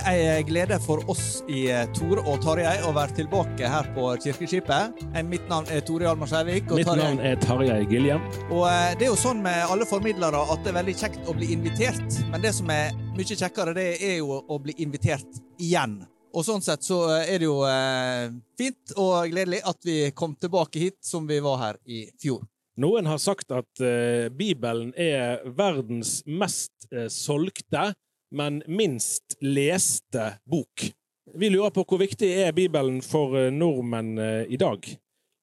Er 0.00 0.36
ei 0.36 0.42
glede 0.46 0.78
for 0.82 1.02
oss 1.10 1.42
i 1.50 1.64
Tore 1.96 2.22
og 2.28 2.38
Tarjei 2.44 2.78
å 2.86 2.92
være 2.96 3.14
tilbake 3.20 3.68
her 3.68 3.88
på 3.96 4.08
Kirkeskipet. 4.22 5.02
Eh, 5.14 5.22
Mitt 5.26 5.44
navn 5.50 5.68
er 5.72 5.82
Tore 5.86 6.06
Hjalmar 6.06 6.30
Skjærvik. 6.30 6.70
Mitt 6.76 6.86
Tarjei- 6.88 7.02
navn 7.10 7.20
er 7.26 7.36
Tarjei 7.42 7.80
Giljem. 7.90 8.24
Og 8.50 8.64
eh, 8.68 8.94
det 8.98 9.06
er 9.08 9.12
jo 9.12 9.18
sånn 9.20 9.42
med 9.44 9.64
alle 9.70 9.86
formidlere 9.88 10.40
at 10.54 10.62
det 10.64 10.72
er 10.72 10.78
veldig 10.80 10.94
kjekt 11.02 11.28
å 11.28 11.34
bli 11.36 11.50
invitert. 11.56 12.18
Men 12.32 12.44
det 12.44 12.54
som 12.56 12.70
er 12.74 12.94
mye 13.16 13.26
kjekkere, 13.36 13.74
det 13.76 13.86
er 14.00 14.16
jo 14.22 14.38
å 14.40 14.58
bli 14.62 14.74
invitert 14.84 15.40
igjen. 15.62 15.98
Og 16.32 16.46
sånn 16.48 16.62
sett 16.64 16.80
så 16.86 17.02
er 17.20 17.42
det 17.42 17.48
jo 17.50 17.58
eh, 17.68 18.30
fint 18.56 18.94
og 18.96 19.28
gledelig 19.34 19.60
at 19.68 19.82
vi 19.84 19.98
kom 20.16 20.32
tilbake 20.40 20.80
hit 20.80 20.98
som 21.04 21.26
vi 21.28 21.42
var 21.44 21.58
her 21.60 21.80
i 21.84 22.06
fjor. 22.22 22.40
Noen 22.80 23.04
har 23.04 23.18
sagt 23.20 23.52
at 23.52 23.82
eh, 23.84 24.30
Bibelen 24.32 24.94
er 24.96 25.42
verdens 25.52 26.22
mest 26.24 26.86
eh, 26.88 27.10
solgte, 27.12 27.90
men 28.32 28.62
minst 28.66 29.36
leste 29.40 30.32
bok. 30.48 30.88
Vi 31.34 31.48
lurer 31.52 31.72
på 31.72 31.84
hvor 31.86 32.00
viktig 32.02 32.28
er 32.42 32.54
Bibelen 32.56 33.00
for 33.04 33.36
eh, 33.38 33.52
nordmenn 33.52 34.16
eh, 34.18 34.52
i 34.52 34.58
dag. 34.60 34.84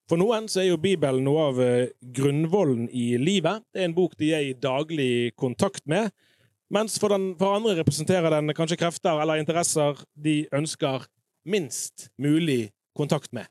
For 0.09 0.17
noen 0.17 0.47
så 0.49 0.63
er 0.63 0.71
jo 0.71 0.81
Bibelen 0.81 1.23
noe 1.25 1.45
av 1.51 1.61
eh, 1.61 1.91
grunnvollen 2.17 2.87
i 2.89 3.13
livet. 3.21 3.63
Det 3.69 3.83
er 3.83 3.89
en 3.89 3.97
bok 3.97 4.17
de 4.19 4.33
er 4.33 4.47
i 4.49 4.57
daglig 4.57 5.35
kontakt 5.37 5.85
med. 5.89 6.09
Mens 6.73 6.97
for, 7.01 7.13
den, 7.13 7.31
for 7.37 7.57
andre 7.57 7.77
representerer 7.79 8.33
den 8.33 8.53
kanskje 8.57 8.77
krefter 8.81 9.21
eller 9.21 9.41
interesser 9.41 10.01
de 10.13 10.43
ønsker 10.53 11.07
minst 11.49 12.09
mulig 12.21 12.69
kontakt 12.97 13.31
med. 13.33 13.49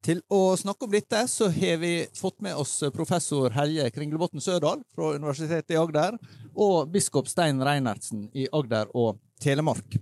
Til 0.00 0.22
å 0.32 0.54
snakke 0.56 0.86
om 0.86 0.92
dette 0.94 1.18
så 1.28 1.50
har 1.52 1.80
vi 1.82 1.92
fått 2.16 2.38
med 2.40 2.56
oss 2.56 2.78
professor 2.94 3.52
Helje 3.52 3.84
Kringlebotn 3.92 4.40
Sørdal 4.40 4.80
fra 4.96 5.10
Universitetet 5.12 5.74
i 5.74 5.76
Agder 5.76 6.16
og 6.54 6.88
biskop 6.94 7.28
Stein 7.28 7.60
Reinertsen 7.60 8.22
i 8.32 8.46
Agder 8.48 8.88
og 8.96 9.18
Telemark. 9.44 9.98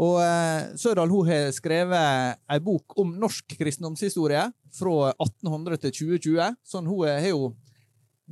Og 0.00 0.16
eh, 0.24 0.70
Sørdal 0.80 1.12
hun 1.12 1.28
har 1.28 1.50
skrevet 1.52 2.40
ei 2.48 2.58
bok 2.64 2.96
om 3.02 3.12
norsk 3.20 3.52
kristendomshistorie 3.60 4.46
fra 4.72 5.12
1800 5.18 5.82
til 5.82 5.94
2020. 6.16 6.56
Sånn 6.64 6.88
hun 6.88 7.04
har 7.10 7.28
jo 7.28 7.52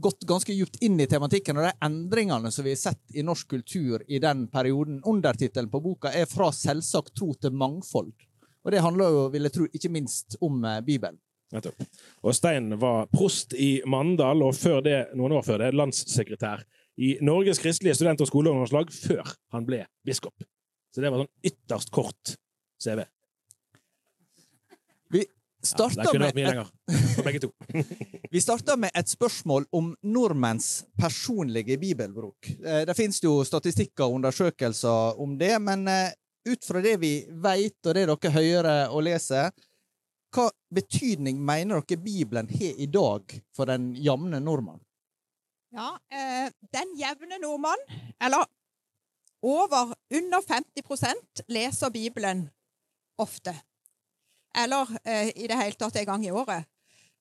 gått 0.01 0.25
ganske 0.25 0.57
djupt 0.57 0.81
inn 0.81 0.97
i 1.05 1.09
tematikken 1.11 1.61
og 1.61 1.69
de 1.69 1.75
endringene 1.85 2.49
som 2.49 2.65
vi 2.65 2.73
har 2.73 2.81
sett 2.81 3.13
i 3.13 3.27
norsk 3.27 3.53
kultur 3.53 4.01
i 4.09 4.23
den 4.25 4.47
perioden. 4.49 5.03
Undertittelen 5.05 5.69
på 5.69 5.85
boka 5.85 6.17
er 6.17 6.25
'Fra 6.25 6.49
selvsagt 6.49 7.13
tro 7.13 7.35
til 7.35 7.53
mangfold'. 7.53 8.30
Og 8.65 8.73
det 8.75 8.83
handler 8.85 9.15
jo, 9.15 9.23
vil 9.33 9.47
jeg 9.49 9.53
tro, 9.55 9.67
ikke 9.73 9.91
minst 9.93 10.37
om 10.45 10.65
eh, 10.65 10.81
Bibelen. 10.85 11.19
Og 12.23 12.35
Stein 12.37 12.69
var 12.79 13.09
prost 13.11 13.55
i 13.59 13.81
Mandal, 13.91 14.43
og 14.47 14.55
før 14.55 14.81
det, 14.87 14.99
noen 15.19 15.33
år 15.35 15.43
før 15.47 15.59
det, 15.65 15.73
landssekretær 15.75 16.63
i 17.01 17.17
Norges 17.27 17.59
kristelige 17.59 17.97
student- 17.99 18.21
og 18.23 18.29
skoleungdomslag 18.31 18.93
før 18.95 19.33
han 19.57 19.67
ble 19.67 19.81
biskop. 20.07 20.45
Så 20.95 21.03
det 21.03 21.11
var 21.11 21.25
sånn 21.25 21.33
ytterst 21.51 21.91
kort 21.95 22.37
CV. 22.83 23.03
Vi 25.11 25.25
starta 25.65 26.07
ja, 26.07 26.31
med, 26.35 26.39
et- 26.39 27.45
vi 28.33 28.41
starta 28.41 28.77
med 28.81 28.91
et 28.97 29.09
spørsmål 29.11 29.67
om 29.77 29.91
nordmenns 30.07 30.85
personlige 30.99 31.77
bibelbruk. 31.83 32.51
Eh, 32.65 32.85
Det 32.87 32.97
finnes 32.97 33.19
jo 33.23 33.41
statistikker 33.45 34.07
og 34.07 34.21
undersøkelser 34.21 35.19
om 35.21 35.35
det, 35.41 35.57
men 35.63 35.87
eh, 35.91 36.13
ut 36.49 36.65
fra 36.65 36.81
det 36.85 36.97
vi 37.03 37.15
veit, 37.43 37.79
og 37.87 37.97
det 37.97 38.07
dere 38.09 38.33
hører 38.35 38.95
og 38.95 39.05
leser, 39.07 39.51
hva 40.35 40.47
betydning 40.75 41.41
mener 41.43 41.83
dere 41.83 42.03
Bibelen 42.03 42.49
har 42.53 42.79
i 42.79 42.87
dag 42.87 43.35
for 43.57 43.71
den 43.71 43.91
jevne 43.99 44.41
nordmann? 44.41 44.81
Ja, 45.75 45.95
eh, 46.11 46.51
den 46.75 46.97
jevne 46.99 47.39
nordmann, 47.43 47.83
eller 48.21 48.47
over 49.43 49.95
under 50.15 50.41
50% 50.43 51.45
leser 51.49 51.91
Bibelen 51.91 52.49
ofte. 53.19 53.55
Eller 54.59 54.89
eh, 55.05 55.31
i 55.37 55.47
det 55.47 55.57
hele 55.57 55.79
tatt 55.79 55.97
en 55.97 56.07
gang 56.07 56.27
i 56.27 56.35
året. 56.35 56.67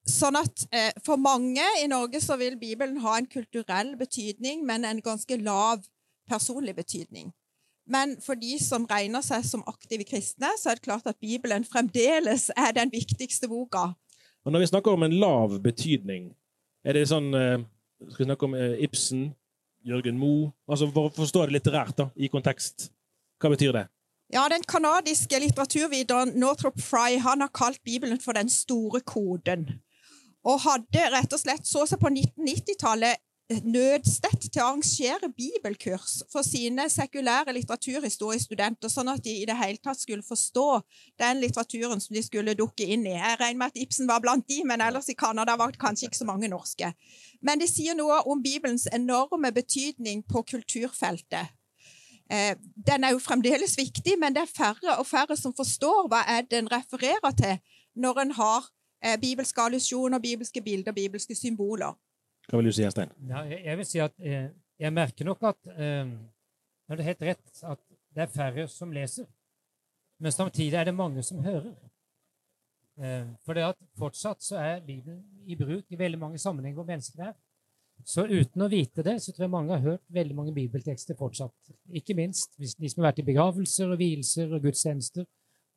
Sånn 0.09 0.38
at 0.40 0.66
eh, 0.74 0.91
for 1.06 1.22
mange 1.22 1.66
i 1.84 1.88
Norge 1.91 2.22
så 2.24 2.40
vil 2.40 2.57
Bibelen 2.57 3.01
ha 3.03 3.18
en 3.18 3.30
kulturell 3.30 3.94
betydning, 4.00 4.66
men 4.66 4.88
en 4.88 5.01
ganske 5.06 5.38
lav 5.38 5.86
personlig 6.30 6.75
betydning. 6.75 7.30
Men 7.89 8.16
for 8.22 8.38
de 8.38 8.59
som 8.61 8.85
regner 8.89 9.23
seg 9.25 9.45
som 9.47 9.66
aktive 9.69 10.05
kristne, 10.05 10.51
så 10.61 10.72
er 10.72 10.77
det 10.77 10.85
klart 10.85 11.07
at 11.09 11.17
Bibelen 11.22 11.66
fremdeles 11.66 12.50
er 12.53 12.75
den 12.77 12.91
viktigste 12.94 13.50
boka. 13.50 13.89
Og 14.45 14.53
når 14.53 14.63
vi 14.63 14.69
snakker 14.72 14.94
om 14.94 15.03
en 15.03 15.17
lav 15.19 15.57
betydning, 15.63 16.29
er 16.85 16.95
det 16.95 17.09
sånn 17.09 17.33
eh, 17.35 17.59
Skal 18.00 18.23
vi 18.23 18.27
snakke 18.29 18.47
om 18.47 18.53
eh, 18.55 18.77
Ibsen, 18.85 19.25
Jørgen 19.83 20.16
Moe 20.16 20.53
Altså 20.72 20.88
For 20.94 21.09
å 21.09 21.16
forstå 21.17 21.41
det 21.47 21.57
litterært, 21.57 21.97
da, 21.97 22.05
i 22.16 22.29
kontekst. 22.31 22.88
Hva 23.41 23.51
betyr 23.51 23.75
det? 23.75 23.85
Ja, 24.31 24.45
Den 24.50 24.63
kanadiske 24.63 25.41
litteraturvideren 25.41 26.35
Northrop 26.39 26.80
Frye 26.80 27.19
han 27.25 27.41
har 27.41 27.51
kalt 27.51 27.81
Bibelen 27.83 28.21
for 28.21 28.38
den 28.38 28.50
store 28.53 29.01
koden. 29.01 29.65
Og 30.45 30.62
hadde 30.63 31.07
rett 31.15 31.33
og 31.33 31.41
slett 31.41 31.68
så 31.68 31.83
seg 31.89 32.00
på 32.00 32.12
1990-tallet 32.13 33.19
nødstedt 33.50 34.44
til 34.46 34.62
å 34.62 34.68
arrangere 34.68 35.30
bibelkurs 35.34 36.19
for 36.30 36.46
sine 36.46 36.86
sekulære 36.92 37.56
litteraturhistoriestudenter, 37.57 38.92
sånn 38.94 39.10
at 39.10 39.24
de 39.25 39.34
i 39.42 39.46
det 39.50 39.56
hele 39.57 39.81
tatt 39.81 39.98
skulle 39.98 40.25
forstå 40.25 40.68
den 41.22 41.42
litteraturen 41.42 42.01
som 42.01 42.13
de 42.13 42.22
skulle 42.25 42.54
dukke 42.57 42.86
inn 42.86 43.07
i. 43.07 43.16
Jeg 43.16 43.40
regner 43.42 43.60
med 43.63 43.74
at 43.74 43.80
Ibsen 43.81 44.10
var 44.10 44.22
blant 44.22 44.46
de, 44.50 44.62
men 44.69 44.84
ellers 44.86 45.10
i 45.10 45.18
Canada 45.18 45.56
var 45.57 45.74
det 45.74 45.81
kanskje 45.81 46.10
ikke 46.10 46.22
så 46.22 46.28
mange 46.30 46.50
norske. 46.51 46.92
Men 47.42 47.62
det 47.62 47.72
sier 47.72 47.98
noe 47.98 48.22
om 48.30 48.44
Bibelens 48.44 48.86
enorme 48.94 49.51
betydning 49.56 50.22
på 50.30 50.44
kulturfeltet. 50.51 51.56
Eh, 52.30 52.54
den 52.86 53.04
er 53.04 53.16
jo 53.16 53.24
fremdeles 53.24 53.74
viktig, 53.80 54.13
men 54.22 54.36
det 54.36 54.44
er 54.46 54.51
færre 54.51 55.00
og 55.00 55.07
færre 55.10 55.38
som 55.38 55.56
forstår 55.57 56.06
hva 56.12 56.22
er 56.30 56.46
den 56.46 56.69
refererer 56.69 57.34
til 57.34 57.57
når 57.98 58.22
en 58.22 58.36
har 58.38 58.69
eh, 59.01 59.18
bibelske 59.18 59.62
allusjoner, 59.62 60.22
bibelske 60.22 60.62
bilder, 60.62 60.94
bibelske 60.94 61.36
symboler. 61.36 61.98
Hva 62.50 62.57
vil 62.57 62.72
du 62.72 62.74
si, 62.74 62.86
Stein? 62.90 63.12
Ja, 63.30 63.44
jeg, 63.46 63.78
vil 63.78 63.86
si 63.86 64.00
at 64.01 64.16
eh, 64.25 64.50
jeg 64.81 64.94
merker 64.96 65.28
nok 65.28 65.44
at 65.51 65.69
eh, 65.75 66.10
det 66.90 66.98
er 66.98 67.10
helt 67.12 67.28
rett 67.28 67.62
at 67.69 67.81
det 68.16 68.24
er 68.25 68.31
færre 68.34 68.66
som 68.72 68.94
leser. 68.94 69.28
Men 70.19 70.34
samtidig 70.34 70.80
er 70.80 70.90
det 70.90 70.96
mange 70.98 71.22
som 71.24 71.44
hører. 71.46 71.75
Eh, 73.00 73.28
For 73.46 73.54
det 73.54 73.68
at 73.68 73.78
fortsatt 73.98 74.42
så 74.44 74.57
er 74.57 74.81
Bibelen 74.86 75.22
i 75.46 75.56
bruk 75.56 75.86
i 75.94 76.00
veldig 76.00 76.19
mange 76.19 76.42
sammenhenger 76.42 76.81
hvor 76.81 76.90
mennesker 76.90 77.30
er. 77.30 77.38
Så 78.07 78.25
uten 78.25 78.63
å 78.63 78.69
vite 78.72 79.04
det, 79.04 79.18
så 79.22 79.34
tror 79.36 79.46
jeg 79.46 79.54
mange 79.54 79.75
har 79.75 79.84
hørt 79.84 80.04
veldig 80.16 80.36
mange 80.36 80.54
bibeltekster 80.56 81.18
fortsatt. 81.19 81.74
Ikke 81.94 82.16
minst 82.16 82.56
hvis 82.57 82.78
de 82.80 82.90
som 82.90 83.04
har 83.04 83.12
vært 83.12 83.22
i 83.22 83.28
begravelser 83.28 83.92
og 83.92 84.00
vielser 84.00 84.56
og 84.56 84.63
gudstjenester, 84.63 85.28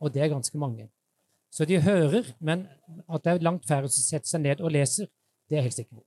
og 0.00 0.14
det 0.14 0.22
er 0.22 0.32
ganske 0.32 0.58
mange. 0.58 0.88
Så 1.52 1.66
de 1.68 1.82
hører, 1.82 2.30
men 2.40 2.64
at 3.08 3.24
det 3.26 3.34
er 3.34 3.44
langt 3.44 3.66
færre 3.68 3.90
som 3.90 4.06
setter 4.06 4.30
seg 4.30 4.46
ned 4.46 4.62
og 4.62 4.72
leser, 4.72 5.10
det 5.50 5.58
er 5.58 5.66
helt 5.66 5.76
sikker 5.76 5.98
på. 5.98 6.06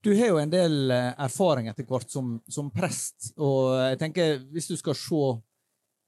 Du 0.00 0.14
har 0.16 0.32
jo 0.32 0.40
en 0.40 0.52
del 0.52 0.90
eh, 0.94 1.12
erfaring 1.20 1.68
etter 1.68 1.84
hvert 1.88 2.08
som, 2.08 2.38
som 2.48 2.70
prest, 2.72 3.34
og 3.36 3.74
jeg 3.90 3.98
tenker 4.00 4.38
hvis 4.52 4.70
du 4.70 4.76
skal 4.80 4.96
se 4.96 5.24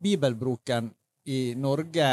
bibelbruken 0.03 0.89
i 1.29 1.53
Norge 1.55 2.09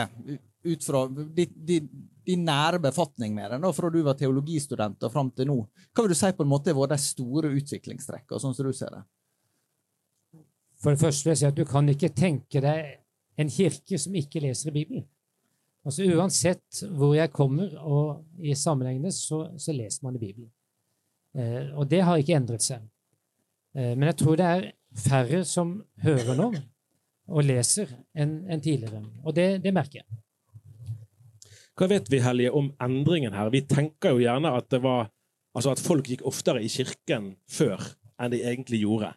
ut 0.63 0.83
fra 0.83 1.05
din, 1.07 1.53
din, 1.55 1.87
din 2.25 2.43
nære 2.45 2.81
befatning 2.83 3.33
med 3.33 3.55
den, 3.55 3.63
da, 3.63 3.71
fra 3.73 3.89
du 3.89 4.01
var 4.03 4.17
teologistudent 4.19 5.07
og 5.07 5.13
fram 5.13 5.31
til 5.31 5.47
nå, 5.49 5.55
hva 5.95 6.03
vil 6.03 6.11
du 6.11 6.19
si 6.19 6.33
på 6.35 6.45
en 6.45 6.51
måte 6.51 6.73
har 6.73 6.77
vært 6.81 6.97
de 6.97 6.99
store 7.05 7.53
utviklingstrekkene, 7.61 8.41
sånn 8.43 8.57
som 8.57 8.67
du 8.67 8.75
ser 8.75 8.91
det? 8.97 9.01
For 10.79 10.95
det 10.95 11.01
første 11.01 11.25
vil 11.25 11.33
jeg 11.33 11.41
si 11.41 11.47
at 11.47 11.57
du 11.57 11.65
kan 11.67 11.89
ikke 11.91 12.11
tenke 12.15 12.61
deg 12.63 12.99
en 13.39 13.49
kirke 13.51 13.99
som 13.99 14.15
ikke 14.19 14.43
leser 14.43 14.71
i 14.71 14.75
Bibelen. 14.75 15.07
Altså 15.87 16.05
Uansett 16.11 16.83
hvor 16.91 17.15
jeg 17.15 17.31
kommer 17.31 17.71
og 17.79 18.25
i 18.39 18.55
sammenhengene, 18.55 19.11
så, 19.15 19.45
så 19.59 19.75
leser 19.75 20.03
man 20.05 20.19
i 20.19 20.21
Bibelen. 20.21 20.51
Eh, 21.37 21.69
og 21.75 21.87
det 21.89 22.01
har 22.05 22.17
ikke 22.21 22.37
endret 22.37 22.65
seg. 22.65 22.83
Eh, 23.75 23.93
men 23.95 24.09
jeg 24.09 24.19
tror 24.23 24.39
det 24.39 24.47
er 24.49 24.67
færre 24.97 25.43
som 25.45 25.77
hører 26.03 26.35
nå 26.37 26.49
og 27.29 27.45
leser 27.45 27.91
enn 28.17 28.61
tidligere. 28.63 29.03
Og 29.23 29.35
det, 29.37 29.61
det 29.63 29.73
merker 29.75 30.01
jeg. 30.01 30.07
Hva 31.79 31.87
vet 31.87 32.09
vi, 32.11 32.19
Hellige, 32.19 32.51
om 32.51 32.71
endringen 32.81 33.35
her? 33.37 33.51
Vi 33.53 33.61
tenker 33.69 34.15
jo 34.15 34.23
gjerne 34.25 34.51
at 34.57 34.73
var 34.83 35.07
Altså 35.57 35.71
at 35.73 35.81
folk 35.81 36.05
gikk 36.05 36.21
oftere 36.29 36.61
i 36.61 36.69
kirken 36.69 37.31
før 37.49 37.81
enn 38.21 38.29
de 38.29 38.43
egentlig 38.45 38.83
gjorde. 38.83 39.09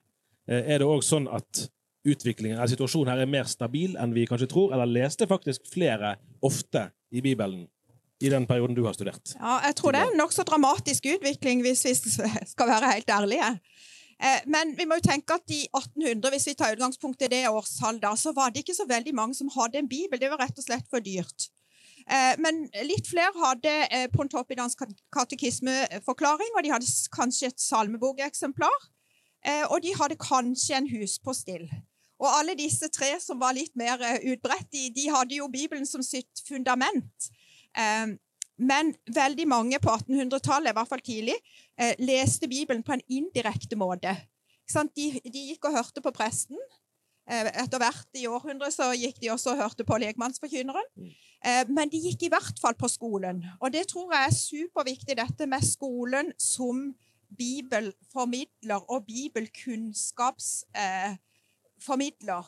Eh, 0.49 0.65
Er 0.75 0.81
det 0.81 0.89
òg 0.89 1.03
sånn 1.05 1.29
at 1.29 1.67
utviklingen, 2.09 2.57
eller 2.57 2.73
situasjonen 2.73 3.13
her 3.13 3.21
er 3.23 3.31
mer 3.31 3.45
stabil 3.51 3.93
enn 4.01 4.15
vi 4.17 4.25
kanskje 4.27 4.49
tror, 4.51 4.73
eller 4.73 4.89
leste 4.91 5.29
faktisk 5.31 5.69
flere 5.71 6.17
ofte 6.43 6.89
i 7.13 7.21
Bibelen 7.23 7.67
i 8.23 8.31
den 8.33 8.47
perioden 8.47 8.77
du 8.79 8.85
har 8.87 8.95
studert? 8.97 9.35
Ja, 9.39 9.59
jeg 9.67 9.77
tror 9.79 9.95
det 9.97 10.03
er 10.05 10.19
nokså 10.19 10.45
dramatisk 10.49 11.09
utvikling, 11.17 11.63
hvis 11.67 11.85
vi 11.89 11.95
skal 12.55 12.71
være 12.71 12.93
helt 12.95 13.11
ærlige. 13.11 13.49
Eh, 14.23 14.41
Men 14.47 14.77
vi 14.79 14.87
må 14.87 14.99
jo 15.01 15.09
tenke 15.09 15.35
at 15.35 15.51
i 15.51 15.65
1800, 15.75 16.31
hvis 16.31 16.47
vi 16.47 16.55
tar 16.59 16.77
utgangspunkt 16.77 17.23
i 17.27 17.31
det 17.33 17.43
årstall, 17.51 17.99
så 18.17 18.33
var 18.37 18.51
det 18.51 18.63
ikke 18.63 18.79
så 18.79 18.87
veldig 18.89 19.15
mange 19.15 19.35
som 19.35 19.51
hadde 19.57 19.83
en 19.83 19.91
bibel. 19.91 20.21
Det 20.21 20.31
var 20.31 20.43
rett 20.45 20.59
og 20.59 20.67
slett 20.67 20.87
for 20.91 21.03
dyrt. 21.03 21.49
Eh, 22.07 22.35
Men 22.39 22.69
litt 22.87 23.11
flere 23.11 23.35
hadde 23.43 23.75
eh, 23.91 24.09
Pontoppidans 24.15 24.79
katekismeforklaring, 25.15 26.55
og 26.57 26.63
de 26.63 26.73
hadde 26.75 26.91
kanskje 27.15 27.51
et 27.51 27.61
salmebokeksemplar. 27.61 28.91
Og 29.75 29.81
de 29.83 29.91
hadde 29.99 30.15
kanskje 30.23 30.77
en 30.79 30.87
huspostill. 30.87 31.65
Og 32.23 32.29
alle 32.31 32.55
disse 32.55 32.87
tre 32.95 33.09
som 33.19 33.41
var 33.41 33.57
litt 33.57 33.73
mer 33.75 33.99
utbredt, 33.99 34.69
de, 34.71 34.85
de 34.95 35.09
hadde 35.11 35.35
jo 35.35 35.49
Bibelen 35.51 35.83
som 35.83 36.05
sitt 36.07 36.45
fundament. 36.47 37.27
Eh, 37.77 38.07
Men 38.59 38.95
veldig 39.09 39.49
mange 39.49 39.79
på 39.81 39.89
1800-tallet, 39.91 40.71
i 40.71 40.73
hvert 40.77 40.89
fall 40.89 41.01
tidlig, 41.01 41.35
eh, 41.79 41.95
leste 41.99 42.49
Bibelen 42.49 42.83
på 42.83 42.93
en 42.93 43.01
indirekte 43.09 43.77
måte. 43.77 44.17
De, 44.95 45.21
de 45.25 45.39
gikk 45.49 45.65
og 45.65 45.73
hørte 45.77 46.01
på 46.05 46.11
presten. 46.15 46.57
Eh, 47.31 47.45
Etter 47.65 47.79
hvert 47.79 48.07
i 48.15 48.27
århundret 48.29 48.73
så 48.75 48.93
gikk 48.95 49.21
de 49.21 49.31
også 49.33 49.51
og 49.55 49.59
hørte 49.65 49.85
på 49.85 49.99
lekmannsforkynneren. 49.99 50.85
Eh, 51.45 51.65
Men 51.69 51.89
de 51.89 51.99
gikk 52.05 52.23
i 52.23 52.29
hvert 52.29 52.59
fall 52.61 52.75
på 52.75 52.89
skolen. 52.89 53.45
Og 53.61 53.73
det 53.73 53.87
tror 53.89 54.13
jeg 54.15 54.27
er 54.29 54.35
superviktig, 54.37 55.17
dette 55.17 55.47
med 55.47 55.63
skolen 55.67 56.33
som 56.39 56.95
bibelformidler 57.39 58.91
og 58.91 59.07
bibelkunnskapsformidler. 59.07 61.19
Formidler. 61.83 62.43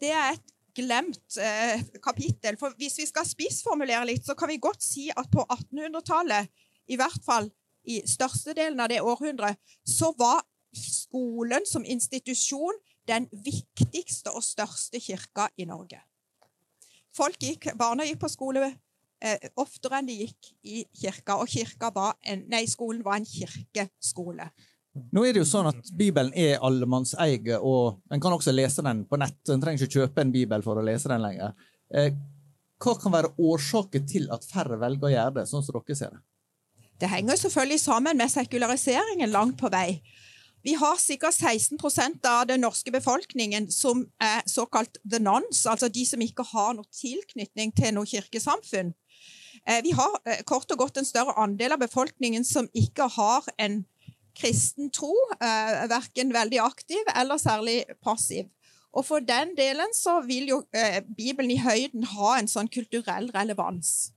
det 0.00 0.10
er 0.10 0.32
et 0.32 0.52
glemt 0.76 1.38
eh, 1.42 1.82
kapittel. 2.04 2.58
For 2.60 2.74
hvis 2.78 2.98
vi 3.00 3.06
skal 3.08 3.26
spissformulere 3.28 4.04
litt, 4.08 4.26
så 4.26 4.36
kan 4.38 4.50
vi 4.52 4.60
godt 4.62 4.84
si 4.84 5.08
at 5.10 5.30
på 5.32 5.44
1800-tallet, 5.44 6.52
i 6.86 6.98
hvert 7.00 7.22
fall 7.26 7.48
i 7.86 8.00
størstedelen 8.06 8.80
av 8.82 8.90
det 8.92 9.02
århundret, 9.02 9.58
så 9.86 10.12
var 10.18 10.44
skolen 10.76 11.64
som 11.66 11.86
institusjon 11.86 12.76
den 13.08 13.28
viktigste 13.30 14.32
og 14.34 14.44
største 14.44 15.00
kirka 15.00 15.48
i 15.56 15.66
Norge. 15.68 16.00
Folk 17.16 17.40
gikk, 17.40 17.70
Barna 17.78 18.04
gikk 18.04 18.20
på 18.24 18.30
skole 18.30 18.66
eh, 18.66 19.50
oftere 19.56 20.00
enn 20.00 20.08
de 20.10 20.18
gikk 20.24 20.50
i 20.66 20.82
kirka, 21.00 21.38
og 21.40 21.48
kirka 21.50 21.92
var 21.94 22.16
en, 22.26 22.44
nei, 22.52 22.66
skolen 22.68 23.04
var 23.06 23.20
en 23.20 23.28
kirkeskole. 23.28 24.50
Nå 25.12 25.24
er 25.26 25.34
det 25.36 25.42
jo 25.42 25.48
sånn 25.48 25.68
at 25.70 25.90
Bibelen 25.96 26.32
er 26.36 26.62
allemannseie, 26.64 27.58
og 27.58 27.98
en 28.12 28.22
kan 28.22 28.34
også 28.36 28.54
lese 28.54 28.84
den 28.86 29.04
på 29.08 29.18
nett. 29.20 29.38
En 29.52 29.62
trenger 29.62 29.84
ikke 29.84 30.00
kjøpe 30.00 30.24
en 30.24 30.32
bibel 30.34 30.64
for 30.64 30.78
å 30.78 30.84
lese 30.84 31.10
den 31.12 31.24
lenger. 31.24 31.52
Eh, 31.92 32.14
hva 32.82 32.94
kan 33.00 33.14
være 33.14 33.32
årsaken 33.40 34.06
til 34.08 34.30
at 34.34 34.44
færre 34.48 34.78
velger 34.80 35.08
å 35.08 35.12
gjøre 35.12 35.34
det, 35.40 35.46
sånn 35.50 35.64
som 35.64 35.76
dere 35.76 35.96
ser 35.98 36.16
det? 36.16 36.22
Det 37.00 37.10
henger 37.12 37.36
selvfølgelig 37.36 37.80
sammen 37.82 38.16
med 38.16 38.32
sekulariseringen 38.32 39.32
langt 39.32 39.58
på 39.60 39.68
vei. 39.72 40.00
Vi 40.66 40.74
har 40.74 40.96
sikkert 40.98 41.36
16% 41.36 42.24
av 42.26 42.46
den 42.48 42.64
norske 42.64 42.90
befolkningen 42.90 43.68
som 43.70 44.00
er 44.18 44.40
såkalt 44.50 44.98
the 45.04 45.20
nons, 45.22 45.66
altså 45.70 45.88
de 45.92 46.06
som 46.08 46.22
ikke 46.24 46.46
har 46.48 46.72
noe 46.74 46.88
tilknytning 46.90 47.74
til 47.76 47.94
noe 47.94 48.08
kirkesamfunn. 48.08 48.94
Eh, 49.66 49.82
Vi 49.84 49.92
har 49.94 50.16
eh, 50.24 50.42
kort 50.44 50.72
og 50.72 50.78
godt 50.78 50.98
en 50.98 51.06
større 51.06 51.36
andel 51.38 51.76
av 51.76 51.84
befolkningen 51.84 52.44
som 52.44 52.68
ikke 52.74 53.06
har 53.14 53.46
en 53.58 53.84
kristen 54.36 54.90
tro, 54.94 55.12
eh, 55.40 55.86
verken 55.90 56.32
veldig 56.34 56.60
aktiv 56.64 57.12
eller 57.16 57.40
særlig 57.40 57.84
passiv. 58.04 58.50
Og 58.96 59.04
for 59.04 59.20
den 59.20 59.52
delen 59.56 59.92
så 59.94 60.20
vil 60.24 60.48
jo 60.52 60.62
eh, 60.76 61.02
Bibelen 61.16 61.52
i 61.52 61.60
høyden 61.60 62.06
ha 62.16 62.36
en 62.38 62.48
sånn 62.48 62.70
kulturell 62.72 63.28
relevans. 63.34 64.12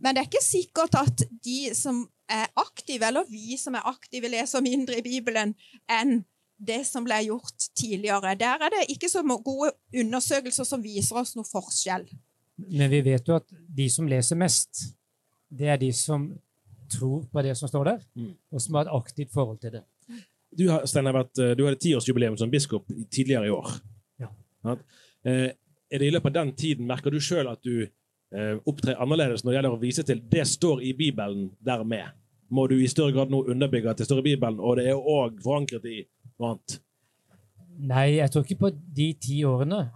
Men 0.00 0.14
det 0.14 0.22
er 0.22 0.30
ikke 0.30 0.44
sikkert 0.44 0.96
at 0.96 1.24
de 1.44 1.72
som 1.76 2.06
er 2.32 2.48
aktive, 2.56 3.04
eller 3.06 3.28
vi 3.28 3.58
som 3.60 3.76
er 3.76 3.88
aktive, 3.88 4.30
leser 4.32 4.64
mindre 4.64 4.98
i 4.98 5.04
Bibelen 5.04 5.52
enn 5.90 6.22
det 6.62 6.82
som 6.86 7.04
ble 7.04 7.18
gjort 7.26 7.68
tidligere. 7.76 8.36
Der 8.38 8.62
er 8.62 8.72
det 8.72 8.86
ikke 8.94 9.10
så 9.10 9.22
gode 9.26 9.72
undersøkelser 9.98 10.66
som 10.66 10.84
viser 10.84 11.18
oss 11.20 11.34
noe 11.36 11.48
forskjell. 11.48 12.06
Men 12.62 12.90
vi 12.92 13.02
vet 13.04 13.28
jo 13.28 13.36
at 13.36 13.48
de 13.50 13.88
som 13.90 14.08
leser 14.08 14.38
mest, 14.38 14.86
det 15.52 15.68
er 15.74 15.80
de 15.80 15.90
som 15.96 16.30
tror 16.92 17.24
på 17.32 17.42
det 17.44 17.56
som 17.58 17.70
står 17.70 17.88
der, 17.90 18.04
og 18.52 18.62
som 18.62 18.78
har 18.78 18.86
et 18.86 18.94
aktivt 18.96 19.32
forhold 19.34 19.58
til 19.62 19.78
det. 19.78 19.82
Du, 20.52 20.68
har, 20.68 20.84
Steiner, 20.86 21.16
eh, 21.16 21.54
du 21.56 21.64
hadde 21.64 21.80
tiårsjubileum 21.80 22.36
som 22.36 22.50
biskop 22.52 22.88
tidligere 23.10 23.48
i 23.48 23.54
år. 23.54 23.68
Ja. 24.20 24.28
Eh, 25.24 25.50
er 25.92 26.00
det 26.00 26.08
i 26.08 26.12
løpet 26.12 26.32
av 26.32 26.42
den 26.42 26.54
tiden, 26.56 26.86
Merker 26.88 27.12
du 27.12 27.20
sjøl 27.20 27.48
at 27.48 27.62
du 27.64 27.86
eh, 27.86 28.56
opptrer 28.68 29.00
annerledes 29.00 29.44
når 29.44 29.50
det 29.50 29.56
gjelder 29.58 29.76
å 29.76 29.80
vise 29.80 30.04
til 30.08 30.20
det 30.32 30.44
står 30.48 30.84
i 30.84 30.92
Bibelen 30.96 31.50
dermed? 31.64 32.18
Må 32.52 32.66
du 32.68 32.76
i 32.76 32.88
større 32.90 33.14
grad 33.16 33.32
nå 33.32 33.42
underbygge 33.48 33.92
at 33.92 34.00
det 34.02 34.06
står 34.08 34.20
i 34.20 34.28
Bibelen, 34.32 34.60
og 34.60 34.76
det 34.76 34.90
er 34.92 34.98
òg 34.98 35.40
forankret 35.44 35.88
i 35.88 36.02
noe 36.36 36.52
annet? 36.52 36.78
Nei, 37.80 38.06
jeg 38.18 38.32
tror 38.32 38.44
ikke 38.44 38.60
på 38.66 38.70
de 38.72 39.08
ti 39.20 39.38
årene 39.48 39.86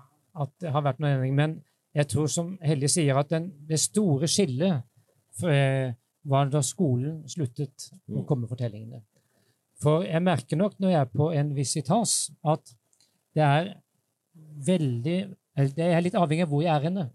at 0.41 0.53
det 0.61 0.73
har 0.73 0.85
vært 0.85 1.03
noen 1.03 1.19
endring. 1.19 1.37
Men 1.37 1.59
jeg 1.97 2.09
tror, 2.12 2.31
som 2.33 2.55
Hellige 2.65 2.95
sier, 2.97 3.17
at 3.21 3.29
den, 3.33 3.50
det 3.69 3.81
store 3.81 4.29
skillet 4.29 4.81
eh, 5.45 5.93
var 6.26 6.50
da 6.50 6.62
skolen 6.64 7.21
sluttet 7.30 7.90
å 8.11 8.25
komme 8.28 8.49
fortellingene. 8.50 9.02
For 9.83 10.06
jeg 10.06 10.25
merker 10.25 10.59
nok 10.59 10.78
når 10.80 10.92
jeg 10.92 11.00
er 11.04 11.12
på 11.12 11.28
en 11.37 11.52
visitas, 11.56 12.14
at 12.45 12.73
det 13.37 13.45
er 13.45 13.75
veldig 14.66 15.18
Det 15.56 15.80
er 15.80 16.02
litt 16.04 16.16
avhengig 16.18 16.45
av 16.45 16.50
hvor 16.50 16.61
jeg 16.61 16.68
er 16.68 16.83
henne. 16.85 17.06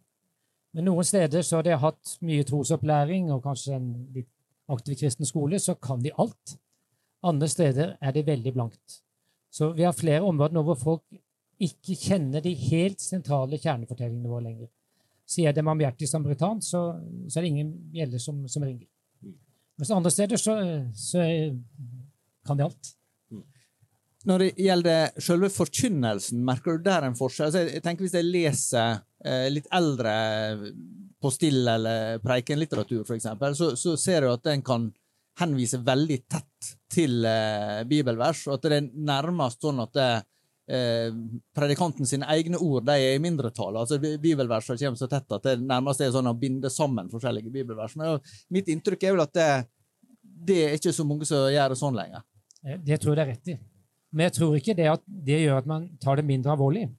Men 0.74 0.88
noen 0.88 1.06
steder 1.06 1.44
så 1.46 1.60
har 1.60 1.68
jeg 1.70 1.82
hatt 1.84 2.14
mye 2.26 2.46
trosopplæring 2.50 3.28
og 3.30 3.44
kanskje 3.44 3.76
en 3.76 3.90
litt 4.16 4.30
aktiv 4.72 4.96
kristen 4.98 5.28
skole, 5.30 5.60
så 5.62 5.76
kan 5.78 6.02
de 6.02 6.10
alt. 6.18 6.56
Andre 7.22 7.50
steder 7.52 7.92
er 8.02 8.16
det 8.16 8.26
veldig 8.26 8.54
blankt. 8.56 9.02
Så 9.54 9.70
vi 9.78 9.86
har 9.86 9.94
flere 9.94 10.26
områder 10.26 10.58
nå 10.58 10.64
hvor 10.66 10.80
folk 10.80 11.04
ikke 11.62 11.94
kjenner 12.00 12.42
de 12.42 12.56
helt 12.72 13.04
sentrale 13.04 13.60
kjernefortellingene 13.62 14.32
våre 14.32 14.48
lenger. 14.48 14.72
Sier 15.30 15.52
jeg 15.52 15.60
det 15.60 16.02
i 16.02 16.10
samaritan, 16.10 16.62
så, 16.62 16.98
så 17.30 17.40
er 17.40 17.46
det 17.46 17.52
ingen 17.52 17.72
bjeller 17.94 18.20
som, 18.20 18.42
som 18.50 18.66
ringer. 18.66 18.88
Mens 19.82 19.92
andre 19.96 20.12
steder 20.14 20.38
så, 20.38 20.54
så 20.94 21.24
kan 22.46 22.60
de 22.60 22.68
alt. 22.68 22.92
Når 24.30 24.44
det 24.44 24.50
gjelder 24.62 25.22
selve 25.26 25.50
forkynnelsen, 25.50 26.44
merker 26.46 26.78
du 26.78 26.86
der 26.86 27.08
en 27.08 27.18
forskjell? 27.18 27.48
Altså, 27.48 27.64
jeg 27.66 27.82
tenker 27.82 28.06
Hvis 28.06 28.18
jeg 28.20 28.28
leser 28.28 29.00
eh, 29.26 29.48
litt 29.50 29.70
eldre 29.74 30.14
på 31.22 31.32
stille 31.34 31.74
eller 31.80 32.22
preikenlitteratur, 32.22 33.02
f.eks., 33.06 33.28
så, 33.58 33.72
så 33.78 33.96
ser 33.98 34.26
du 34.26 34.32
at 34.32 34.46
den 34.46 34.62
kan 34.66 34.88
henvise 35.42 35.80
veldig 35.86 36.20
tett 36.30 36.72
til 36.92 37.26
eh, 37.26 37.82
bibelvers, 37.90 38.44
og 38.50 38.60
at 38.60 38.68
det 38.68 38.78
er 38.78 38.90
nærmest 39.10 39.62
sånn 39.66 39.82
at 39.82 39.94
det, 39.98 40.10
eh, 40.72 41.12
predikanten 41.58 42.08
sine 42.08 42.28
egne 42.32 42.58
ord 42.64 42.86
de 42.88 42.96
er 42.96 43.16
i 43.18 43.22
mindretall. 43.24 43.76
Altså, 43.82 44.00
bi- 44.02 44.18
Bibelversene 44.24 44.80
kommer 44.80 45.00
så 45.02 45.10
tett 45.12 45.36
at 45.38 45.44
det 45.50 45.58
nærmest 45.62 46.02
er 46.02 46.14
sånn 46.16 46.30
å 46.32 46.36
binde 46.40 46.72
sammen 46.72 47.10
forskjellige 47.12 47.52
bibelvers. 47.52 47.96
Men 48.00 48.20
mitt 48.50 48.72
inntrykk 48.72 49.04
er 49.10 49.16
vel 49.18 49.26
at 49.26 49.34
det, 49.36 49.50
det 50.48 50.58
er 50.70 50.78
ikke 50.80 50.94
så 50.96 51.06
mange 51.08 51.28
som 51.30 51.50
gjør 51.52 51.74
det 51.76 51.78
sånn 51.82 51.98
lenger. 52.00 52.24
Eh, 52.66 52.78
Det 52.88 53.00
tror 53.04 53.16
jeg 53.16 53.20
det 53.20 53.28
er 53.28 53.32
rett 53.36 53.54
i. 53.54 53.60
Men 54.14 54.26
jeg 54.28 54.34
tror 54.40 54.56
ikke 54.58 54.76
det 54.76 54.90
at 54.92 55.04
det 55.08 55.38
gjør 55.46 55.58
at 55.62 55.68
man 55.70 55.90
tar 56.04 56.16
det 56.20 56.26
mindre 56.28 56.52
alvorlig. 56.56 56.90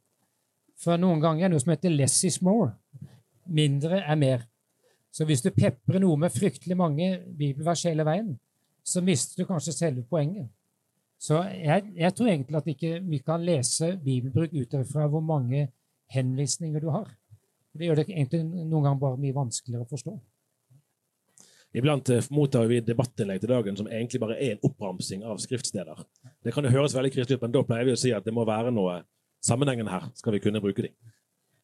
For 0.83 0.97
noen 0.99 1.21
ganger 1.21 1.45
er 1.45 1.49
det 1.49 1.55
noe 1.57 1.61
som 1.65 1.71
heter 1.75 1.91
'less 1.91 2.25
is 2.25 2.39
more'. 2.43 2.73
Mindre 3.49 4.01
er 4.01 4.17
mer. 4.17 4.47
Så 5.13 5.25
hvis 5.29 5.43
du 5.43 5.51
peprer 5.51 6.01
noe 6.01 6.17
med 6.17 6.33
fryktelig 6.33 6.77
mange 6.77 7.21
bibelvers 7.39 7.83
hele 7.85 8.05
veien, 8.05 8.39
så 8.85 9.03
mister 9.05 9.43
du 9.43 9.47
kanskje 9.47 9.73
selve 9.77 10.03
poenget. 10.09 10.49
Så 11.23 11.39
jeg, 11.55 11.93
jeg 11.95 12.15
tror 12.19 12.29
egentlig 12.33 12.59
at 12.59 12.69
ikke 12.73 12.97
vi 13.07 13.19
kan 13.23 13.45
lese 13.47 13.93
bibelbruk 14.03 14.55
ut 14.59 14.75
fra 14.91 15.07
hvor 15.07 15.23
mange 15.23 15.69
henvisninger 16.11 16.83
du 16.83 16.91
har. 16.91 17.07
Det 17.73 17.87
gjør 17.87 18.01
det 18.01 18.09
egentlig 18.11 18.43
noen 18.43 18.83
ganger 18.89 19.01
bare 19.01 19.21
mye 19.23 19.37
vanskeligere 19.37 19.87
å 19.87 19.91
forstå. 19.93 20.17
Iblant 21.79 22.11
eh, 22.13 22.27
mottar 22.35 22.67
vi 22.69 22.83
debattinnlegg 22.85 23.41
til 23.41 23.53
dagen 23.55 23.79
som 23.79 23.87
egentlig 23.89 24.21
bare 24.21 24.37
er 24.37 24.57
en 24.57 24.67
oppramsing 24.69 25.23
av 25.25 25.39
skriftsteder. 25.41 26.03
Det 26.45 26.53
kan 26.53 26.67
jo 26.67 26.75
høres 26.75 26.97
veldig 26.97 27.13
kristelig 27.15 27.39
ut, 27.39 27.47
men 27.47 27.55
da 27.55 27.63
pleier 27.71 27.89
vi 27.89 27.95
å 27.95 28.03
si 28.03 28.13
at 28.13 28.27
det 28.27 28.35
må 28.37 28.45
være 28.49 28.75
noe 28.75 28.99
sammenhengende 29.47 29.95
her, 29.95 30.11
skal 30.19 30.37
vi 30.37 30.43
kunne 30.43 30.61
bruke 30.63 30.85
de. 30.85 30.93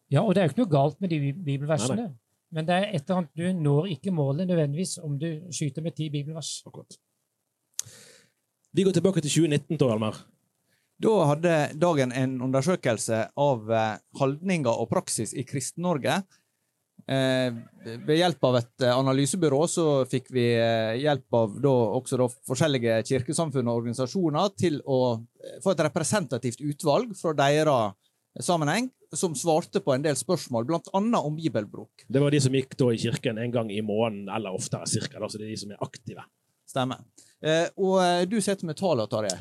Ja, 0.08 0.22
og 0.22 0.32
det 0.32 0.40
er 0.40 0.48
jo 0.48 0.54
ikke 0.54 0.62
noe 0.62 0.72
galt 0.72 1.02
med 1.02 1.12
de 1.12 1.18
bibelversene. 1.20 1.44
bibelversene. 1.50 2.06
Nei, 2.06 2.54
Men 2.56 2.70
det 2.70 2.78
er 2.78 2.86
et 2.86 3.02
eller 3.02 3.18
annet 3.18 3.36
du 3.36 3.60
når 3.68 3.90
ikke 3.98 4.14
målet 4.16 4.48
nødvendigvis 4.48 4.96
om 5.04 5.18
du 5.20 5.28
skyter 5.52 5.84
med 5.84 5.98
ti 5.98 6.08
bibelvers. 6.14 6.62
Akkurat. 6.64 6.96
Vi 8.78 8.84
går 8.86 8.94
tilbake 8.94 9.18
til 9.24 9.32
2019, 9.32 9.74
Tor 9.74 9.88
Hjalmar. 9.90 10.18
Da 11.02 11.12
hadde 11.32 11.54
Dagen 11.82 12.12
en 12.14 12.36
undersøkelse 12.46 13.24
av 13.34 13.72
eh, 13.74 13.96
holdninger 14.20 14.70
og 14.70 14.86
praksis 14.92 15.32
i 15.34 15.42
Kristen-Norge. 15.48 16.20
Eh, 17.10 17.56
ved 18.04 18.20
hjelp 18.20 18.46
av 18.46 18.60
et 18.60 18.86
eh, 18.86 18.94
analysebyrå 18.94 19.60
så 19.66 19.88
fikk 20.06 20.30
vi 20.30 20.46
hjelp 21.02 21.40
av 21.40 21.58
da, 21.64 21.74
også 21.98 22.22
da, 22.22 22.30
forskjellige 22.52 23.00
kirkesamfunn 23.10 23.66
og 23.66 23.82
organisasjoner 23.82 24.54
til 24.54 24.78
å 24.86 25.00
få 25.64 25.74
et 25.74 25.84
representativt 25.88 26.62
utvalg 26.62 27.18
fra 27.18 27.34
deres 27.34 28.46
sammenheng, 28.46 28.92
som 29.10 29.34
svarte 29.34 29.82
på 29.82 29.96
en 29.96 30.06
del 30.06 30.14
spørsmål, 30.22 30.70
annet 30.94 31.18
om 31.18 31.34
bibelbruk. 31.34 32.06
Det 32.06 32.22
var 32.22 32.30
de 32.30 32.46
som 32.46 32.54
gikk 32.54 32.78
da 32.78 32.94
i 32.94 33.06
kirken 33.08 33.42
en 33.42 33.58
gang 33.58 33.74
i 33.74 33.82
måneden, 33.82 34.28
eller 34.30 34.54
oftere 34.54 34.86
cirka. 34.86 35.18
Da, 35.18 35.26
så 35.26 35.42
det 35.42 35.48
er 35.48 35.56
de 35.56 35.64
som 35.66 35.74
er 35.74 35.82
aktive. 35.82 36.30
Stemmer. 36.68 37.04
Eh, 37.44 37.66
og 37.76 37.96
eh, 38.02 38.24
du 38.28 38.38
sitter 38.44 38.68
med 38.68 38.78
tallene, 38.78 39.08
Tarjei. 39.10 39.38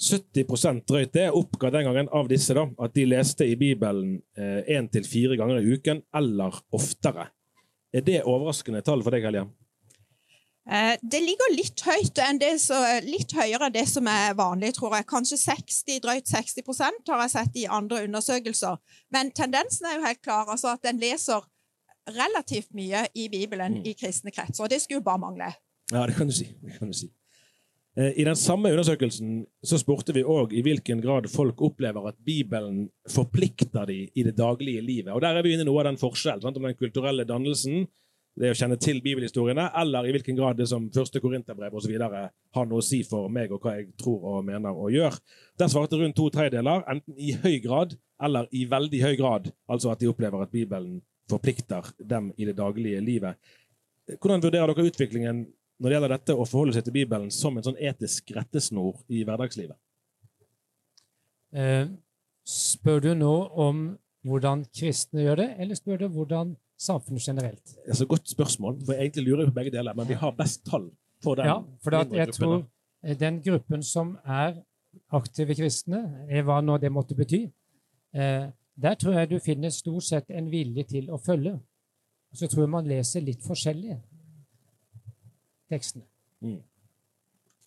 70% 0.00 0.86
drøyt 0.88 1.12
det 1.12 1.26
oppga 1.36 1.68
den 1.74 1.84
gangen 1.84 2.08
av 2.16 2.28
disse 2.30 2.54
da, 2.56 2.64
at 2.80 2.94
de 2.96 3.04
leste 3.04 3.44
i 3.44 3.56
Bibelen 3.60 4.14
én 4.32 4.86
til 4.88 5.04
fire 5.04 5.36
ganger 5.36 5.60
i 5.60 5.74
uken 5.76 6.00
eller 6.16 6.56
oftere. 6.72 7.26
Er 7.92 8.06
det 8.06 8.22
overraskende 8.24 8.80
tall 8.86 9.04
for 9.04 9.12
deg, 9.12 9.26
Helja? 9.28 9.44
Eh, 10.70 10.96
Det 11.02 11.20
ligger 11.20 11.54
litt 11.54 11.80
høyt 11.82 12.18
enn 12.22 12.38
det 12.38 12.52
så, 12.62 12.78
litt 13.02 13.32
høyere 13.34 13.66
enn 13.66 13.74
det 13.74 13.86
som 13.90 14.06
er 14.10 14.36
vanlig, 14.38 14.74
tror 14.76 14.94
jeg. 14.96 15.08
Kanskje 15.10 15.38
60, 15.40 16.00
drøyt 16.04 16.28
60% 16.30 17.10
har 17.10 17.24
jeg 17.24 17.32
sett 17.34 17.56
i 17.58 17.66
andre 17.66 18.04
undersøkelser. 18.06 18.78
Men 19.10 19.32
tendensen 19.32 19.88
er 19.88 19.98
jo 19.98 20.06
helt 20.06 20.22
klar, 20.22 20.46
altså 20.48 20.76
at 20.76 20.86
en 20.86 21.00
leser 21.02 21.46
relativt 22.10 22.70
mye 22.74 23.06
i 23.14 23.28
Bibelen 23.28 23.80
i 23.86 23.94
kristne 23.98 24.32
kretser. 24.34 24.64
Og 24.64 24.70
det 24.70 24.80
skulle 24.82 25.00
jo 25.00 25.08
bare 25.08 25.22
mangle. 25.22 25.50
Ja, 25.90 26.06
det 26.06 26.14
kan 26.14 26.30
du 26.30 26.34
si. 26.34 26.46
Kan 26.78 26.92
du 26.92 26.96
si. 26.96 27.10
Eh, 27.96 28.12
I 28.20 28.24
den 28.24 28.36
samme 28.38 28.70
undersøkelsen 28.70 29.44
så 29.66 29.78
spurte 29.80 30.14
vi 30.14 30.22
òg 30.22 30.54
i 30.54 30.62
hvilken 30.62 31.02
grad 31.02 31.26
folk 31.30 31.60
opplever 31.66 32.06
at 32.08 32.20
Bibelen 32.24 32.84
forplikter 33.10 33.88
dem 33.88 34.06
i 34.14 34.26
det 34.26 34.36
daglige 34.38 34.82
livet. 34.82 35.12
Og 35.14 35.20
Der 35.20 35.36
er 35.36 35.42
vi 35.42 35.54
inne 35.54 35.66
i 35.66 35.70
noe 35.70 35.82
av 35.82 35.90
den 35.90 35.98
forskjellen 35.98 36.42
sant? 36.42 36.56
om 36.56 36.68
den 36.68 36.78
kulturelle 36.78 37.26
dannelsen, 37.26 37.88
det 38.38 38.52
å 38.52 38.56
kjenne 38.56 38.78
til 38.78 39.00
bibelhistoriene, 39.02 39.66
eller 39.76 40.06
i 40.06 40.12
hvilken 40.14 40.36
grad 40.38 40.56
det 40.56 40.68
som 40.70 40.86
første 40.94 41.20
korinterbrev 41.20 41.74
osv. 41.74 41.96
har 41.98 42.66
noe 42.66 42.78
å 42.78 42.84
si 42.84 43.02
for 43.02 43.28
meg 43.28 43.50
og 43.52 43.60
hva 43.60 43.74
jeg 43.76 43.90
tror 43.98 44.22
og 44.22 44.44
mener 44.46 44.70
og 44.70 44.94
gjør. 44.94 45.18
Der 45.58 45.68
svarte 45.68 45.98
rundt 45.98 46.16
to 46.16 46.30
tredjedeler 46.30 46.86
enten 46.88 47.18
i 47.18 47.34
høy 47.34 47.58
grad 47.60 47.98
eller 48.22 48.46
i 48.52 48.64
veldig 48.70 49.02
høy 49.02 49.16
grad, 49.18 49.52
altså 49.68 49.90
at 49.90 49.98
de 49.98 50.08
opplever 50.08 50.42
at 50.42 50.52
Bibelen 50.52 51.02
forplikter 51.28 51.90
dem 51.98 52.32
i 52.38 52.46
det 52.46 52.56
daglige 52.56 53.00
livet. 53.02 53.36
Hvordan 54.06 54.42
vurderer 54.42 54.72
dere 54.72 54.86
utviklingen 54.86 55.46
når 55.80 55.88
det 55.88 55.96
gjelder 55.96 56.12
dette 56.12 56.36
å 56.36 56.44
forholde 56.44 56.76
seg 56.76 56.84
til 56.86 56.94
Bibelen 56.94 57.30
som 57.32 57.56
en 57.56 57.64
sånn 57.64 57.78
etisk 57.80 58.34
rettesnor 58.36 59.00
i 59.08 59.22
hverdagslivet? 59.24 59.78
Eh, 61.56 61.88
spør 62.46 63.00
du 63.08 63.12
nå 63.16 63.34
om 63.64 63.86
hvordan 64.28 64.66
kristne 64.76 65.24
gjør 65.24 65.40
det, 65.40 65.48
eller 65.64 65.78
spør 65.78 66.02
du 66.02 66.08
hvordan 66.12 66.52
samfunnet 66.80 67.24
generelt? 67.30 67.64
Det 67.86 67.94
er 67.94 68.00
så 68.02 68.08
godt 68.08 68.28
spørsmål. 68.28 68.76
for 68.84 68.92
Egentlig 68.92 69.24
lurer 69.24 69.44
jeg 69.44 69.54
på 69.54 69.58
begge 69.60 69.72
deler, 69.76 69.96
men 69.96 70.08
vi 70.08 70.18
har 70.20 70.36
best 70.36 70.64
tall 70.68 70.90
på 71.24 71.34
den. 71.34 71.48
Ja, 71.48 71.56
for 71.82 71.96
jeg 71.96 72.08
gruppen, 72.10 72.34
tror 72.36 72.56
eh, 73.04 73.16
den 73.18 73.40
gruppen 73.42 73.82
som 73.82 74.18
er 74.24 74.60
aktive 75.16 75.56
kristne, 75.56 76.26
eh, 76.28 76.44
hva 76.44 76.60
nå 76.60 76.76
det 76.78 76.92
måtte 76.92 77.16
bety, 77.16 77.46
eh, 78.14 78.46
der 78.80 78.94
tror 79.00 79.18
jeg 79.18 79.30
du 79.30 79.38
finner 79.40 79.72
stort 79.72 80.04
sett 80.04 80.30
en 80.30 80.50
vilje 80.50 80.84
til 80.92 81.10
å 81.10 81.18
følge. 81.20 81.58
Så 82.32 82.46
tror 82.48 82.64
jeg 82.64 82.72
man 82.72 82.88
leser 82.88 83.24
litt 83.24 83.42
forskjellig 83.42 83.96
tekstene. 85.70 86.06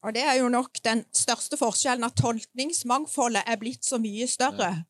Og 0.03 0.15
det 0.15 0.24
er 0.27 0.39
jo 0.41 0.50
nok 0.51 0.81
den 0.83 1.05
største 1.15 1.57
forskjellen, 1.57 2.03
at 2.03 2.17
tolkningsmangfoldet 2.19 3.45
er 3.48 3.62
blitt 3.62 3.88
så 3.88 4.01
mye 4.03 4.27
større 4.27 4.83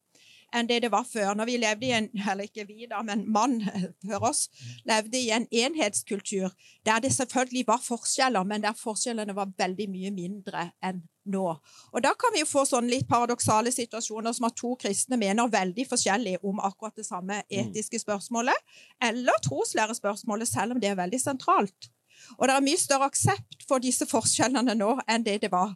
enn 0.54 0.68
det 0.70 0.84
det 0.84 0.92
var 0.94 1.06
før. 1.08 1.34
Når 1.38 1.50
vi 1.50 1.56
levde 1.58 1.88
i 1.88 1.94
en, 1.98 2.10
eller 2.32 2.48
ikke 2.48 2.66
vi 2.70 2.88
da, 2.90 3.02
men 3.06 3.26
mann 3.34 3.60
før 4.06 4.30
oss, 4.30 4.46
levde 4.90 5.18
i 5.18 5.32
en 5.34 5.48
enhetskultur 5.50 6.54
der 6.86 7.02
det 7.02 7.14
selvfølgelig 7.16 7.66
var 7.68 7.82
forskjeller, 7.82 8.46
men 8.48 8.64
der 8.64 8.78
forskjellene 8.78 9.36
var 9.36 9.54
veldig 9.58 9.90
mye 9.90 10.14
mindre 10.14 10.68
enn 10.84 11.02
nå. 11.34 11.46
Og 11.94 12.04
da 12.04 12.12
kan 12.20 12.34
vi 12.36 12.44
jo 12.44 12.50
få 12.50 12.66
sånne 12.68 12.92
litt 12.92 13.08
paradoksale 13.10 13.72
situasjoner 13.72 14.36
som 14.36 14.50
at 14.50 14.58
to 14.60 14.74
kristne 14.80 15.18
mener 15.18 15.52
veldig 15.52 15.88
forskjellig 15.90 16.38
om 16.44 16.60
akkurat 16.60 16.98
det 17.00 17.08
samme 17.08 17.42
etiske 17.50 18.02
spørsmålet, 18.04 18.78
eller 19.02 19.44
troslærespørsmålet, 19.48 20.52
selv 20.52 20.76
om 20.76 20.84
det 20.84 20.92
er 20.92 21.00
veldig 21.00 21.22
sentralt. 21.22 21.90
Og 22.38 22.48
det 22.48 22.56
er 22.56 22.66
mye 22.66 22.80
større 22.82 23.10
aksept 23.12 23.66
for 23.68 23.84
disse 23.84 24.08
forskjellene 24.10 24.76
nå 24.78 24.96
enn 25.08 25.26
det 25.26 25.40
det 25.46 25.52
var 25.54 25.74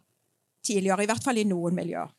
tidligere, 0.64 1.04
i 1.04 1.08
hvert 1.10 1.24
fall 1.24 1.38
i 1.40 1.46
noen 1.48 1.76
miljøer. 1.76 2.10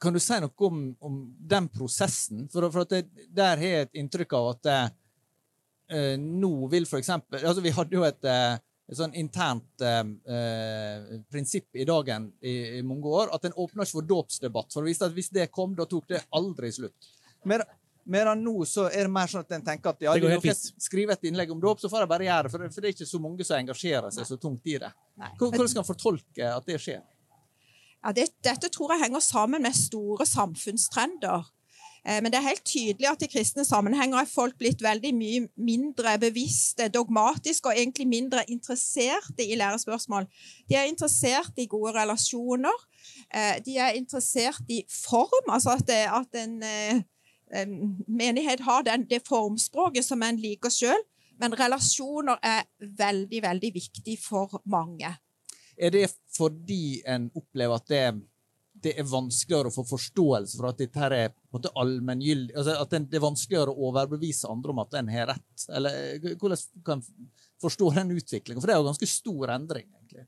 Kan 0.00 0.14
du 0.14 0.20
si 0.22 0.38
noe 0.42 0.66
om, 0.66 0.86
om 1.04 1.18
den 1.50 1.68
prosessen? 1.70 2.46
For, 2.52 2.66
for 2.74 2.86
at 2.86 2.94
det, 2.94 3.26
Der 3.34 3.60
har 3.60 3.66
jeg 3.66 3.88
et 3.88 4.00
inntrykk 4.00 4.34
av 4.38 4.48
at 4.56 4.70
eh, 4.72 6.16
nå 6.18 6.50
vil 6.72 6.86
for 6.88 7.00
eksempel 7.00 7.40
altså 7.40 7.62
Vi 7.64 7.72
hadde 7.74 7.96
jo 7.96 8.02
et, 8.06 8.26
eh, 8.26 8.58
et 8.88 8.98
sånn 8.98 9.14
internt 9.18 9.84
eh, 9.84 10.02
eh, 10.34 11.20
prinsipp 11.30 11.78
i 11.78 11.86
dagen 11.88 12.30
i, 12.40 12.80
i 12.80 12.82
mange 12.86 13.06
år, 13.06 13.30
at 13.34 13.46
en 13.46 13.54
åpna 13.54 13.86
ikke 13.86 14.00
for 14.00 14.10
dåpsdebatt. 14.14 14.72
For 14.72 14.82
det 14.82 14.94
viste 14.94 15.10
at 15.10 15.16
hvis 15.16 15.30
det 15.34 15.50
kom, 15.54 15.76
da 15.78 15.86
tok 15.86 16.08
det 16.10 16.24
aldri 16.34 16.72
slutt. 16.74 17.12
Mer, 17.46 17.62
Medan 18.08 18.40
nå 18.40 18.64
så 18.68 18.86
er 18.88 19.04
det 19.04 19.12
mer 19.12 19.28
sånn 19.28 19.44
at 19.44 19.52
en 19.52 19.64
tenker 19.66 19.92
at 19.92 20.06
ja, 20.06 20.14
Det 20.16 20.24
går 20.24 20.56
skriver 20.80 21.12
et 21.12 21.28
innlegg 21.28 21.52
om 21.52 21.60
dåp, 21.60 21.82
så 21.82 21.90
får 21.92 22.06
jeg 22.06 22.10
bare 22.14 22.28
gjøre 22.28 22.48
det, 22.48 22.52
for 22.54 22.64
det, 22.64 22.84
er 22.86 22.96
ikke 22.96 23.10
så 23.10 23.20
mange 23.20 23.44
som 23.44 23.58
engasjerer 23.58 24.14
seg 24.16 24.30
så 24.30 24.38
tungt 24.40 24.70
i 24.72 24.78
det. 24.80 24.90
Nei. 25.20 25.30
Hvordan 25.36 25.68
skal 25.68 25.84
en 25.84 25.88
fortolke 25.90 26.48
at 26.54 26.68
det 26.68 26.80
skjer? 26.80 27.04
Ja, 27.98 28.14
det, 28.16 28.30
dette 28.46 28.70
tror 28.72 28.94
jeg 28.94 29.04
henger 29.04 29.22
sammen 29.24 29.62
med 29.62 29.76
store 29.76 30.26
samfunnstrender. 30.28 31.46
Eh, 32.06 32.22
Men 32.22 32.32
det 32.32 32.38
er 32.38 32.48
helt 32.48 32.64
tydelig 32.64 33.10
at 33.10 33.22
i 33.26 33.30
kristne 33.30 33.64
sammenhenger 33.66 34.20
er 34.22 34.30
folk 34.30 34.56
blitt 34.60 34.82
veldig 34.84 35.12
mye 35.16 35.44
mindre 35.56 36.14
bevisste, 36.22 36.88
dogmatiske 36.94 37.68
og 37.68 37.76
egentlig 37.76 38.08
mindre 38.08 38.44
interesserte 38.48 39.44
i 39.44 39.58
lærespørsmål. 39.58 40.28
De 40.70 40.78
er 40.78 40.88
interessert 40.88 41.58
i 41.58 41.66
gode 41.66 41.92
relasjoner. 41.98 42.86
eh, 43.34 43.58
De 43.64 43.76
er 43.76 43.98
interessert 43.98 44.62
i 44.68 44.84
form, 44.88 45.50
altså 45.50 45.76
at, 45.76 45.86
det, 45.86 46.02
at 46.06 46.42
en, 46.44 46.62
eh, 46.62 46.94
en 46.94 47.04
menighet 48.06 48.60
har 48.60 48.84
den, 48.84 49.06
det 49.08 49.22
formspråket 49.28 50.04
som 50.04 50.22
en 50.22 50.40
liker 50.40 50.72
sjøl. 50.72 51.04
Men 51.38 51.54
relasjoner 51.54 52.40
er 52.42 52.66
veldig, 52.80 53.42
veldig 53.44 53.70
viktig 53.74 54.16
for 54.20 54.58
mange. 54.66 55.12
Er 55.78 55.94
det 55.94 56.08
fordi 56.34 56.98
en 57.06 57.28
opplever 57.38 57.78
at 57.78 57.86
det, 57.90 58.02
det 58.82 58.94
er 58.98 59.06
vanskeligere 59.06 59.70
å 59.70 59.74
få 59.74 59.84
forståelse 59.86 60.58
for 60.58 60.70
at 60.72 60.80
dette 60.82 60.98
her 60.98 61.14
er 61.14 61.28
på 61.30 61.60
en 61.60 61.68
allmenngyldig 61.82 62.56
altså 62.58 62.74
At 62.82 62.96
det 63.10 63.18
er 63.18 63.22
vanskeligere 63.22 63.72
å 63.72 63.90
overbevise 63.90 64.50
andre 64.50 64.74
om 64.74 64.82
at 64.82 64.98
en 64.98 65.12
har 65.14 65.30
rett? 65.30 65.68
Eller 65.70 66.18
hvordan 66.40 66.64
kan 66.86 66.98
en 66.98 67.30
forstå 67.62 67.92
den 68.00 68.16
utviklingen? 68.18 68.60
For 68.60 68.70
det 68.70 68.74
er 68.74 68.82
jo 68.82 68.90
ganske 68.90 69.10
stor 69.10 69.54
endring, 69.54 69.86
egentlig. 69.94 70.26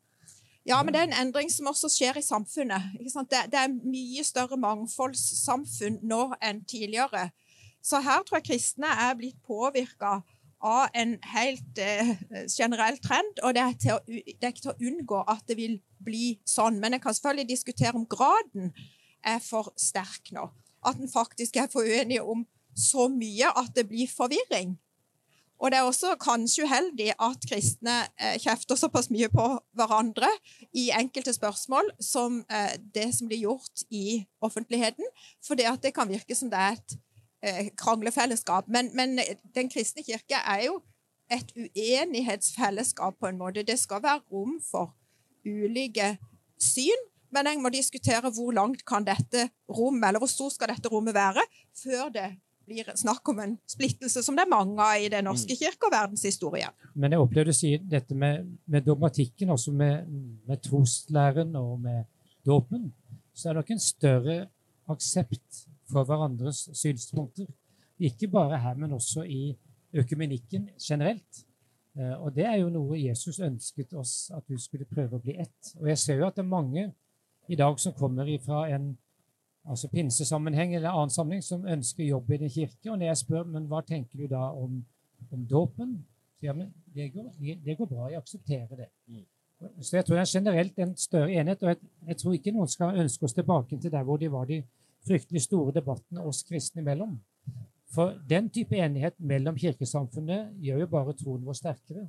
Ja, 0.66 0.82
men 0.82 0.92
det 0.92 1.00
er 1.00 1.08
en 1.08 1.16
endring 1.26 1.48
som 1.52 1.70
også 1.70 1.88
skjer 1.88 2.18
i 2.20 2.24
samfunnet. 2.24 2.92
Det, 3.00 3.46
det 3.52 3.60
er 3.62 3.72
mye 3.72 4.24
større 4.24 4.58
mangfoldssamfunn 4.60 6.02
nå 6.04 6.26
enn 6.44 6.64
tidligere. 6.68 7.30
Så 7.82 8.02
her 8.04 8.20
tror 8.26 8.40
jeg 8.40 8.50
kristne 8.50 8.90
er 8.92 9.16
blitt 9.16 9.40
påvirka 9.46 10.20
av 10.60 10.92
en 10.92 11.14
helt 11.32 11.80
eh, 11.80 12.12
generell 12.52 12.98
trend, 13.00 13.40
og 13.42 13.54
det 13.56 13.62
er, 13.64 13.94
å, 13.94 14.00
det 14.04 14.44
er 14.44 14.52
ikke 14.52 14.66
til 14.66 14.74
å 14.74 14.90
unngå 14.90 15.22
at 15.32 15.46
det 15.48 15.56
vil 15.56 15.78
bli 16.04 16.34
sånn. 16.44 16.76
Men 16.82 16.96
jeg 16.96 17.04
kan 17.06 17.16
selvfølgelig 17.16 17.48
diskutere 17.48 17.96
om 17.96 18.04
graden 18.08 18.74
er 19.24 19.40
for 19.44 19.72
sterk 19.80 20.32
nå. 20.36 20.50
at 20.84 20.96
en 20.96 21.10
faktisk 21.12 21.56
er 21.60 21.68
for 21.72 21.84
uenig 21.84 22.20
om 22.20 22.46
så 22.76 23.08
mye 23.12 23.50
at 23.56 23.74
det 23.76 23.88
blir 23.88 24.08
forvirring. 24.08 24.78
Og 25.60 25.70
det 25.70 25.78
er 25.78 25.84
også 25.84 26.14
kanskje 26.20 26.64
uheldig 26.64 27.10
at 27.20 27.44
kristne 27.48 27.96
eh, 28.16 28.38
kjefter 28.40 28.78
såpass 28.80 29.10
mye 29.12 29.28
på 29.28 29.46
hverandre 29.76 30.30
i 30.72 30.88
enkelte 30.96 31.34
spørsmål 31.36 31.90
som 32.00 32.40
eh, 32.48 32.78
det 32.94 33.10
som 33.16 33.28
blir 33.28 33.44
gjort 33.44 33.84
i 33.90 34.22
offentligheten, 34.40 35.04
for 35.44 35.60
det, 35.60 35.92
kan 35.94 36.08
virke 36.08 36.34
som 36.34 36.50
det 36.50 36.58
er 36.58 36.78
et 36.78 36.96
eh, 37.44 37.68
kranglefellesskap. 37.76 38.68
Men, 38.68 38.90
men, 38.96 39.20
Den 39.54 39.68
kristne 39.68 40.02
kirke 40.06 40.40
er 40.40 40.64
jo 40.70 40.80
et 41.30 41.52
uenighetsfellesskap 41.54 43.20
på 43.20 43.28
en 43.28 43.38
måte. 43.38 43.62
Det 43.62 43.78
skal 43.78 44.02
være 44.02 44.24
rom 44.32 44.56
for 44.64 44.94
ulike 45.44 46.16
syn, 46.60 47.08
men 47.30 47.46
jeg 47.46 47.60
må 47.60 47.68
diskutere 47.68 48.32
hvor 48.32 48.52
langt 48.52 48.86
kan 48.88 49.04
dette 49.04 49.50
rommet, 49.68 50.08
eller 50.08 50.24
hvor 50.24 50.32
stort 50.32 50.56
skal 50.56 50.72
dette 50.72 50.88
rommet 50.88 51.14
være, 51.14 51.44
før 51.76 52.08
det 52.08 52.30
blir 52.70 52.90
snakk 52.98 53.26
om 53.32 53.42
en 53.42 53.56
splittelse 53.68 54.22
som 54.24 54.38
det 54.38 54.46
er 54.46 54.52
mange 54.52 54.78
av 54.84 55.02
i 55.02 55.10
Den 55.12 55.26
norske 55.28 55.56
mm. 55.56 55.60
kirke 55.60 55.88
og 55.88 55.94
verdenshistorien. 55.94 56.76
Men 56.94 57.14
jeg 57.14 57.24
opplevde 57.24 57.54
å 57.54 57.58
si 57.58 57.74
dette 57.82 58.16
med, 58.18 58.46
med 58.70 58.86
dogmatikken, 58.86 59.52
også 59.54 59.74
med, 59.76 60.08
med 60.48 60.62
troslæren 60.64 61.56
og 61.58 61.74
med 61.82 62.06
dåpen, 62.46 62.88
så 63.34 63.50
er 63.50 63.54
det 63.54 63.62
nok 63.62 63.74
en 63.74 63.82
større 63.82 64.38
aksept 64.90 65.64
for 65.90 66.06
hverandres 66.06 66.68
synspunkter. 66.78 67.50
Ikke 68.00 68.30
bare 68.32 68.58
her, 68.62 68.78
men 68.80 68.96
også 68.96 69.26
i 69.28 69.50
økumenikken 69.96 70.70
generelt. 70.80 71.44
Eh, 71.98 72.14
og 72.22 72.34
det 72.36 72.46
er 72.46 72.60
jo 72.62 72.70
noe 72.72 72.98
Jesus 73.00 73.40
ønsket 73.44 73.94
oss, 73.98 74.30
at 74.34 74.46
du 74.48 74.58
skulle 74.58 74.88
prøve 74.88 75.18
å 75.18 75.22
bli 75.24 75.36
ett. 75.42 75.74
Og 75.80 75.90
jeg 75.90 76.00
ser 76.00 76.20
jo 76.20 76.28
at 76.28 76.38
det 76.38 76.44
er 76.44 76.52
mange 76.52 76.90
i 77.50 77.58
dag 77.58 77.78
som 77.82 77.96
kommer 77.96 78.30
fra 78.44 78.66
en 78.70 78.92
altså 79.68 79.88
pinsesammenheng 79.88 80.74
eller 80.74 80.90
annen 80.90 81.10
sammenheng, 81.10 81.42
som 81.44 81.66
ønsker 81.66 82.04
jobb 82.04 82.30
i 82.30 82.36
den 82.36 82.50
kirke. 82.50 82.90
Og 82.90 82.98
når 82.98 83.06
jeg 83.06 83.20
spør 83.24 83.44
men 83.44 83.68
hva 83.70 83.82
tenker 83.86 84.18
du 84.18 84.26
da 84.30 84.50
om, 84.56 84.80
om 85.30 85.44
dåpen, 85.46 85.98
sier 86.40 86.56
men 86.56 86.72
det 86.94 87.10
går, 87.14 87.30
det 87.64 87.76
går, 87.76 87.86
bra, 87.86 88.08
jeg 88.10 88.22
aksepterer 88.22 88.76
det. 88.76 88.88
Mm. 89.06 89.26
Så 89.80 89.96
jeg 89.96 90.04
tror 90.04 90.16
det 90.16 90.22
er 90.22 90.38
generelt 90.38 90.78
en 90.78 90.94
større 90.96 91.32
enhet, 91.32 91.62
og 91.62 91.68
jeg, 91.68 91.76
jeg, 92.06 92.16
tror 92.16 92.36
ikke 92.36 92.52
noen 92.56 92.68
skal 92.68 93.00
ønske 93.02 93.26
oss 93.28 93.36
tilbake 93.36 93.76
til 93.76 93.92
der 93.92 94.06
hvor 94.08 94.16
de 94.16 94.30
var 94.32 94.46
de 94.48 94.62
fryktelig 95.06 95.42
store 95.44 95.74
debattene 95.76 96.24
oss 96.24 96.42
kristne 96.48 96.80
imellom. 96.80 97.18
For 97.94 98.14
den 98.30 98.48
type 98.48 98.76
enighet 98.76 99.18
mellom 99.18 99.56
kirkesamfunnet 99.58 100.54
gjør 100.62 100.84
jo 100.84 100.88
bare 100.90 101.14
troen 101.18 101.44
vår 101.44 101.58
sterkere, 101.58 102.06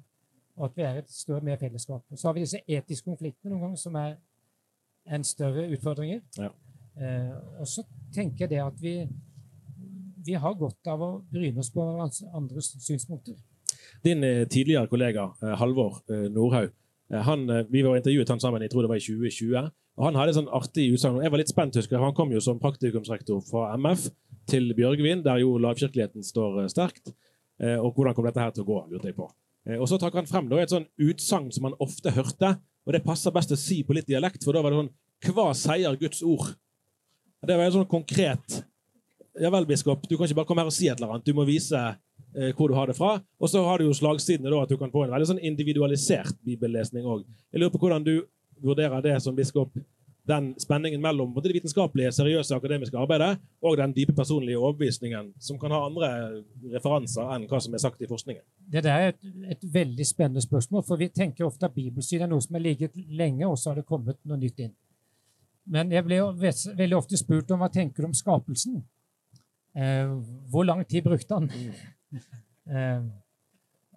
og 0.56 0.66
at 0.70 0.78
vi 0.78 0.86
er 0.88 1.00
et 1.02 1.12
større 1.12 1.44
mer 1.44 1.58
fellesskap. 1.60 2.04
Og 2.12 2.20
så 2.20 2.28
har 2.28 2.34
vi 2.38 2.46
disse 2.46 2.62
etiske 2.68 3.06
konfliktene 3.10 3.52
noen 3.52 3.66
ganger 3.66 3.82
som 3.82 3.98
er 4.00 4.16
en 5.12 5.24
større 5.26 5.66
utfordringer. 5.74 6.22
Ja. 6.38 6.52
Eh, 7.00 7.32
og 7.62 7.68
så 7.70 7.84
tenker 8.14 8.46
jeg 8.46 8.52
det 8.56 8.62
at 8.64 8.82
vi, 8.82 8.96
vi 10.26 10.36
har 10.38 10.58
godt 10.60 10.92
av 10.92 11.02
å 11.02 11.12
bryne 11.32 11.64
oss 11.64 11.72
på 11.74 11.86
andres 12.36 12.74
synspunkter. 12.84 13.38
Din 14.04 14.24
eh, 14.26 14.44
tidligere 14.50 14.90
kollega 14.92 15.30
eh, 15.42 15.56
Halvor 15.60 16.02
Nordhaug 16.32 16.72
han, 17.12 17.42
vi 17.68 17.82
var 17.84 17.98
intervjuet 17.98 18.30
han 18.32 18.40
sammen 18.40 18.64
jeg 18.64 18.72
tror 18.72 18.86
det 18.86 18.90
var 18.94 19.00
i 19.02 19.04
2020. 19.04 19.66
og 20.00 20.06
Han 20.06 20.16
hadde 20.16 20.36
sånn 20.38 20.46
artig 20.56 20.86
utsagn. 20.94 21.18
Jeg 21.20 21.34
var 21.34 21.42
litt 21.42 21.50
spent, 21.52 21.76
husker 21.76 21.98
jeg. 21.98 22.04
Han 22.06 22.16
kom 22.16 22.32
jo 22.32 22.40
som 22.40 22.62
praktikumsrektor 22.62 23.42
fra 23.44 23.66
MF 23.76 24.06
til 24.48 24.72
Bjørgvin, 24.78 25.20
der 25.26 25.42
jo 25.44 25.58
lavkirkeligheten 25.60 26.24
står 26.24 26.70
sterkt. 26.72 27.12
Og 27.60 27.92
hvordan 27.98 28.16
kom 28.16 28.30
dette 28.30 28.40
her 28.40 28.56
til 28.56 28.64
å 28.64 28.70
gå, 28.70 28.80
lurte 28.94 29.12
jeg 29.12 29.18
på. 29.20 29.28
Og 29.76 29.84
Så 29.92 30.00
trakk 30.00 30.16
han 30.22 30.32
frem 30.32 30.48
da, 30.48 30.62
et 30.64 30.72
sånn 30.72 30.88
utsagn 31.04 31.52
som 31.52 31.68
han 31.68 31.76
ofte 31.84 32.16
hørte, 32.16 32.54
og 32.88 32.96
det 32.96 33.04
passer 33.04 33.36
best 33.36 33.52
å 33.52 33.60
si 33.60 33.82
på 33.84 34.00
litt 34.00 34.08
dialekt, 34.08 34.48
for 34.48 34.56
da 34.56 34.64
var 34.64 34.72
det 34.72 34.86
sånn 34.86 35.36
Hva 35.36 35.52
sier 35.52 36.00
Guds 36.00 36.24
ord? 36.24 36.56
Det 37.48 37.58
var 37.58 37.72
sånn 37.74 37.90
konkret. 37.90 38.62
Ja 39.42 39.50
vel, 39.54 39.66
biskop, 39.66 40.04
du 40.06 40.18
kan 40.18 40.28
ikke 40.28 40.42
bare 40.42 40.50
komme 40.50 40.66
her 40.66 40.70
og 40.70 40.76
si 40.76 40.90
et 40.92 41.00
eller 41.00 41.16
annet. 41.16 41.26
Du 41.26 41.34
må 41.34 41.46
vise 41.48 41.80
eh, 41.80 42.52
hvor 42.58 42.70
du 42.70 42.76
har 42.78 42.92
det 42.92 42.98
fra. 42.98 43.16
Og 43.42 43.50
så 43.50 43.64
har 43.66 43.80
du 43.80 43.88
jo 43.88 43.96
slagsidene 43.98 44.52
da, 44.52 44.60
at 44.66 44.70
du 44.70 44.78
kan 44.78 44.92
få 44.94 45.06
en 45.06 45.16
veldig 45.16 45.32
sånn 45.32 45.42
individualisert 45.52 46.38
bibellesning 46.46 47.08
òg. 47.08 47.24
Jeg 47.50 47.64
lurer 47.64 47.74
på 47.74 47.82
hvordan 47.82 48.06
du 48.06 48.14
vurderer 48.62 49.02
det 49.06 49.16
som 49.24 49.38
biskop. 49.38 49.74
Den 50.30 50.52
spenningen 50.62 51.02
mellom 51.02 51.32
det 51.42 51.56
vitenskapelige, 51.56 52.12
seriøse 52.14 52.54
akademiske 52.54 53.00
arbeidet 53.00 53.40
og 53.66 53.80
den 53.80 53.96
dype 53.96 54.14
personlige 54.14 54.60
overbevisningen, 54.60 55.32
som 55.42 55.58
kan 55.60 55.74
ha 55.74 55.80
andre 55.88 56.12
referanser 56.76 57.32
enn 57.34 57.48
hva 57.50 57.58
som 57.64 57.74
er 57.74 57.82
sagt 57.82 58.06
i 58.06 58.10
forskningen. 58.12 58.44
Det 58.70 58.86
er 58.86 59.08
et, 59.16 59.26
et 59.56 59.66
veldig 59.74 60.06
spennende 60.06 60.46
spørsmål, 60.46 60.86
for 60.86 61.02
vi 61.02 61.10
tenker 61.10 61.48
ofte 61.48 61.66
at 61.66 61.74
bibelsyn 61.74 62.22
er 62.22 62.30
noe 62.30 62.46
som 62.46 62.60
har 62.60 62.68
ligget 62.68 63.02
lenge, 63.10 63.48
og 63.50 63.58
så 63.58 63.72
har 63.72 63.82
det 63.82 63.88
kommet 63.90 64.22
noe 64.22 64.38
nytt 64.38 64.62
inn. 64.68 64.76
Men 65.70 65.92
jeg 65.94 66.06
ble 66.06 66.18
jo 66.20 66.32
veldig 66.34 66.98
ofte 66.98 67.20
spurt 67.20 67.52
om 67.54 67.62
hva 67.62 67.70
tenker 67.72 68.04
du 68.04 68.10
om 68.10 68.18
skapelsen. 68.18 68.82
Eh, 69.78 70.14
hvor 70.52 70.66
lang 70.68 70.84
tid 70.88 71.06
brukte 71.06 71.38
han? 71.38 71.50
Eh, 72.72 73.04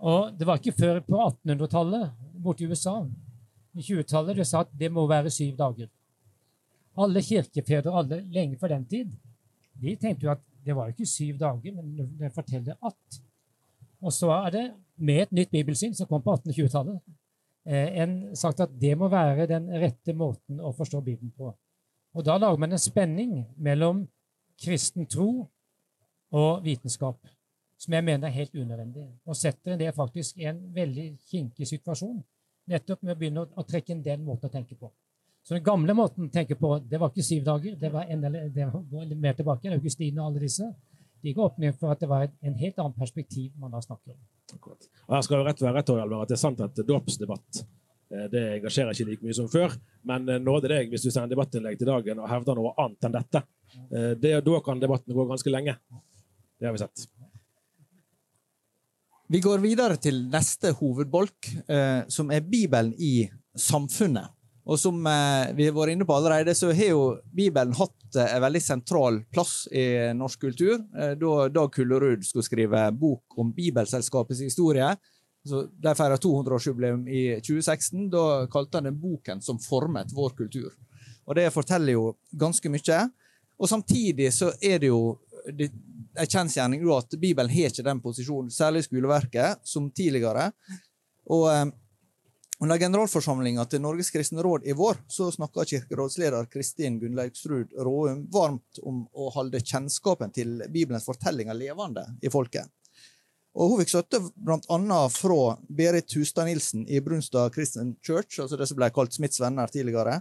og 0.05 0.33
det 0.39 0.47
var 0.49 0.59
ikke 0.59 0.77
før 0.77 1.01
på 1.07 1.19
1800-tallet 1.21 2.09
borte 2.43 2.65
i 2.65 2.69
USA, 2.69 2.95
i 3.75 3.83
20-tallet, 3.83 4.39
de 4.39 4.47
sa 4.47 4.63
at 4.65 4.73
det 4.79 4.89
må 4.93 5.05
være 5.07 5.31
syv 5.31 5.53
dager. 5.59 5.91
Alle 6.99 7.23
kirkefedre 7.23 7.93
alle 7.93 8.21
lenge 8.35 8.59
for 8.59 8.73
den 8.73 8.85
tid 8.87 9.13
de 9.83 9.97
tenkte 10.01 10.27
jo 10.27 10.33
at 10.33 10.43
det 10.65 10.77
var 10.77 10.93
ikke 10.93 11.07
syv 11.07 11.39
dager, 11.41 11.75
men 11.77 12.17
det 12.19 12.33
forteller 12.35 12.79
at. 12.87 13.21
Og 14.05 14.13
så 14.15 14.31
er 14.37 14.51
det 14.55 14.65
med 14.97 15.23
et 15.27 15.33
nytt 15.41 15.51
bibelsyn 15.51 15.95
som 15.97 16.09
kom 16.09 16.23
på 16.23 16.37
1820-tallet, 16.39 17.01
Eh, 17.05 17.24
en 17.65 18.37
sagt 18.37 18.61
at 18.61 18.73
det 18.81 18.93
må 18.99 19.09
være 19.09 19.47
den 19.49 19.71
rette 19.81 20.13
måten 20.17 20.61
å 20.61 20.73
forstå 20.77 21.01
Bibelen 21.01 21.33
på. 21.37 21.53
Og 22.15 22.25
da 22.27 22.37
lager 22.39 22.61
man 22.61 22.77
en 22.77 22.83
spenning 22.83 23.39
mellom 23.57 24.05
kristen 24.61 25.09
tro 25.11 25.47
og 26.35 26.65
vitenskap, 26.65 27.19
som 27.79 27.97
jeg 27.97 28.05
mener 28.05 28.29
er 28.29 28.37
helt 28.37 28.55
unødvendig, 28.55 29.07
og 29.27 29.37
setter 29.37 29.79
det 29.81 29.95
faktisk 29.95 30.39
i 30.39 30.49
en 30.51 30.61
veldig 30.75 31.09
kinkig 31.31 31.67
situasjon, 31.69 32.21
nettopp 32.71 33.03
med 33.03 33.15
å 33.15 33.19
begynne 33.19 33.47
å 33.49 33.67
trekke 33.67 33.93
inn 33.93 34.05
den 34.05 34.23
måten 34.25 34.49
å 34.49 34.53
tenke 34.53 34.77
på. 34.79 34.93
Så 35.45 35.57
den 35.57 35.65
gamle 35.65 35.93
måten 35.97 36.29
å 36.29 36.33
tenke 36.33 36.57
på, 36.57 36.79
det 36.89 37.01
var 37.01 37.11
ikke 37.13 37.27
syv 37.27 37.45
dager, 37.45 37.75
det 37.77 37.91
var, 37.93 38.07
en, 38.09 38.23
det 38.55 38.69
var 38.71 39.11
mer 39.13 39.35
tilbake. 39.37 39.73
Augustine 39.75 40.23
og 40.23 40.31
alle 40.31 40.47
disse 40.47 40.71
de 41.25 41.33
ga 41.33 41.49
med, 41.57 41.73
for 41.81 41.95
at 41.95 42.03
det 42.03 42.09
var 42.11 42.27
en 42.29 42.57
helt 42.61 42.81
annen 42.83 42.97
perspektiv 42.97 43.53
man 43.61 43.73
da 43.73 43.81
snakker 43.83 44.13
om. 44.13 44.21
Akkurat. 44.53 44.89
Og 45.07 45.17
her 45.17 45.25
skal 45.25 45.41
jo 45.41 45.47
rett 45.47 45.63
være 45.65 45.79
rett, 45.79 45.93
Alvar, 45.95 46.25
at 46.27 46.33
det 46.33 46.37
er 46.37 46.43
sant 46.43 46.61
at 46.61 46.81
dåpsdebatt 46.85 47.61
eh, 47.63 48.27
det 48.33 48.43
engasjerer 48.59 48.93
ikke 48.93 49.09
like 49.09 49.25
mye 49.25 49.37
som 49.39 49.49
før. 49.49 49.73
Men 50.11 50.29
eh, 50.29 50.43
nåde 50.43 50.69
deg 50.73 50.93
hvis 50.93 51.07
du 51.07 51.09
sender 51.09 51.33
debattinnlegg 51.33 51.81
til 51.81 51.89
dagen 51.89 52.21
og 52.21 52.29
hevder 52.29 52.61
noe 52.61 52.75
annet 52.85 53.09
enn 53.09 53.17
dette. 53.17 53.45
Eh, 53.89 54.11
det, 54.21 54.35
da 54.45 54.61
kan 54.67 54.83
debatten 54.83 55.17
gå 55.17 55.27
ganske 55.31 55.55
lenge. 55.55 55.79
Det 56.61 56.69
har 56.69 56.77
vi 56.77 56.85
sett. 56.85 57.09
Vi 59.33 59.41
går 59.41 59.65
videre 59.65 59.97
til 59.97 60.27
neste 60.29 60.75
hovedbolk, 60.77 61.49
som 62.13 62.29
er 62.31 62.43
Bibelen 62.45 62.93
i 63.01 63.25
samfunnet. 63.57 64.29
Og 64.65 64.81
som 64.81 64.97
eh, 65.07 65.51
vi 65.57 65.67
har 65.69 65.75
vært 65.77 65.93
inne 65.93 66.07
på 66.09 66.15
allerede, 66.17 66.55
så 66.57 66.71
har 66.73 66.95
jo 66.95 67.03
Bibelen 67.37 67.75
hatt 67.77 68.17
eh, 68.17 68.31
en 68.37 68.45
veldig 68.47 68.63
sentral 68.65 69.19
plass 69.33 69.67
i 69.69 69.85
norsk 70.17 70.47
kultur. 70.47 70.79
Eh, 70.97 71.13
da 71.21 71.35
Dag 71.53 71.75
Kullerud 71.75 72.25
skulle 72.25 72.47
skrive 72.47 72.87
bok 72.97 73.37
om 73.43 73.53
Bibelselskapets 73.53 74.41
historie, 74.47 74.89
så 75.45 75.67
de 75.69 75.93
feira 75.99 76.17
200-årsjubileum 76.17 77.05
i 77.13 77.25
2016. 77.45 78.09
Da 78.13 78.25
kalte 78.53 78.81
han 78.81 78.89
den 78.89 78.97
'Boken 78.97 79.45
som 79.45 79.61
formet 79.61 80.17
vår 80.17 80.33
kultur'. 80.39 80.73
Og 81.29 81.35
Det 81.35 81.53
forteller 81.53 81.93
jo 81.93 82.15
ganske 82.33 82.69
mye. 82.69 83.03
Og 83.61 83.69
samtidig 83.69 84.33
så 84.33 84.53
er 84.63 84.79
det 84.79 84.89
jo 84.89 85.19
en 86.17 86.27
kjensgjerning 86.27 86.81
at 86.97 87.17
Bibelen 87.21 87.51
har 87.53 87.69
ikke 87.69 87.85
den 87.85 88.01
posisjonen, 88.01 88.51
særlig 88.51 88.85
skoleverket, 88.85 89.61
som 89.65 89.91
tidligere. 89.91 90.53
Og 91.29 91.73
under 92.63 92.79
generalforsamlinga 92.79 93.65
til 93.67 93.83
Norges 93.83 94.13
kristne 94.15 94.43
råd 94.45 94.67
i 94.69 94.75
vår 94.79 95.01
så 95.11 95.27
snakka 95.35 95.65
kirkerådsleder 95.67 96.47
Kristin 96.53 97.01
Gunnlaugsrud 97.01 97.75
Råum 97.87 98.25
varmt 98.33 98.79
om 98.83 99.03
å 99.11 99.31
holde 99.35 99.63
kjennskapen 99.63 100.33
til 100.35 100.61
Bibelens 100.71 101.07
fortellinger 101.09 101.57
levende 101.59 102.07
i 102.23 102.31
folket. 102.31 102.71
Og 103.55 103.71
Hun 103.71 103.83
fikk 103.83 103.93
støtte 103.93 104.21
bl.a. 104.35 105.01
fra 105.15 105.41
Berit 105.69 106.15
Hustad 106.19 106.49
Nilsen 106.49 106.87
i 106.91 107.01
Brunstad 107.03 107.55
Christian 107.55 107.95
Church, 108.03 108.41
altså 108.43 108.59
det 108.59 108.67
som 108.71 108.79
ble 108.79 108.91
kalt 108.95 109.15
Smiths 109.15 109.43
venner 109.43 109.71
tidligere. 109.71 110.21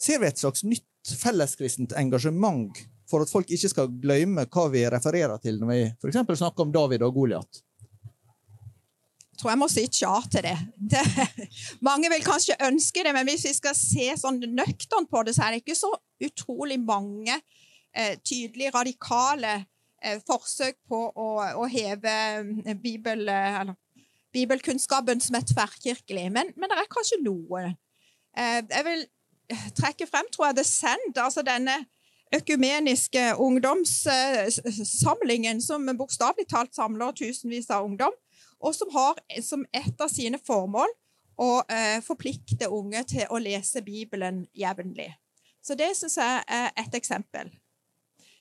Ser 0.00 0.22
vi 0.22 0.30
et 0.30 0.40
slags 0.40 0.64
nytt 0.64 1.16
felleskristent 1.20 1.92
engasjement 1.96 2.76
for 3.08 3.24
at 3.24 3.32
folk 3.32 3.50
ikke 3.52 3.70
skal 3.72 3.92
glemme 4.00 4.44
hva 4.52 4.66
vi 4.72 4.84
refererer 4.88 5.40
til 5.44 5.60
når 5.60 5.72
vi 5.72 5.80
f.eks. 5.96 6.20
snakker 6.40 6.64
om 6.64 6.72
David 6.72 7.04
og 7.04 7.16
Goliat? 7.16 7.62
Tror 9.38 9.52
jeg 9.52 9.60
må 9.60 9.68
si 9.70 9.86
tja 9.86 10.12
til 10.30 10.48
det. 10.48 10.56
det. 10.92 11.04
Mange 11.88 12.10
vil 12.12 12.26
kanskje 12.26 12.58
ønske 12.66 13.04
det, 13.06 13.14
men 13.14 13.28
hvis 13.28 13.46
vi 13.48 13.54
skal 13.56 13.76
se 13.78 14.10
sånn 14.20 14.42
nøkternt 14.54 15.10
på 15.10 15.22
det, 15.26 15.36
så 15.36 15.46
er 15.46 15.54
det 15.54 15.62
ikke 15.62 15.78
så 15.78 15.92
utrolig 16.24 16.78
mange 16.82 17.36
eh, 17.94 18.16
tydelige, 18.18 18.74
radikale 18.74 19.60
eh, 20.02 20.18
forsøk 20.26 20.80
på 20.90 21.04
å, 21.14 21.28
å 21.62 21.68
heve 21.70 22.16
eh, 22.64 22.74
Bibel, 22.82 23.28
eh, 23.30 23.60
eller, 23.62 23.78
bibelkunnskapen 24.32 25.20
som 25.20 25.34
er 25.38 25.44
tverrkirkelig. 25.48 26.32
Men, 26.32 26.46
men, 26.56 26.68
det 26.70 26.78
er 26.82 26.86
kanskje 26.92 27.24
noe. 27.24 27.62
Eh, 28.38 28.62
jeg 28.64 28.84
vil 28.88 29.02
trekke 29.78 30.06
frem, 30.10 30.26
tror 30.32 30.46
jeg, 30.50 30.56
The 30.58 30.66
Send, 30.66 31.12
altså 31.16 31.42
denne 31.46 31.76
økumeniske 32.34 33.22
ungdomssamlingen, 33.40 35.62
som 35.64 35.96
bokstavelig 35.96 36.46
talt 36.50 36.74
samler 36.76 37.12
tusenvis 37.16 37.70
av 37.72 37.84
ungdom, 37.88 38.12
og 38.60 38.74
som 38.74 38.90
har 38.94 39.20
som 39.44 39.64
et 39.72 40.00
av 40.00 40.10
sine 40.12 40.40
formål 40.46 40.90
å 41.38 41.50
eh, 41.70 42.00
forplikte 42.02 42.70
unge 42.74 43.04
til 43.12 43.30
å 43.30 43.38
lese 43.42 43.82
Bibelen 43.86 44.42
jevnlig. 44.56 45.12
Så 45.62 45.76
det 45.78 45.92
syns 45.98 46.18
jeg 46.18 46.42
er 46.48 46.70
et 46.78 46.94
eksempel. 46.98 47.50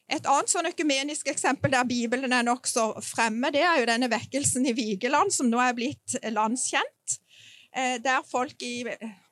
Et 0.07 0.23
annet 0.23 0.49
sånn 0.49 0.69
økumenisk 0.69 1.27
eksempel 1.27 1.73
der 1.73 1.87
Bibelen 1.87 2.31
er 2.33 2.45
nokså 2.47 2.93
fremme, 3.03 3.51
det 3.51 3.65
er 3.67 3.81
jo 3.81 3.89
denne 3.89 4.07
vekkelsen 4.09 4.65
i 4.69 4.75
Vigeland, 4.75 5.33
som 5.35 5.49
nå 5.51 5.59
er 5.59 5.75
blitt 5.75 6.15
landskjent. 6.31 7.17
Eh, 7.75 7.97
der 8.01 8.23
folk 8.31 8.61
i, 8.63 8.85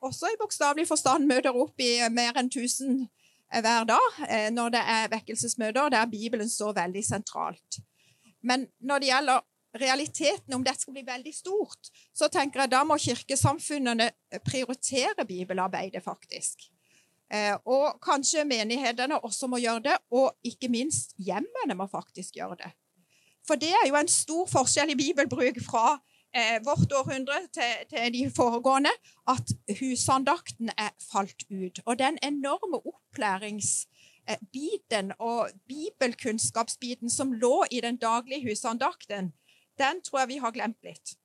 også 0.04 0.28
i 0.30 0.38
bokstavelig 0.38 0.84
forstand 0.86 1.26
møter 1.26 1.56
opp 1.56 1.80
i 1.80 1.96
mer 2.12 2.36
enn 2.36 2.50
1000 2.52 3.00
eh, 3.00 3.62
hver 3.64 3.88
dag 3.88 4.20
eh, 4.28 4.50
når 4.52 4.74
det 4.76 4.82
er 4.92 5.10
vekkelsesmøter 5.16 5.88
der 5.96 6.10
Bibelen 6.12 6.50
står 6.50 6.76
veldig 6.76 7.02
sentralt. 7.06 7.80
Men 8.46 8.68
når 8.78 9.02
det 9.02 9.10
gjelder 9.10 9.46
realiteten, 9.80 10.54
om 10.54 10.64
dette 10.64 10.84
skal 10.84 10.96
bli 10.96 11.04
veldig 11.06 11.34
stort, 11.34 11.90
så 12.14 12.30
tenker 12.32 12.64
jeg 12.64 12.72
da 12.72 12.82
må 12.86 12.98
kirkesamfunnene 13.00 14.08
prioritere 14.46 15.26
bibelarbeidet, 15.28 16.04
faktisk. 16.04 16.68
Og 17.66 17.96
kanskje 18.04 18.44
menighetene 18.46 19.18
også 19.18 19.48
må 19.50 19.58
gjøre 19.58 19.82
det, 19.88 19.96
og 20.14 20.36
ikke 20.46 20.70
minst 20.70 21.16
hjemmene 21.18 21.74
må 21.74 21.88
faktisk 21.90 22.38
gjøre 22.38 22.60
det. 22.60 22.68
For 23.46 23.54
det 23.54 23.70
er 23.70 23.88
jo 23.88 23.94
en 23.98 24.08
stor 24.10 24.46
forskjell 24.50 24.90
i 24.92 24.96
bibelbruk 24.98 25.60
fra 25.62 26.00
eh, 26.34 26.58
vårt 26.66 26.92
århundre 26.92 27.34
til, 27.54 27.86
til, 27.90 28.12
de 28.14 28.30
foregående, 28.36 28.90
at 29.28 29.52
husandakten 29.80 30.68
er 30.76 30.90
falt 31.12 31.42
ut. 31.50 31.80
Og 31.86 31.98
den 31.98 32.18
enorme 32.22 32.76
opplæringsbiten 32.82 35.12
og 35.18 35.48
bibelkunnskapsbiten 35.68 37.10
som 37.10 37.32
lå 37.32 37.64
i 37.70 37.80
den 37.80 37.96
daglige 37.96 38.50
husandakten, 38.50 39.32
den 39.78 40.02
tror 40.04 40.22
jeg 40.22 40.28
vi 40.28 40.40
har 40.42 40.52
glemt 40.54 40.78
litt. 40.84 41.16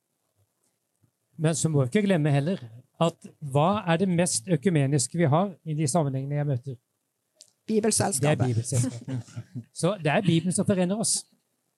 Men 1.42 1.56
så 1.56 1.70
må 1.70 1.82
vi 1.82 1.90
ikke 1.90 2.06
glemme 2.06 2.32
heller 2.32 2.62
at 3.02 3.30
hva 3.40 3.82
er 3.90 4.04
det 4.04 4.10
mest 4.10 4.48
økumeniske 4.52 5.18
vi 5.18 5.30
har 5.30 5.56
i 5.66 5.74
de 5.74 5.88
sammenhengene 5.88 6.36
jeg 6.36 6.48
møter? 6.48 6.76
Bibelselskapet. 7.68 8.22
Det 8.22 8.32
er 8.32 8.48
Bibelselskapet. 8.48 9.24
Så 9.74 9.96
det 10.04 10.12
er 10.12 10.22
Bibelen 10.22 10.54
som 10.54 10.66
forener 10.66 11.02
oss. 11.02 11.26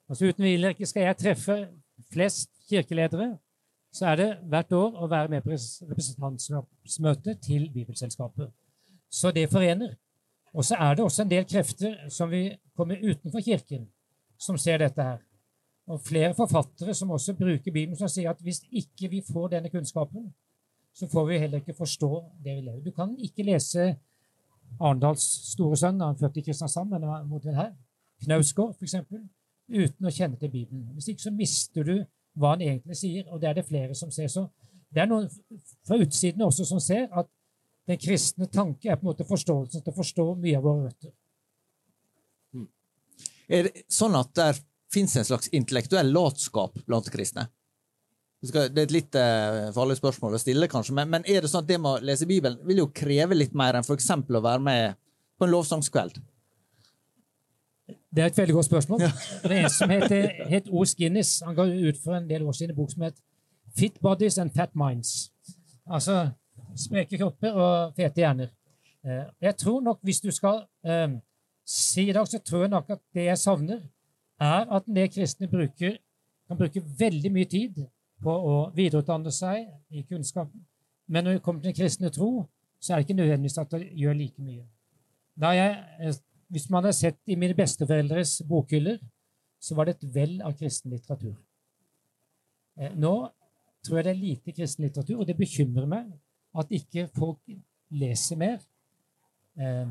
Altså 0.09 0.25
Uten 0.25 0.43
ikke 0.45 0.85
skal 0.85 1.03
jeg 1.03 1.17
treffe 1.17 1.57
flest 2.11 2.49
kirkeledere, 2.69 3.37
så 3.93 4.05
er 4.05 4.15
det 4.15 4.29
hvert 4.49 4.71
år 4.73 4.95
å 5.03 5.07
være 5.07 5.29
med 5.29 5.43
på 5.45 5.53
representantskapsmøte 5.53 7.35
til 7.45 7.69
Bibelselskapet. 7.73 8.49
Så 9.11 9.31
det 9.31 9.51
forener. 9.51 9.93
Og 10.53 10.65
så 10.65 10.75
er 10.75 10.95
det 10.95 11.03
også 11.03 11.21
en 11.23 11.29
del 11.29 11.45
krefter 11.49 12.09
som 12.09 12.31
vi 12.31 12.49
kommer 12.77 12.97
utenfor 13.01 13.41
Kirken, 13.41 13.87
som 14.37 14.57
ser 14.57 14.77
dette 14.81 15.01
her. 15.01 15.21
Og 15.91 15.99
flere 15.99 16.31
forfattere 16.35 16.93
som 16.95 17.11
også 17.11 17.33
bruker 17.35 17.71
Bibelen, 17.71 17.97
som 17.99 18.07
sier 18.07 18.31
at 18.31 18.41
hvis 18.41 18.61
ikke 18.71 19.09
vi 19.11 19.21
får 19.27 19.47
denne 19.57 19.69
kunnskapen, 19.69 20.29
så 20.93 21.07
får 21.11 21.25
vi 21.27 21.39
heller 21.41 21.59
ikke 21.59 21.75
forstå 21.75 22.09
det 22.43 22.55
vi 22.55 22.61
lever. 22.61 22.81
Du 22.85 22.91
kan 22.91 23.15
ikke 23.19 23.43
lese 23.43 23.95
Arendals 24.79 25.25
store 25.51 25.77
sønn, 25.77 26.01
han 26.01 26.17
født 26.17 26.37
i 26.37 26.45
Kristiansand, 26.45 26.89
men 26.89 27.07
mot 27.27 27.45
her, 27.45 27.73
Knausgård 28.23 28.75
f.eks., 28.77 28.95
uten 29.73 30.07
å 30.07 30.11
kjenne 30.13 30.39
til 30.39 30.51
Bibelen. 30.51 30.87
Hvis 30.95 31.09
ikke 31.11 31.25
så 31.25 31.33
mister 31.33 31.87
du 31.87 31.95
hva 32.39 32.53
han 32.53 32.63
egentlig 32.65 32.97
sier, 32.97 33.27
og 33.29 33.41
det 33.41 33.49
er 33.49 33.59
det 33.59 33.65
flere 33.67 33.95
som 33.97 34.11
ser. 34.11 34.29
Så 34.31 34.47
det 34.93 35.03
er 35.03 35.09
noen 35.09 35.29
fra 35.87 35.97
utsiden 36.01 36.45
også 36.45 36.65
som 36.67 36.81
ser 36.83 37.09
at 37.11 37.29
den 37.89 37.99
kristne 37.99 38.47
tanke 38.47 38.89
er 38.89 38.97
på 38.99 39.05
en 39.05 39.11
måte 39.11 39.27
forståelsen 39.27 39.83
til 39.83 39.91
å 39.91 39.97
forstå 39.97 40.27
mye 40.39 40.59
av 40.59 40.65
våre 40.65 40.87
røtter. 40.87 41.13
Hmm. 42.53 42.69
Er 43.49 43.67
det 43.67 43.83
sånn 43.91 44.15
at 44.19 44.31
det 44.37 44.47
fins 44.93 45.17
en 45.17 45.27
slags 45.27 45.51
intellektuell 45.55 46.11
latskap 46.13 46.77
blant 46.87 47.09
kristne? 47.13 47.47
Det 48.43 48.65
er 48.67 48.81
et 48.83 48.91
litt 48.91 49.15
uh, 49.15 49.69
farlig 49.71 49.95
spørsmål 49.97 50.35
å 50.35 50.41
stille, 50.41 50.67
kanskje, 50.71 50.95
men, 50.97 51.07
men, 51.11 51.23
er 51.31 51.45
det 51.45 51.51
sånn 51.51 51.63
at 51.63 51.69
det 51.69 51.77
med 51.79 51.93
å 51.93 52.03
lese 52.03 52.27
Bibelen 52.27 52.59
vil 52.67 52.81
jo 52.81 52.89
kreve 52.91 53.37
litt 53.37 53.53
mer 53.55 53.77
enn 53.79 53.87
f.eks. 53.87 54.09
å 54.11 54.43
være 54.43 54.63
med 54.63 54.97
på 55.39 55.47
en 55.47 55.53
lovsangskveld? 55.53 56.19
Det 58.13 58.21
er 58.21 58.29
et 58.29 58.37
veldig 58.37 58.55
godt 58.57 58.67
spørsmål. 58.67 59.01
Ja. 59.01 59.11
Det 59.43 59.51
er 59.51 59.63
en 59.63 59.71
som 59.73 59.91
heter, 59.91 60.27
het 60.51 60.67
O. 60.69 60.83
Skinnis. 60.85 61.37
Han 61.47 61.55
ga 61.57 61.65
ut 61.65 61.99
for 62.03 62.17
en 62.19 62.27
del 62.29 62.43
år 62.45 62.55
siden 62.57 62.75
en 62.75 62.77
bok 62.77 62.91
som 62.91 63.07
het 63.07 63.17
Fit 63.73 63.95
Bodies 64.03 64.37
and 64.37 64.53
Fat 64.55 64.75
Minds. 64.77 65.31
Altså 65.89 66.19
spreke 66.79 67.17
kropper 67.17 67.57
og 67.57 67.95
fete 67.97 68.23
hjerner. 68.23 68.51
Eh, 69.03 69.25
jeg 69.47 69.57
tror 69.59 69.81
nok, 69.83 69.99
hvis 70.05 70.21
du 70.23 70.31
skal 70.31 70.63
um, 70.85 71.17
si 71.65 72.07
i 72.09 72.13
dag, 72.15 72.27
så 72.27 72.39
tror 72.39 72.65
jeg 72.65 72.73
nok 72.73 72.93
at 72.95 73.01
det 73.15 73.27
jeg 73.27 73.41
savner, 73.41 73.81
er 74.41 74.65
at 74.65 74.87
en 74.87 74.95
del 74.95 75.09
kristne 75.11 75.47
bruker, 75.47 75.97
kan 76.47 76.59
bruke 76.59 76.83
veldig 76.99 77.31
mye 77.31 77.49
tid 77.49 77.79
på 78.23 78.33
å 78.33 78.55
videreutdanne 78.75 79.31
seg 79.31 79.67
i 79.91 80.03
kunnskapen. 80.07 80.65
Men 81.07 81.25
når 81.25 81.37
det 81.37 81.43
kommer 81.43 81.61
til 81.61 81.71
den 81.71 81.77
kristne 81.77 82.11
tro, 82.13 82.45
så 82.79 82.93
er 82.93 82.99
det 82.99 83.07
ikke 83.07 83.19
nødvendigvis 83.21 83.57
at 83.61 83.71
det 83.71 83.89
gjør 83.99 84.17
like 84.19 84.43
mye. 84.43 84.65
Jeg 85.39 85.75
eh, 85.99 86.17
hvis 86.53 86.69
man 86.69 86.85
har 86.85 86.93
sett 86.93 87.17
i 87.25 87.35
mine 87.39 87.55
besteforeldres 87.57 88.41
bokhyller, 88.47 88.99
så 89.63 89.75
var 89.75 89.87
det 89.87 89.95
et 89.95 90.09
vell 90.15 90.35
av 90.45 90.53
kristen 90.59 90.91
litteratur. 90.93 91.33
Eh, 92.77 92.93
nå 92.93 93.13
tror 93.83 93.97
jeg 93.97 94.05
det 94.05 94.11
er 94.13 94.19
lite 94.19 94.53
kristen 94.53 94.85
litteratur, 94.85 95.21
og 95.21 95.27
det 95.27 95.37
bekymrer 95.39 95.87
meg 95.89 96.11
at 96.59 96.73
ikke 96.77 97.07
folk 97.15 97.41
leser 97.89 98.37
mer. 98.37 98.59
Eh, 99.57 99.87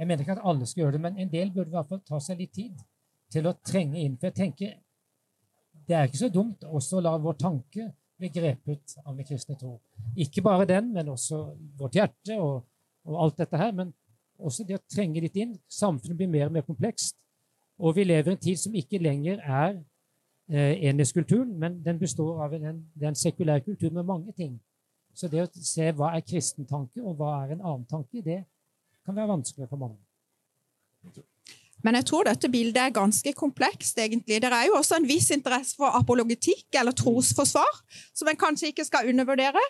jeg 0.00 0.08
mener 0.08 0.24
ikke 0.24 0.38
at 0.38 0.46
alle 0.50 0.66
skal 0.66 0.84
gjøre 0.84 0.96
det, 0.96 1.02
men 1.06 1.20
en 1.20 1.30
del 1.30 1.52
burde 1.54 1.70
i 1.70 1.76
hvert 1.76 1.92
fall 1.92 2.02
ta 2.08 2.18
seg 2.24 2.40
litt 2.42 2.56
tid 2.56 2.82
til 3.32 3.46
å 3.46 3.56
trenge 3.66 4.00
inn. 4.02 4.16
For 4.18 4.30
jeg 4.30 4.38
tenker 4.38 4.78
det 5.90 5.96
er 5.96 6.06
ikke 6.06 6.20
så 6.20 6.30
dumt 6.30 6.64
også 6.66 6.98
å 6.98 7.02
la 7.02 7.16
vår 7.18 7.38
tanke 7.40 7.88
bli 8.20 8.28
grepet 8.30 8.94
av 9.04 9.16
den 9.16 9.26
kristne 9.26 9.56
tro. 9.58 9.78
Ikke 10.20 10.44
bare 10.44 10.68
den, 10.68 10.92
men 10.94 11.08
også 11.10 11.40
vårt 11.80 11.96
hjerte 11.98 12.36
og, 12.38 12.66
og 13.08 13.22
alt 13.24 13.40
dette 13.40 13.58
her. 13.58 13.72
Men 13.74 13.94
også 14.38 14.66
det 14.68 14.76
å 14.78 14.84
trenge 14.92 15.22
litt 15.24 15.38
inn. 15.40 15.56
Samfunnet 15.72 16.18
blir 16.18 16.30
mer 16.30 16.50
og 16.50 16.56
mer 16.58 16.66
komplekst. 16.66 17.16
Og 17.80 17.96
vi 17.96 18.04
lever 18.04 18.34
i 18.34 18.36
en 18.36 18.42
tid 18.44 18.60
som 18.60 18.76
ikke 18.76 19.00
lenger 19.00 19.40
er 19.40 19.78
eh, 20.52 20.84
enhetskulturen, 20.90 21.54
men 21.58 21.80
den 21.84 21.98
består 21.98 22.42
av 22.44 22.54
en, 22.54 22.84
en 23.00 23.16
sekulær 23.16 23.64
kultur 23.64 23.90
med 23.96 24.06
mange 24.06 24.34
ting. 24.36 24.58
Så 25.16 25.28
det 25.32 25.42
å 25.42 25.48
se 25.64 25.88
hva 25.96 26.12
er 26.14 26.24
kristen 26.26 26.68
tanke, 26.68 27.00
og 27.02 27.16
hva 27.18 27.32
er 27.40 27.56
en 27.56 27.64
annen 27.64 27.86
tanke, 27.88 28.22
det 28.24 28.42
kan 29.06 29.16
være 29.16 29.32
vanskelig 29.32 29.68
for 29.70 29.80
mange. 29.80 29.98
Men 31.84 31.96
jeg 31.96 32.06
tror 32.10 32.26
dette 32.28 32.50
bildet 32.52 32.80
er 32.82 32.96
ganske 32.96 33.32
komplekst, 33.32 33.98
egentlig. 33.98 34.40
Det 34.42 34.52
er 34.52 34.66
jo 34.68 34.78
også 34.78 34.98
en 35.00 35.08
viss 35.08 35.30
interesse 35.32 35.76
for 35.78 35.96
apologetikk 35.96 36.76
eller 36.80 36.92
trosforsvar, 36.92 37.84
som 38.14 38.28
en 38.28 38.40
kanskje 38.40 38.72
ikke 38.72 38.84
skal 38.84 39.08
undervurdere 39.08 39.64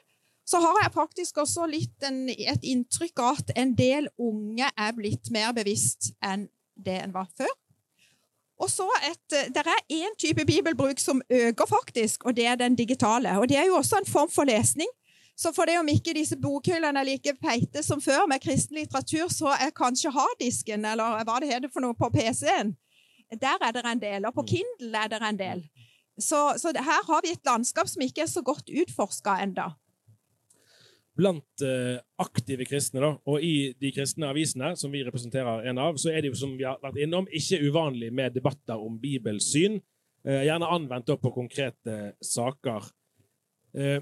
så 0.50 0.58
har 0.58 0.82
jeg 0.82 0.94
faktisk 0.94 1.38
også 1.38 1.66
litt 1.70 2.06
en, 2.06 2.24
et 2.30 2.64
inntrykk 2.66 3.22
av 3.22 3.40
at 3.42 3.52
en 3.60 3.74
del 3.78 4.08
unge 4.18 4.66
er 4.66 4.94
blitt 4.96 5.30
mer 5.34 5.52
bevisst 5.56 6.10
enn 6.26 6.48
det 6.80 6.96
en 7.04 7.14
var 7.14 7.28
før. 7.38 7.52
Og 8.60 8.68
så 8.68 8.86
et, 9.06 9.22
Det 9.30 9.62
er 9.62 9.84
én 9.88 10.16
type 10.20 10.44
bibelbruk 10.44 10.98
som 11.00 11.22
øker, 11.30 11.66
faktisk, 11.66 12.24
og 12.24 12.36
det 12.36 12.46
er 12.46 12.58
den 12.60 12.74
digitale. 12.76 13.38
Og 13.38 13.48
Det 13.48 13.56
er 13.56 13.66
jo 13.66 13.78
også 13.78 14.00
en 14.00 14.10
form 14.10 14.30
for 14.30 14.44
lesning. 14.44 14.88
Så 15.40 15.54
for 15.56 15.68
det 15.68 15.78
om 15.80 15.88
ikke 15.88 16.12
disse 16.12 16.36
bokhyllene 16.36 17.00
er 17.00 17.08
like 17.08 17.32
feite 17.40 17.80
som 17.84 18.02
før 18.04 18.26
med 18.28 18.42
kristen 18.44 18.76
litteratur, 18.76 19.30
så 19.32 19.54
er 19.56 19.72
kanskje 19.72 20.12
harddisken, 20.12 20.84
eller 20.84 21.22
hva 21.24 21.38
det 21.40 21.48
heter 21.48 21.72
for 21.72 21.84
noe, 21.84 21.96
på 21.96 22.10
PC-en, 22.12 22.74
der 23.40 23.62
er 23.64 23.72
det 23.72 23.84
en 23.88 24.02
del. 24.02 24.26
Og 24.28 24.36
på 24.36 24.44
Kindle 24.52 25.04
er 25.04 25.12
det 25.14 25.22
en 25.24 25.38
del. 25.40 25.62
Så, 26.20 26.42
så 26.60 26.74
her 26.76 27.06
har 27.08 27.22
vi 27.24 27.32
et 27.32 27.48
landskap 27.48 27.88
som 27.88 28.04
ikke 28.04 28.26
er 28.26 28.28
så 28.28 28.42
godt 28.44 28.68
utforska 28.68 29.38
enda 29.40 29.70
blant 31.20 31.64
eh, 31.64 31.98
aktive 32.22 32.66
kristne, 32.68 33.02
da, 33.02 33.10
og 33.28 33.44
i 33.44 33.72
de 33.80 33.92
kristne 33.94 34.30
avisene, 34.30 34.72
som 34.78 34.92
vi 34.92 35.02
representerer 35.06 35.66
en 35.70 35.80
av, 35.82 35.98
så 36.00 36.12
er 36.12 36.22
det 36.22 36.32
jo, 36.32 36.38
som 36.42 36.54
vi 36.58 36.66
har 36.66 36.80
vært 36.82 37.00
innom, 37.02 37.28
ikke 37.28 37.60
uvanlig 37.66 38.10
med 38.14 38.36
debatter 38.36 38.80
om 38.80 38.98
bibelsyn. 39.00 39.80
Eh, 40.24 40.46
gjerne 40.48 40.70
anvendt 40.70 41.12
på 41.20 41.34
konkrete 41.34 42.14
saker. 42.24 42.88
Uh, 43.70 44.00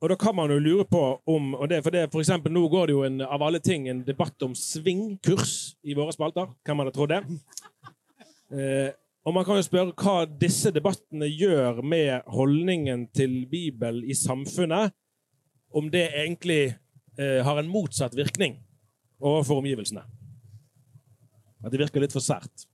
og 0.00 0.10
da 0.12 0.16
kan 0.20 0.36
man 0.36 0.52
jo 0.52 0.58
lure 0.60 0.84
på 0.84 1.02
om 1.26 1.54
og 1.54 1.68
det, 1.70 1.82
For 1.84 1.94
det, 1.94 2.10
for 2.12 2.20
eksempel, 2.20 2.52
nå 2.52 2.66
går 2.68 2.86
det 2.86 2.96
jo 2.96 3.04
en, 3.06 3.20
av 3.24 3.42
alle 3.42 3.60
ting 3.64 3.88
en 3.88 4.04
debatt 4.04 4.42
om 4.44 4.54
svingkurs 4.54 5.76
i 5.82 5.96
våre 5.96 6.12
spalter. 6.12 6.50
Kan 6.66 6.76
man 6.76 6.90
ha 6.90 6.94
trodd 6.94 7.14
det? 7.14 7.24
og 9.26 9.34
man 9.34 9.42
kan 9.42 9.56
jo 9.58 9.64
spørre 9.66 9.90
hva 9.98 10.20
disse 10.38 10.70
debattene 10.70 11.26
gjør 11.26 11.80
med 11.82 12.28
holdningen 12.30 13.08
til 13.10 13.40
Bibelen 13.50 14.04
i 14.06 14.14
samfunnet 14.14 14.94
om 15.74 15.88
det 15.90 16.04
egentlig 16.14 16.76
eh, 17.18 17.40
har 17.42 17.58
en 17.58 17.68
motsatt 17.68 18.14
virkning 18.14 18.60
overfor 19.18 19.58
omgivelsene. 19.64 20.04
At 21.64 21.74
det 21.74 21.82
virker 21.82 22.04
litt 22.04 22.14
for 22.14 22.22
sært. 22.22 22.68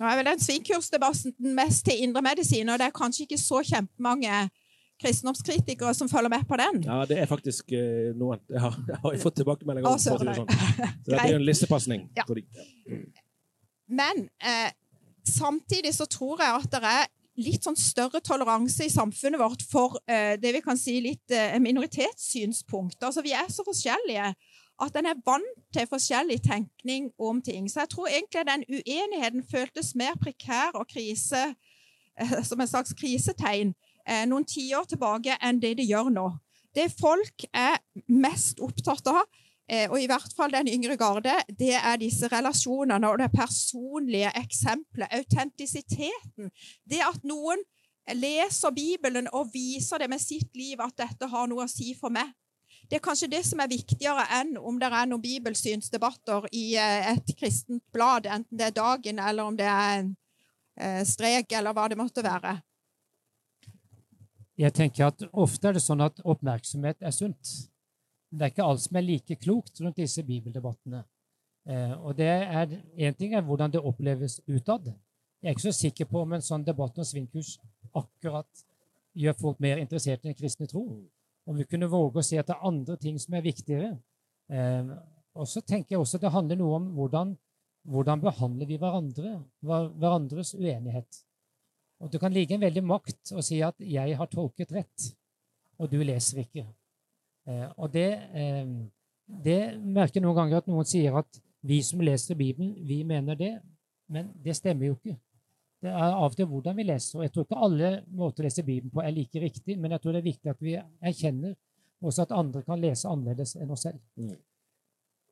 Nå 0.00 0.08
er 0.08 0.18
vel 0.18 0.30
den 0.32 0.40
svingkursdebatten 0.40 1.52
mest 1.58 1.84
til 1.84 2.00
indremedisin, 2.06 2.72
og 2.72 2.80
det 2.80 2.88
er 2.88 2.96
kanskje 2.96 3.26
ikke 3.26 3.42
så 3.42 3.60
kjempemange 3.66 4.46
kristendomskritikere 5.02 5.94
som 5.98 6.10
følger 6.10 6.32
med 6.32 6.46
på 6.48 6.58
den. 6.60 6.82
Ja, 6.86 7.02
det 7.08 7.18
er 7.22 7.30
faktisk 7.30 7.74
uh, 7.74 8.12
noen. 8.18 8.42
Jeg 8.54 8.62
har, 8.62 8.76
jeg 8.88 9.00
har 9.02 9.18
fått 9.22 9.40
tilbakemeldinger 9.40 9.88
om. 9.88 9.98
for 9.98 10.28
det 10.28 10.36
sånn. 10.38 10.52
Så 11.02 11.10
det 11.10 11.18
er 11.18 11.34
en 11.36 11.44
lissepasning. 11.46 12.06
Ja. 12.16 12.26
Men 13.92 14.26
eh, 14.40 14.70
samtidig 15.28 15.94
så 15.94 16.06
tror 16.10 16.40
jeg 16.42 16.54
at 16.62 16.70
det 16.72 16.80
er 16.88 17.10
litt 17.40 17.64
sånn 17.64 17.78
større 17.78 18.20
toleranse 18.24 18.86
i 18.86 18.92
samfunnet 18.92 19.40
vårt 19.40 19.64
for 19.64 19.98
eh, 20.06 20.34
det 20.40 20.52
vi 20.56 20.62
kan 20.64 20.78
si 20.78 20.98
litt 21.04 21.32
eh, 21.32 21.56
minoritetssynspunkt. 21.62 23.00
Altså, 23.00 23.24
vi 23.24 23.34
er 23.36 23.48
så 23.52 23.64
forskjellige 23.66 24.32
at 24.82 24.98
en 24.98 25.08
er 25.08 25.20
vant 25.24 25.62
til 25.72 25.88
forskjellig 25.88 26.40
tenkning 26.44 27.10
om 27.20 27.40
ting. 27.44 27.68
Så 27.70 27.84
jeg 27.84 27.92
tror 27.92 28.10
egentlig 28.10 28.44
den 28.48 28.66
uenigheten 28.68 29.46
føltes 29.48 29.94
mer 29.98 30.16
prekær 30.20 30.76
og 30.80 30.88
krise, 30.90 31.52
eh, 32.20 32.36
som 32.44 32.60
en 32.60 32.70
slags 32.70 32.94
krisetegn 32.98 33.72
eh, 34.06 34.24
noen 34.28 34.46
tiår 34.48 34.88
tilbake 34.90 35.38
enn 35.40 35.60
det 35.62 35.76
de 35.78 35.86
gjør 35.88 36.10
nå. 36.14 36.26
Det 36.72 36.88
folk 36.94 37.44
er 37.52 37.78
mest 38.08 38.60
opptatt 38.64 39.08
av, 39.12 39.24
eh, 39.68 39.90
og 39.90 39.98
i 40.00 40.08
hvert 40.08 40.32
fall 40.36 40.54
den 40.54 40.70
yngre 40.72 40.96
garde, 40.96 41.34
det 41.48 41.74
er 41.76 42.00
disse 42.00 42.30
relasjonene 42.32 43.10
og 43.10 43.20
det 43.20 43.30
personlige 43.34 44.32
eksempelet, 44.40 45.12
autentisiteten. 45.12 46.52
Det 46.88 47.02
at 47.04 47.20
noen 47.28 47.60
leser 48.16 48.74
Bibelen 48.74 49.28
og 49.32 49.52
viser 49.52 50.02
det 50.02 50.10
med 50.10 50.22
sitt 50.22 50.56
liv 50.58 50.80
at 50.82 50.96
dette 50.98 51.28
har 51.28 51.50
noe 51.50 51.66
å 51.66 51.70
si 51.70 51.92
for 51.98 52.14
meg. 52.14 52.32
Det 52.88 52.98
er 52.98 53.04
kanskje 53.04 53.30
det 53.30 53.44
som 53.46 53.60
er 53.62 53.70
viktigere 53.70 54.24
enn 54.36 54.56
om 54.60 54.76
det 54.80 54.90
er 54.90 55.06
noen 55.08 55.22
bibelsynsdebatter 55.22 56.48
i 56.52 56.74
eh, 56.80 57.12
et 57.14 57.30
kristent 57.38 57.84
blad, 57.94 58.26
enten 58.26 58.58
det 58.58 58.68
er 58.68 58.76
Dagen 58.76 59.20
eller 59.22 59.48
om 59.48 59.56
det 59.56 59.68
er 59.68 60.00
en 60.00 60.10
eh, 60.76 61.00
Strek 61.08 61.54
eller 61.56 61.76
hva 61.76 61.86
det 61.88 62.00
måtte 62.00 62.24
være. 62.24 62.58
Jeg 64.58 64.74
tenker 64.76 65.08
at 65.08 65.22
Ofte 65.32 65.70
er 65.70 65.78
det 65.78 65.82
sånn 65.84 66.02
at 66.04 66.20
oppmerksomhet 66.28 67.00
er 67.00 67.14
sunt. 67.14 67.52
Det 68.32 68.46
er 68.46 68.52
ikke 68.52 68.66
alt 68.66 68.82
som 68.84 68.96
er 68.96 69.06
like 69.06 69.36
klokt 69.40 69.80
rundt 69.80 70.00
disse 70.00 70.24
bibeldebattene. 70.24 71.02
Eh, 71.68 71.94
og 72.00 72.16
det 72.18 72.28
er, 72.28 72.76
Én 72.96 73.16
ting 73.16 73.34
er 73.34 73.44
hvordan 73.46 73.72
det 73.72 73.80
oppleves 73.80 74.40
utad. 74.48 74.92
Jeg 75.42 75.50
er 75.50 75.56
ikke 75.56 75.68
så 75.68 75.74
sikker 75.76 76.08
på 76.10 76.22
om 76.22 76.32
en 76.36 76.44
sånn 76.44 76.64
debatt 76.64 76.98
om 76.98 77.06
svinkurs 77.06 77.56
akkurat 77.98 78.64
gjør 79.18 79.36
folk 79.38 79.60
mer 79.60 79.80
interessert 79.82 80.22
i 80.22 80.30
den 80.30 80.38
kristne 80.38 80.68
tro. 80.70 80.84
Om 81.48 81.58
vi 81.58 81.66
kunne 81.66 81.90
våge 81.90 82.22
å 82.22 82.24
si 82.24 82.38
at 82.38 82.48
det 82.48 82.54
er 82.54 82.68
andre 82.68 82.96
ting 83.00 83.18
som 83.20 83.34
er 83.34 83.44
viktigere. 83.44 83.90
Eh, 84.52 84.92
og 85.32 85.48
så 85.48 85.62
tenker 85.64 85.96
jeg 85.96 86.04
også 86.04 86.20
det 86.20 86.32
handler 86.32 86.60
noe 86.60 86.78
om 86.78 86.88
hvordan, 86.96 87.34
hvordan 87.88 88.22
behandler 88.22 88.68
vi 88.68 88.78
hverandre, 88.80 89.36
hverandres 89.64 90.54
uenighet. 90.54 91.22
Og 92.02 92.10
Det 92.10 92.20
kan 92.20 92.32
ligge 92.34 92.56
en 92.56 92.64
veldig 92.64 92.82
makt 92.82 93.32
å 93.36 93.42
si 93.42 93.60
at 93.62 93.78
'jeg 93.78 94.16
har 94.16 94.26
tolket 94.26 94.72
rett', 94.72 95.14
og 95.78 95.90
du 95.90 96.02
leser 96.02 96.42
ikke. 96.42 96.66
Eh, 97.46 97.68
og 97.78 97.92
det, 97.92 98.12
eh, 98.34 98.66
det 99.44 99.78
merker 99.80 100.20
jeg 100.20 100.22
noen 100.22 100.36
ganger 100.36 100.56
at 100.56 100.66
noen 100.66 100.84
sier 100.84 101.16
at 101.16 101.40
vi 101.62 101.80
som 101.82 102.00
leser 102.00 102.34
Bibelen, 102.34 102.74
vi 102.86 103.02
mener 103.04 103.34
det. 103.34 103.60
Men 104.08 104.32
det 104.44 104.56
stemmer 104.56 104.86
jo 104.86 104.94
ikke. 104.94 105.16
Det 105.82 105.90
er 105.90 106.14
av 106.14 106.30
og 106.30 106.36
til 106.36 106.46
hvordan 106.46 106.76
vi 106.76 106.82
leser. 106.82 107.18
og 107.18 107.22
Jeg 107.22 107.32
tror 107.32 107.44
ikke 107.44 107.64
alle 107.64 108.04
måter 108.06 108.42
å 108.42 108.46
lese 108.46 108.62
Bibelen 108.62 108.90
på 108.90 109.02
er 109.02 109.10
like 109.10 109.40
riktig, 109.40 109.78
men 109.78 109.90
jeg 109.90 110.00
tror 110.00 110.12
det 110.12 110.18
er 110.18 110.30
viktig 110.30 110.50
at 110.50 110.60
vi 110.60 110.76
erkjenner 111.02 111.54
også 112.02 112.22
at 112.22 112.32
andre 112.32 112.62
kan 112.62 112.80
lese 112.80 113.08
annerledes 113.08 113.56
enn 113.56 113.70
oss 113.70 113.86
selv. 113.86 114.00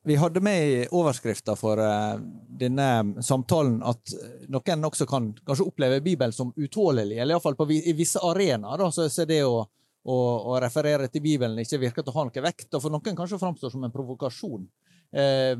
Vi 0.03 0.15
hadde 0.17 0.41
med 0.41 0.69
i 0.69 0.87
overskrifta 0.97 1.53
for 1.55 1.77
eh, 1.77 2.15
denne 2.59 3.21
samtalen 3.21 3.83
at 3.85 4.13
noen 4.49 4.87
også 4.87 5.05
kan 5.09 5.27
kanskje 5.45 5.67
oppleve 5.69 6.01
Bibelen 6.01 6.33
som 6.33 6.53
utålelig, 6.55 7.19
eller 7.19 7.35
iallfall 7.35 7.57
på 7.59 7.67
i 7.75 7.93
visse 7.97 8.21
arenaer. 8.25 8.87
Så 8.91 9.05
så 9.13 9.27
det 9.29 9.43
å, 9.45 9.59
å, 9.61 10.17
å 10.53 10.57
referere 10.61 11.09
til 11.11 11.21
Bibelen 11.21 11.61
ikke 11.61 11.83
virker 11.85 12.05
til 12.05 12.15
å 12.15 12.17
ha 12.17 12.25
noe 12.29 12.45
vekt, 12.47 12.71
og 12.73 12.81
for 12.81 12.93
noen 12.93 13.17
kanskje 13.19 13.39
framstår 13.41 13.75
som 13.75 13.85
en 13.85 13.93
provokasjon. 13.93 14.65
Eh, 15.13 15.53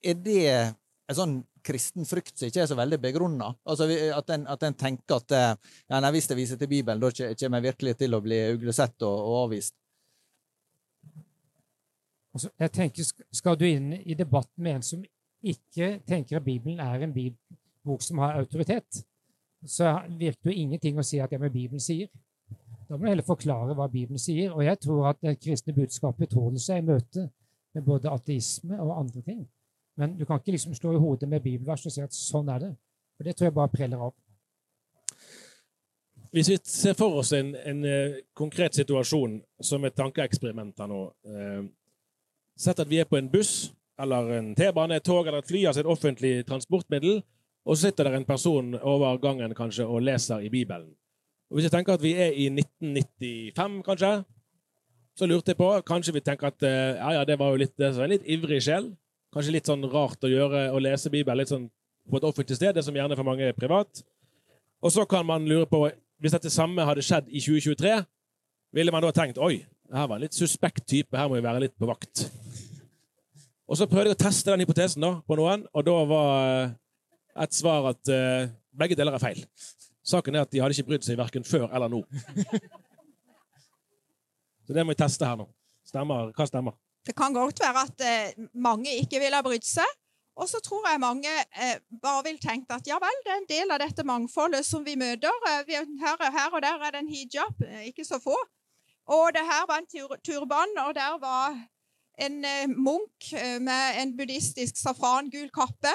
er 0.00 0.20
det 0.20 0.44
en 1.10 1.16
sånn 1.16 1.38
kristen 1.64 2.06
frykt 2.08 2.36
som 2.36 2.48
ikke 2.48 2.62
er 2.64 2.68
så 2.68 2.76
veldig 2.76 3.00
begrunna? 3.00 3.54
Altså, 3.64 3.88
at, 4.16 4.36
en, 4.36 4.46
at 4.52 4.68
en 4.68 4.76
tenker 4.84 5.16
at 5.16 5.36
eh, 5.36 5.52
ja, 5.88 5.96
nei, 5.96 6.12
hvis 6.16 6.28
jeg 6.28 6.42
viser 6.42 6.60
til 6.60 6.68
Bibelen, 6.70 7.00
da 7.00 7.12
kommer 7.12 7.60
jeg 7.60 7.70
virkelig 7.72 7.96
til 8.04 8.16
å 8.16 8.24
bli 8.24 8.40
uglesett 8.52 9.00
og, 9.00 9.16
og 9.16 9.44
avvist? 9.46 9.78
Jeg 12.34 12.70
tenker, 12.72 13.04
Skal 13.32 13.58
du 13.58 13.66
inn 13.66 13.92
i 13.92 14.14
debatten 14.14 14.62
med 14.62 14.78
en 14.78 14.82
som 14.86 15.04
ikke 15.42 16.00
tenker 16.06 16.36
at 16.36 16.44
Bibelen 16.44 16.80
er 16.80 17.02
en 17.02 17.14
bok 17.84 18.02
som 18.02 18.18
har 18.18 18.38
autoritet, 18.38 19.04
så 19.66 20.00
virker 20.08 20.50
det 20.50 20.56
ingenting 20.56 20.98
å 20.98 21.04
si 21.04 21.18
at 21.20 21.30
det 21.30 21.40
med 21.40 21.52
Bibelen 21.52 21.80
sier. 21.80 22.08
Da 22.88 22.96
må 22.96 23.04
du 23.04 23.10
heller 23.10 23.26
forklare 23.26 23.74
hva 23.76 23.88
Bibelen 23.88 24.18
sier. 24.18 24.52
Og 24.54 24.64
jeg 24.64 24.78
tror 24.82 25.10
at 25.12 25.20
det 25.22 25.38
kristne 25.40 25.74
budskapet 25.76 26.32
tåler 26.32 26.58
seg 26.62 26.80
i 26.80 26.86
møte 26.86 27.28
med 27.74 27.84
både 27.86 28.10
ateisme 28.10 28.78
og 28.82 28.96
andre 28.98 29.22
ting. 29.22 29.44
Men 30.00 30.16
du 30.18 30.24
kan 30.24 30.40
ikke 30.40 30.56
liksom 30.56 30.74
slå 30.74 30.94
i 30.96 31.02
hodet 31.02 31.28
med 31.28 31.42
bibelvers 31.44 31.86
og 31.86 31.94
si 31.94 32.02
at 32.02 32.16
sånn 32.16 32.48
er 32.50 32.64
det. 32.64 32.72
For 33.16 33.28
det 33.28 33.36
tror 33.36 33.50
jeg 33.50 33.56
bare 33.58 33.74
preller 33.74 34.06
av. 34.08 34.14
Hvis 36.30 36.50
vi 36.50 36.56
ser 36.62 36.94
for 36.98 37.20
oss 37.20 37.32
en, 37.34 37.52
en 37.54 37.84
eh, 37.84 38.20
konkret 38.38 38.78
situasjon 38.78 39.40
som 39.66 39.84
et 39.84 39.96
tankeeksperiment 39.98 40.78
her 40.78 40.90
nå 40.90 41.00
eh, 41.26 41.62
Sett 42.60 42.80
at 42.82 42.90
vi 42.90 42.98
er 43.00 43.08
på 43.08 43.16
en 43.16 43.30
buss 43.32 43.70
eller 44.00 44.34
en 44.36 44.54
T-bane, 44.56 44.96
et 44.96 45.04
tog 45.04 45.26
eller 45.26 45.40
et 45.40 45.48
fly, 45.48 45.62
altså 45.68 45.82
et 45.82 45.88
offentlig 45.88 46.32
transportmiddel, 46.48 47.22
og 47.64 47.76
så 47.76 47.88
sitter 47.88 48.08
det 48.08 48.18
en 48.18 48.26
person 48.28 48.74
over 48.80 49.16
gangen 49.20 49.54
kanskje 49.56 49.86
og 49.86 50.02
leser 50.04 50.44
i 50.44 50.50
Bibelen. 50.52 50.90
Og 51.50 51.56
Hvis 51.56 51.66
jeg 51.66 51.72
tenker 51.72 51.96
at 51.96 52.02
vi 52.02 52.12
er 52.14 52.32
i 52.36 52.46
1995, 52.52 53.82
kanskje, 53.84 54.12
så 55.16 55.26
lurte 55.26 55.50
jeg 55.50 55.58
på 55.58 55.68
Kanskje 55.86 56.14
vi 56.14 56.22
tenker 56.24 56.46
at 56.48 56.62
eh, 56.62 56.96
ja, 56.96 57.10
ja, 57.18 57.24
det 57.24 57.38
var 57.38 57.50
jo 57.50 57.60
litt, 57.60 57.74
det 57.76 57.90
en 57.92 58.12
litt 58.12 58.28
ivrig 58.28 58.62
sjel. 58.64 58.92
Kanskje 59.34 59.52
litt 59.52 59.68
sånn 59.68 59.84
rart 59.90 60.22
å 60.24 60.30
gjøre 60.30 60.70
å 60.72 60.78
lese 60.80 61.10
Bibelen 61.10 61.42
litt 61.42 61.50
sånn 61.50 61.68
på 62.10 62.16
et 62.16 62.26
offentlig 62.26 62.56
sted, 62.56 62.74
det 62.74 62.84
som 62.86 62.96
gjerne 62.96 63.16
for 63.18 63.26
mange 63.26 63.44
er 63.46 63.56
privat. 63.56 64.02
Og 64.80 64.92
så 64.92 65.04
kan 65.08 65.26
man 65.26 65.44
lure 65.48 65.68
på 65.68 65.84
hvis 66.20 66.34
dette 66.36 66.52
samme 66.52 66.84
hadde 66.84 67.04
skjedd 67.04 67.28
i 67.28 67.42
2023, 67.42 67.98
ville 68.76 68.94
man 68.94 69.04
da 69.04 69.12
tenkt 69.14 69.38
oi, 69.40 69.62
her 69.92 70.06
var 70.06 70.18
en 70.18 70.24
litt 70.24 70.36
suspekt 70.36 70.86
type, 70.88 71.16
her 71.16 71.28
må 71.28 71.38
vi 71.38 71.44
være 71.44 71.64
litt 71.66 71.76
på 71.78 71.88
vakt. 71.88 72.28
Og 73.70 73.78
så 73.78 73.86
prøvde 73.86 74.10
jeg 74.10 74.18
å 74.18 74.22
teste 74.24 74.50
den 74.50 74.64
hypotesen 74.64 75.04
da, 75.04 75.12
på 75.22 75.36
noen, 75.38 75.62
og 75.70 75.84
da 75.86 75.96
var 76.10 76.30
eh, 76.48 76.72
et 77.44 77.54
svar 77.54 77.92
at 77.92 78.10
uh, 78.10 78.50
begge 78.74 78.96
deler 78.98 79.14
er 79.14 79.22
feil. 79.22 79.44
Saken 80.02 80.34
er 80.34 80.42
at 80.42 80.50
de 80.50 80.58
hadde 80.58 80.74
ikke 80.74 80.88
brydd 80.88 81.06
seg 81.06 81.18
verken 81.20 81.46
før 81.46 81.68
eller 81.70 81.92
nå. 81.92 82.00
Så 84.66 84.74
det 84.74 84.82
må 84.82 84.94
vi 84.94 84.98
teste 84.98 85.26
her 85.26 85.38
nå. 85.38 85.46
Stemmer, 85.86 86.34
Hva 86.34 86.46
stemmer? 86.50 86.74
Det 87.06 87.14
kan 87.16 87.34
godt 87.34 87.62
være 87.62 87.86
at 87.86 88.04
eh, 88.06 88.36
mange 88.54 88.92
ikke 89.00 89.22
vil 89.22 89.34
ha 89.34 89.40
brydd 89.46 89.66
seg. 89.66 89.96
Og 90.40 90.48
så 90.50 90.60
tror 90.64 90.86
jeg 90.90 91.02
mange 91.02 91.30
eh, 91.30 91.78
bare 92.02 92.26
vil 92.28 92.38
tenke 92.42 92.76
at 92.76 92.86
ja 92.90 92.98
vel, 93.02 93.18
det 93.24 93.32
er 93.32 93.40
en 93.40 93.50
del 93.50 93.74
av 93.74 93.80
dette 93.82 94.04
mangfoldet 94.06 94.66
som 94.66 94.84
vi 94.86 94.94
møter. 95.00 95.34
Eh, 95.50 95.62
vi, 95.68 95.78
her, 96.02 96.22
her 96.22 96.54
og 96.54 96.62
der 96.66 96.86
er 96.86 96.94
det 96.94 97.02
en 97.02 97.10
hijab, 97.10 97.66
ikke 97.86 98.06
så 98.06 98.20
få. 98.22 98.36
Og 99.10 99.30
det 99.34 99.42
her 99.46 99.66
var 99.70 99.82
en 99.82 99.90
tur, 99.90 100.14
turban, 100.26 100.74
og 100.86 100.94
der 100.98 101.18
var 101.22 101.54
en 102.20 102.44
eh, 102.44 102.66
munk 102.68 103.32
eh, 103.32 103.58
med 103.62 104.00
en 104.02 104.12
buddhistisk 104.18 104.76
safrangul 104.76 105.50
kappe. 105.54 105.92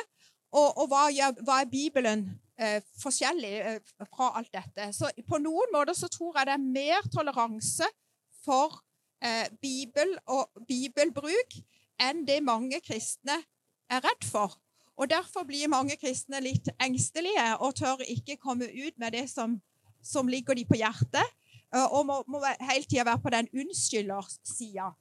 Og, 0.55 0.77
og 0.79 0.87
hva, 0.91 1.05
gjør- 1.11 1.41
hva 1.43 1.59
er 1.61 1.69
Bibelen 1.71 2.25
eh, 2.57 2.79
forskjellig 3.01 3.53
eh, 3.59 3.79
fra 4.07 4.31
alt 4.39 4.51
dette? 4.55 4.89
Så 4.95 5.09
på 5.27 5.39
noen 5.43 5.73
måter 5.73 5.97
så 5.97 6.07
tror 6.11 6.37
jeg 6.39 6.47
det 6.49 6.55
er 6.55 6.67
mer 6.79 7.09
toleranse 7.11 7.89
for 8.45 8.79
eh, 9.23 9.49
Bibel 9.61 10.15
og 10.31 10.63
bibelbruk 10.69 11.57
enn 12.01 12.23
det 12.27 12.41
mange 12.43 12.79
kristne 12.83 13.41
er 13.91 14.03
redd 14.03 14.25
for. 14.27 14.55
Og 14.95 15.09
Derfor 15.11 15.43
blir 15.43 15.67
mange 15.67 15.97
kristne 15.99 16.39
litt 16.39 16.69
engstelige 16.79 17.49
og 17.59 17.75
tør 17.75 18.03
ikke 18.07 18.37
komme 18.39 18.69
ut 18.71 18.95
med 18.97 19.11
det 19.11 19.25
som, 19.31 19.57
som 20.03 20.27
ligger 20.31 20.55
de 20.55 20.63
på 20.67 20.77
hjertet, 20.79 21.23
og 21.91 22.05
må, 22.07 22.21
må 22.31 22.39
hele 22.63 22.87
tida 22.87 23.03
være 23.03 23.19
på 23.19 23.31
den 23.33 23.49
unnskyldersida. 23.51 24.93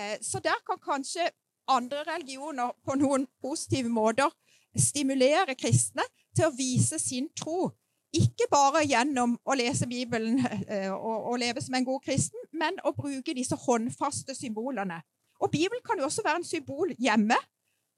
Eh, 0.00 0.18
Så 0.20 0.38
der 0.38 0.58
kan 0.66 0.78
kanskje 0.92 1.30
andre 1.68 1.96
religioner 2.14 2.70
på 2.86 2.94
noen 2.94 3.26
positive 3.42 3.88
måter 3.88 4.30
stimulere 4.76 5.54
kristne 5.54 6.02
til 6.36 6.46
å 6.46 6.54
vise 6.56 6.98
sin 6.98 7.28
tro. 7.36 7.70
Ikke 8.12 8.48
bare 8.50 8.82
gjennom 8.86 9.36
å 9.46 9.54
lese 9.54 9.86
Bibelen 9.86 10.40
eh, 10.72 10.90
og, 10.92 11.38
leve 11.38 11.62
som 11.62 11.74
en 11.74 11.84
god 11.84 12.02
kristen, 12.04 12.40
men 12.52 12.80
å 12.84 12.94
bruke 12.96 13.34
disse 13.34 13.56
håndfaste 13.56 14.34
symbolene. 14.34 15.02
Og 15.40 15.50
Bibelen 15.50 15.82
kan 15.86 15.98
jo 15.98 16.08
også 16.08 16.24
være 16.24 16.42
en 16.42 16.44
symbol 16.44 16.94
hjemme. 16.98 17.36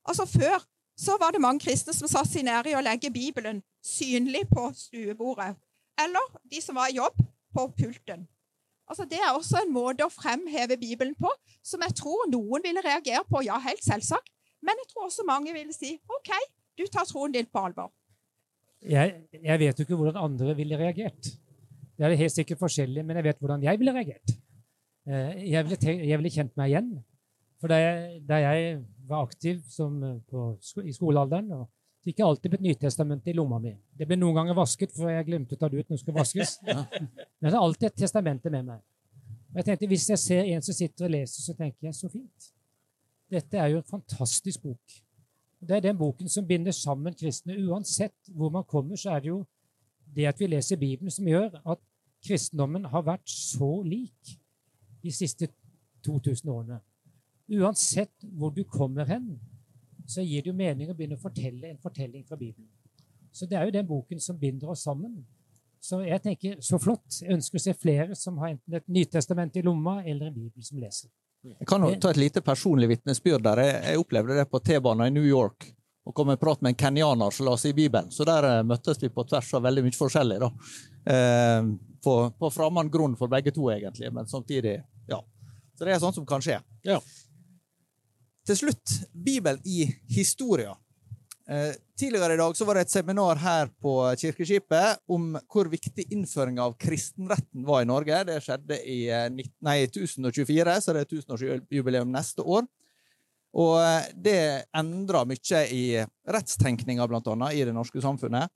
Altså 0.08 0.26
Før 0.26 0.62
så 0.98 1.16
var 1.20 1.32
det 1.32 1.40
mange 1.40 1.64
kristne 1.64 1.94
som 1.96 2.08
satte 2.08 2.30
seg 2.30 2.48
ære 2.48 2.72
i 2.72 2.76
å 2.76 2.84
legge 2.84 3.10
Bibelen 3.10 3.62
synlig 3.84 4.44
på 4.50 4.68
stuebordet. 4.76 5.54
Eller 5.98 6.36
de 6.50 6.60
som 6.62 6.76
var 6.76 6.92
i 6.92 6.98
jobb, 7.00 7.16
på 7.52 7.66
pulten. 7.76 8.28
Altså 8.92 9.06
Det 9.08 9.20
er 9.24 9.32
også 9.32 9.62
en 9.62 9.72
måte 9.72 10.04
å 10.04 10.12
fremheve 10.12 10.76
Bibelen 10.76 11.14
på 11.16 11.30
som 11.64 11.80
jeg 11.86 11.94
tror 11.96 12.26
noen 12.28 12.60
ville 12.64 12.82
reagere 12.84 13.24
på. 13.24 13.40
Ja, 13.46 13.56
helt 13.64 13.80
selvsagt. 13.86 14.28
Men 14.60 14.76
jeg 14.82 14.90
tror 14.90 15.06
også 15.08 15.24
mange 15.26 15.54
ville 15.56 15.72
si 15.72 15.94
OK, 16.12 16.28
du 16.76 16.84
tar 16.92 17.08
troen 17.08 17.32
din 17.32 17.48
på 17.48 17.62
alvor. 17.64 17.88
Jeg, 18.82 19.14
jeg 19.32 19.62
vet 19.62 19.78
jo 19.78 19.86
ikke 19.86 19.96
hvordan 19.96 20.20
andre 20.20 20.56
ville 20.58 20.76
reagert. 20.76 21.30
Det 21.96 22.04
er 22.04 22.18
helt 22.18 22.34
sikkert 22.34 22.60
forskjellig, 22.60 23.04
men 23.06 23.16
jeg 23.18 23.28
vet 23.30 23.40
hvordan 23.40 23.64
jeg 23.64 23.80
ville 23.80 23.94
reagert. 23.96 24.34
Eh, 25.08 25.40
jeg 25.54 25.66
ville, 25.70 25.96
jeg 26.10 26.20
ville 26.20 26.34
kjent 26.34 26.56
meg 26.60 26.72
igjen. 26.72 26.92
For 27.62 27.72
da 27.72 27.78
jeg, 27.78 28.20
da 28.28 28.40
jeg 28.42 28.76
var 29.08 29.24
aktiv 29.24 29.62
eh, 29.62 30.16
på, 30.28 30.46
i 30.84 30.94
skolealderen 30.94 31.52
og 31.56 31.68
fikk 32.02 32.16
ikke 32.16 32.26
alltid 32.26 32.54
et 32.56 32.64
Nytestament 32.66 33.28
i 33.30 33.34
lomma 33.36 33.58
mi. 33.62 33.72
Det 33.98 34.06
ble 34.08 34.18
noen 34.18 34.34
ganger 34.40 34.56
vasket, 34.58 34.90
for 34.96 35.10
jeg 35.10 35.26
glemte 35.28 35.54
å 35.56 35.60
ta 35.60 35.68
det 35.70 35.82
ut 35.82 35.86
når 35.88 35.96
det 35.96 36.02
skulle 36.02 36.18
vaskes. 36.18 36.56
Men 36.66 37.48
jeg 37.48 37.54
har 37.54 37.62
alltid 37.62 37.88
et 37.88 38.00
testamente 38.02 38.50
med 38.50 38.66
meg. 38.72 38.82
Og 39.52 39.60
jeg 39.60 39.68
tenkte, 39.68 39.86
Hvis 39.86 40.08
jeg 40.10 40.18
ser 40.18 40.50
en 40.50 40.64
som 40.64 40.74
sitter 40.74 41.06
og 41.06 41.14
leser, 41.14 41.46
så 41.46 41.54
tenker 41.54 41.88
jeg 41.88 41.94
så 41.94 42.10
fint. 42.10 42.52
Dette 43.32 43.58
er 43.58 43.72
jo 43.72 43.80
en 43.80 43.88
fantastisk 43.88 44.62
bok. 44.62 44.98
Det 45.62 45.76
er 45.76 45.84
den 45.84 45.98
boken 45.98 46.28
som 46.28 46.46
binder 46.46 46.74
sammen 46.74 47.14
kristne. 47.14 47.56
Uansett 47.68 48.32
hvor 48.34 48.50
man 48.50 48.64
kommer, 48.64 48.96
så 48.96 49.14
er 49.14 49.20
det 49.20 49.30
jo 49.30 49.44
det 50.12 50.26
at 50.28 50.40
vi 50.40 50.50
leser 50.50 50.76
Bibelen, 50.76 51.10
som 51.10 51.28
gjør 51.28 51.54
at 51.62 51.80
kristendommen 52.26 52.84
har 52.90 53.04
vært 53.06 53.30
så 53.30 53.70
lik 53.86 54.34
de 55.02 55.12
siste 55.14 55.48
2000 56.04 56.50
årene. 56.50 56.80
Uansett 57.52 58.12
hvor 58.22 58.50
du 58.50 58.64
kommer 58.64 59.06
hen, 59.08 59.38
så 60.06 60.22
gir 60.22 60.42
det 60.42 60.50
jo 60.50 60.56
mening 60.56 60.90
å 60.90 60.96
begynne 60.96 61.18
å 61.18 61.22
fortelle 61.22 61.70
en 61.70 61.80
fortelling 61.82 62.24
fra 62.28 62.36
Bibelen. 62.36 62.68
Så 63.32 63.46
det 63.48 63.56
er 63.56 63.64
jo 63.66 63.74
den 63.74 63.86
boken 63.88 64.20
som 64.20 64.38
binder 64.38 64.72
oss 64.74 64.84
sammen. 64.84 65.22
Så 65.82 66.02
jeg 66.04 66.22
tenker, 66.22 66.58
så 66.62 66.78
flott. 66.78 67.06
Jeg 67.22 67.32
ønsker 67.34 67.58
å 67.58 67.62
se 67.64 67.74
flere 67.74 68.14
som 68.18 68.36
har 68.38 68.52
enten 68.52 68.76
et 68.78 68.88
Nytestament 68.92 69.56
i 69.58 69.64
lomma 69.66 70.02
eller 70.04 70.28
en 70.28 70.34
bibel 70.34 70.62
som 70.62 70.78
leser. 70.78 71.10
Jeg 71.42 71.66
kan 71.66 71.82
jo 71.82 71.94
ta 71.98 72.12
et 72.12 72.20
lite 72.20 72.42
personlig 72.44 72.86
vitnesbyrd 72.92 73.42
der. 73.42 73.62
Jeg, 73.66 73.98
opplevde 73.98 74.36
det 74.38 74.44
på 74.50 74.60
T-banen 74.62 75.08
i 75.08 75.14
New 75.14 75.26
York. 75.26 75.66
Og 76.06 76.14
kom 76.14 76.30
i 76.30 76.38
prat 76.38 76.62
med 76.62 76.74
en 76.74 76.78
kenyaner 76.78 77.34
som 77.34 77.48
la 77.48 77.56
seg 77.58 77.74
i 77.74 77.80
Bibelen. 77.82 78.10
Så 78.14 78.26
der 78.26 78.46
uh, 78.46 78.66
møttes 78.66 79.02
vi 79.02 79.10
på 79.10 79.24
tvers 79.26 79.50
av 79.58 79.64
veldig 79.66 79.84
mye 79.86 79.98
forskjellig. 79.98 80.38
da. 80.42 80.52
Uh, 81.02 81.72
på, 82.02 82.14
på 82.38 82.50
fremmed 82.50 82.90
grunn 82.94 83.18
for 83.18 83.30
begge 83.30 83.54
to, 83.54 83.68
egentlig, 83.74 84.10
men 84.14 84.30
samtidig 84.30 84.80
Ja. 85.10 85.22
Så 85.78 85.86
det 85.86 85.94
er 85.94 86.02
sånt 86.02 86.14
som 86.14 86.26
kan 86.26 86.42
skje. 86.42 86.60
Ja. 86.86 86.98
Til 88.42 88.58
slutt, 88.58 88.96
Bibelen 89.14 89.60
i 89.64 89.84
historia. 90.10 90.72
Eh, 91.46 91.74
tidligere 91.98 92.34
i 92.34 92.38
dag 92.40 92.56
så 92.56 92.66
var 92.66 92.74
det 92.74 92.86
et 92.86 92.94
seminar 92.94 93.38
her 93.38 93.68
på 93.82 93.92
Kirkeskipet 94.18 95.02
om 95.10 95.36
hvor 95.50 95.68
viktig 95.70 96.08
innføringa 96.14 96.64
av 96.64 96.74
kristenretten 96.80 97.62
var 97.66 97.84
i 97.84 97.88
Norge. 97.90 98.18
Det 98.26 98.40
skjedde 98.42 98.78
i 98.82 99.04
eh, 99.14 99.28
nei, 99.30 99.76
1024, 99.86 100.74
så 100.82 100.94
det 100.94 101.04
er 101.04 101.10
1000-årsjubileum 101.10 102.10
neste 102.10 102.42
år. 102.42 102.66
Og 103.62 103.76
eh, 103.78 104.08
det 104.24 104.40
endra 104.74 105.22
mye 105.28 105.62
i 105.70 105.84
rettstenkninga, 106.34 107.06
blant 107.10 107.30
annet, 107.30 107.54
i 107.58 107.66
det 107.68 107.76
norske 107.76 108.02
samfunnet. 108.02 108.50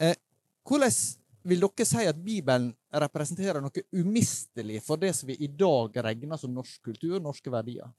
Eh, 0.00 0.16
hvordan 0.64 0.96
vil 1.44 1.60
dere 1.66 1.88
si 1.88 2.06
at 2.08 2.24
Bibelen 2.24 2.70
representerer 3.04 3.60
noe 3.60 3.84
umistelig 3.92 4.80
for 4.86 4.96
det 4.96 5.12
som 5.18 5.28
vi 5.28 5.36
i 5.44 5.50
dag 5.52 6.00
regner 6.08 6.40
som 6.40 6.56
norsk 6.56 6.80
kultur, 6.88 7.18
norske 7.20 7.52
verdier? 7.52 7.92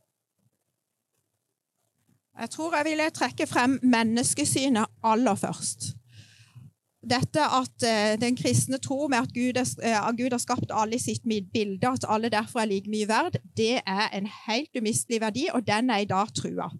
Jeg 2.39 2.49
tror 2.49 2.75
jeg 2.75 2.85
ville 2.85 3.11
trekke 3.15 3.47
frem 3.47 3.79
menneskesynet 3.83 4.85
aller 5.03 5.35
først. 5.35 5.95
Dette 7.05 7.41
at 7.41 7.85
uh, 7.85 8.21
den 8.21 8.35
kristne 8.35 8.77
tro 8.81 9.07
med 9.07 9.17
at 9.17 9.33
Gud, 9.33 9.59
er, 9.83 10.01
uh, 10.01 10.17
Gud, 10.17 10.33
har 10.33 10.41
skapt 10.41 10.73
alle 10.73 10.97
i 10.97 10.99
sitt 10.99 11.21
bilde, 11.53 11.87
at 11.87 12.05
alle 12.09 12.29
derfor 12.33 12.59
er 12.59 12.65
like 12.65 12.89
mye 12.89 13.07
verd, 13.07 13.37
det 13.57 13.79
er 13.85 14.09
en 14.13 14.27
helt 14.47 14.73
umistelig 14.77 15.21
verdi, 15.21 15.47
og 15.53 15.67
den 15.67 15.89
er 15.89 16.03
i 16.03 16.09
dag 16.09 16.33
trua. 16.35 16.71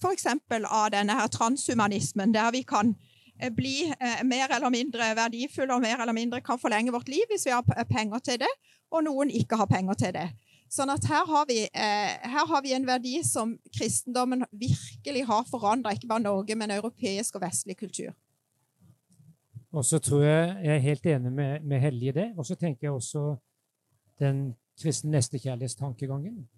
F.eks. 0.00 0.26
av 0.64 0.90
denne 0.90 1.18
her 1.20 1.26
transhumanismen, 1.28 2.34
der 2.34 2.50
vi 2.50 2.62
kan 2.62 2.94
uh, 2.96 3.50
bli 3.56 3.92
mer 4.24 4.56
eller 4.56 4.72
mindre 4.72 5.12
verdifulle 5.16 5.74
og 5.74 5.84
mer 5.84 6.00
eller 6.00 6.16
mindre 6.16 6.40
kan 6.40 6.58
forlenge 6.58 6.92
vårt 6.92 7.08
liv 7.08 7.28
hvis 7.30 7.46
vi 7.46 7.52
har 7.54 7.86
penger 7.90 8.18
til 8.18 8.40
det, 8.40 8.54
og 8.90 9.04
noen 9.04 9.30
ikke 9.30 9.60
har 9.60 9.68
penger 9.70 9.94
til 9.94 10.16
det. 10.16 10.30
Sånn 10.70 10.92
at 10.92 11.06
her 11.10 11.24
har, 11.26 11.46
vi, 11.48 11.64
eh, 11.66 12.28
her 12.30 12.46
har 12.46 12.62
vi 12.62 12.74
en 12.76 12.86
verdi 12.86 13.16
som 13.26 13.56
kristendommen 13.74 14.44
virkelig 14.54 15.24
har 15.26 15.48
forandra, 15.50 15.96
ikke 15.96 16.10
bare 16.12 16.22
Norge, 16.22 16.54
men 16.54 16.70
europeisk 16.70 17.40
og 17.40 17.42
vestlig 17.42 17.74
kultur. 17.80 18.12
Og 19.74 19.84
så 19.86 19.98
tror 20.02 20.22
jeg 20.22 20.46
jeg 20.64 20.74
er 20.76 20.84
helt 20.84 21.06
enig 21.06 21.32
med, 21.32 21.66
med 21.66 21.82
Hellige 21.82 22.14
i 22.14 22.16
det. 22.20 22.28
Og 22.38 22.46
så 22.46 22.54
tenker 22.54 22.86
jeg 22.86 22.94
også 22.94 23.24
den 24.22 24.54
kristne 24.78 25.10
nestekjærlighetstankegangen, 25.16 26.48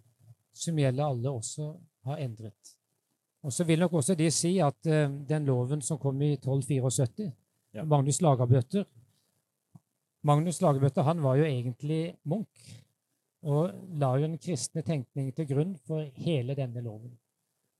som 0.52 0.78
gjelder 0.78 1.08
alle, 1.08 1.30
også 1.30 1.72
har 2.04 2.20
endret. 2.20 2.76
Og 3.42 3.52
så 3.52 3.64
vil 3.64 3.80
nok 3.80 3.92
også 3.92 4.14
de 4.14 4.30
si 4.30 4.58
at 4.62 4.86
uh, 4.86 5.08
den 5.28 5.48
loven 5.48 5.80
som 5.82 5.98
kom 5.98 6.20
i 6.22 6.34
1274, 6.36 7.32
ja. 7.74 7.84
Magnus 7.84 8.20
Lagerbøtter 8.20 8.84
Magnus 10.22 10.60
Lagerbøtter 10.60 11.02
han 11.02 11.22
var 11.22 11.38
jo 11.40 11.44
egentlig 11.48 12.14
munk 12.28 12.81
og 13.42 13.74
la 13.98 14.12
jo 14.16 14.28
den 14.28 14.38
kristne 14.38 14.84
tenkning 14.86 15.32
til 15.34 15.48
grunn 15.48 15.74
for 15.86 16.06
hele 16.14 16.54
denne 16.54 16.82
loven. 16.84 17.12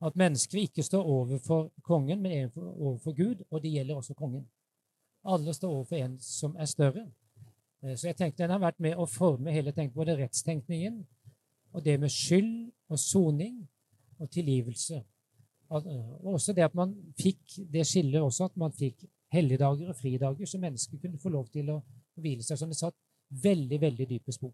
At 0.03 0.17
mennesker 0.19 0.59
ikke 0.59 0.83
står 0.83 1.07
overfor 1.07 1.69
kongen, 1.87 2.23
men 2.23 2.51
overfor 2.57 3.15
Gud, 3.15 3.45
og 3.51 3.63
det 3.63 3.71
gjelder 3.71 3.97
også 3.97 4.15
kongen. 4.19 4.49
Alle 5.25 5.55
står 5.55 5.71
overfor 5.71 5.97
en 5.97 6.17
som 6.21 6.57
er 6.59 6.67
større. 6.67 7.07
Eh, 7.83 7.97
så 7.97 8.09
jeg 8.09 8.17
tenkte 8.17 8.43
den 8.43 8.51
har 8.51 8.63
vært 8.63 8.81
med 8.83 8.99
å 8.99 9.07
forme 9.07 9.55
hele 9.55 9.71
tenkningen, 9.71 9.95
både 9.95 10.19
rettstenkningen 10.19 10.99
og 11.73 11.85
det 11.85 12.01
med 12.01 12.11
skyld 12.11 12.73
og 12.91 12.99
soning 12.99 13.63
og 14.19 14.31
tilgivelse. 14.31 15.03
Og 15.73 15.87
også 16.35 16.53
det 16.53 16.67
at 16.67 16.75
man 16.77 16.93
fikk 17.17 17.63
det 17.73 17.87
skillet 17.89 18.21
også 18.21 18.51
at 18.51 18.59
man 18.61 18.75
fikk 18.77 19.07
helligdager 19.33 19.89
og 19.89 19.97
fridager, 19.97 20.47
så 20.47 20.59
mennesker 20.61 20.99
kunne 21.01 21.21
få 21.23 21.33
lov 21.33 21.47
til 21.55 21.71
å 21.73 21.79
hvile 22.21 22.45
seg. 22.45 22.59
Som 22.61 22.69
det 22.69 22.77
satt 22.77 22.99
veldig, 23.43 23.79
veldig 23.81 24.09
dype 24.11 24.35
spor. 24.35 24.53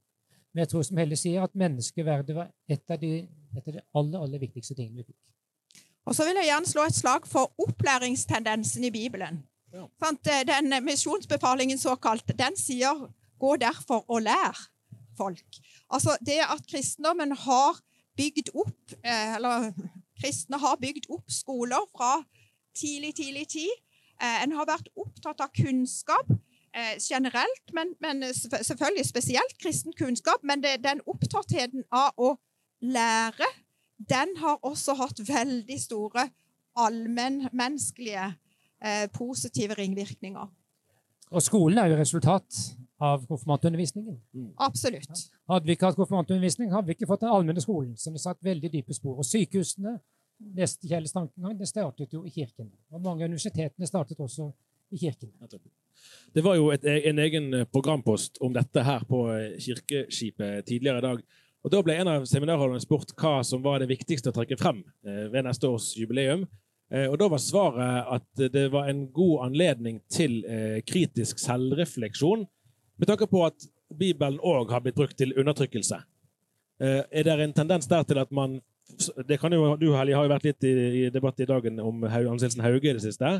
Men 0.58 0.64
jeg 0.64 0.70
tror 0.72 0.82
som 0.82 0.98
Helle 0.98 1.14
sier, 1.14 1.42
at 1.46 1.52
menneskeverdet 1.54 2.34
var 2.34 2.48
et 2.66 2.90
av 2.90 2.98
de, 2.98 3.08
et 3.54 3.66
av 3.70 3.74
de 3.76 3.82
aller, 3.94 4.22
aller 4.24 4.40
viktigste 4.42 4.74
tingene 4.74 5.04
vi 5.04 5.12
fikk. 5.12 5.82
Og 6.10 6.16
så 6.18 6.24
vil 6.26 6.40
jeg 6.40 6.48
gjerne 6.48 6.66
slå 6.66 6.86
et 6.88 6.96
slag 6.96 7.28
for 7.30 7.52
opplæringstendensen 7.62 8.86
i 8.88 8.90
Bibelen. 8.90 9.38
Ja. 9.70 9.84
Eh, 10.02 10.40
den 10.48 10.74
misjonsbefalingen 10.82 11.78
såkalt, 11.78 12.26
den 12.34 12.58
sier 12.58 13.06
'gå 13.38 13.56
derfor 13.56 14.02
og 14.08 14.22
lær 14.22 14.58
folk'. 15.20 15.60
Altså 15.94 16.16
det 16.26 16.40
at 16.42 16.66
kristendommen 16.66 17.32
har 17.32 17.78
bygd 18.16 18.50
opp 18.54 18.98
eh, 19.04 19.36
Eller 19.36 19.72
kristne 20.20 20.58
har 20.58 20.76
bygd 20.76 21.06
opp 21.08 21.30
skoler 21.30 21.86
fra 21.94 22.24
tidlig, 22.74 23.14
tidlig 23.14 23.48
tid. 23.48 23.74
Eh, 24.22 24.42
en 24.42 24.52
har 24.52 24.66
vært 24.66 24.90
opptatt 24.96 25.40
av 25.40 25.54
kunnskap 25.54 26.26
generelt, 27.02 27.72
men, 27.74 27.94
men, 28.00 28.22
selvfølgelig 28.35 29.07
spesielt 29.07 29.54
kristen 29.62 29.92
kunnskap. 29.98 30.42
Men 30.42 30.62
det, 30.62 30.78
den 30.85 31.00
opptattheten 31.07 31.87
av 31.92 32.12
å 32.16 32.35
lære, 32.81 33.48
den 33.98 34.37
har 34.38 34.61
også 34.62 34.94
hatt 34.98 35.22
veldig 35.28 35.81
store 35.81 36.28
allmennmenneskelige 36.78 38.26
eh, 38.85 39.09
positive 39.14 39.74
ringvirkninger. 39.78 40.46
Og 41.31 41.42
skolen 41.42 41.78
er 41.78 41.90
jo 41.92 41.96
resultat 41.98 42.61
av 42.98 43.26
konfirmantundervisningen. 43.26 44.20
Mm. 44.33 44.52
Absolutt. 44.64 45.26
Hadde 45.50 45.66
vi 45.66 45.74
ikke 45.76 45.90
hatt 45.90 45.98
konfirmantundervisning, 45.98 46.70
hadde 46.72 46.90
vi 46.90 46.96
ikke 46.96 47.09
fått 47.11 47.26
den 47.26 47.35
allmenne 47.35 47.62
skolen, 47.62 47.96
som 48.00 48.16
har 48.16 48.22
satt 48.22 48.40
veldig 48.44 48.70
dype 48.72 48.96
spor. 48.96 49.18
Og 49.20 49.26
sykehusene, 49.26 49.98
neste 50.54 50.88
tankegang, 50.88 51.59
det 51.59 51.68
startet 51.68 52.14
jo 52.14 52.24
i 52.24 52.33
kirken. 52.33 52.70
Og 52.90 53.02
mange 53.02 53.24
av 53.24 53.31
universitetene 53.31 53.87
startet 53.87 54.20
også 54.20 54.50
i 54.90 54.98
kirken. 54.98 55.33
Det 56.32 56.44
var 56.44 56.58
jo 56.58 56.70
et, 56.70 56.84
e- 56.84 57.08
en 57.08 57.18
egen 57.18 57.54
eh, 57.54 57.66
programpost 57.72 58.38
om 58.44 58.52
dette 58.54 58.82
her 58.84 59.04
på 59.08 59.24
eh, 59.32 59.56
Kirkeskipet 59.62 60.66
tidligere 60.68 61.00
i 61.00 61.06
dag. 61.06 61.22
Og 61.64 61.72
Da 61.72 61.80
ble 61.82 61.96
en 61.98 62.11
av 62.12 62.26
seminarholderne 62.28 62.84
spurt 62.84 63.14
hva 63.18 63.40
som 63.44 63.64
var 63.64 63.80
det 63.82 63.88
viktigste 63.90 64.30
å 64.30 64.37
trekke 64.37 64.58
frem 64.61 64.82
eh, 65.06 65.24
ved 65.32 65.48
neste 65.48 65.70
års 65.70 65.94
jubileum. 65.98 66.46
Og 66.88 67.18
Da 67.20 67.26
var 67.28 67.40
svaret 67.44 68.06
at 68.16 68.42
det 68.48 68.62
var 68.72 68.87
en 68.88 69.02
god 69.12 69.42
anledning 69.50 69.98
til 70.08 70.38
kritisk 70.88 71.37
selvrefleksjon, 71.42 72.46
med 72.96 73.11
tanke 73.11 73.26
på 73.28 73.42
at 73.44 73.66
Bibelen 73.92 74.38
òg 74.40 74.72
har 74.72 74.80
blitt 74.80 74.96
brukt 74.96 75.18
til 75.20 75.34
undertrykkelse. 75.37 75.98
Er 76.80 77.28
det 77.28 77.34
en 77.44 77.52
tendens 77.52 77.90
der 77.92 78.08
til 78.08 78.22
at 78.22 78.32
man 78.32 78.56
det 79.28 79.37
kan 79.37 79.52
jo, 79.52 79.76
Du 79.76 79.90
Helge, 79.92 80.16
har 80.16 80.24
jo 80.24 80.32
vært 80.32 80.48
litt 80.48 80.64
i, 80.64 81.11
debatt 81.12 81.44
i 81.44 81.50
dagen 81.50 81.76
om 81.84 82.09
Anselsen 82.09 82.64
Hauge 82.64 82.88
i 82.88 82.96
det 82.96 83.05
siste. 83.05 83.36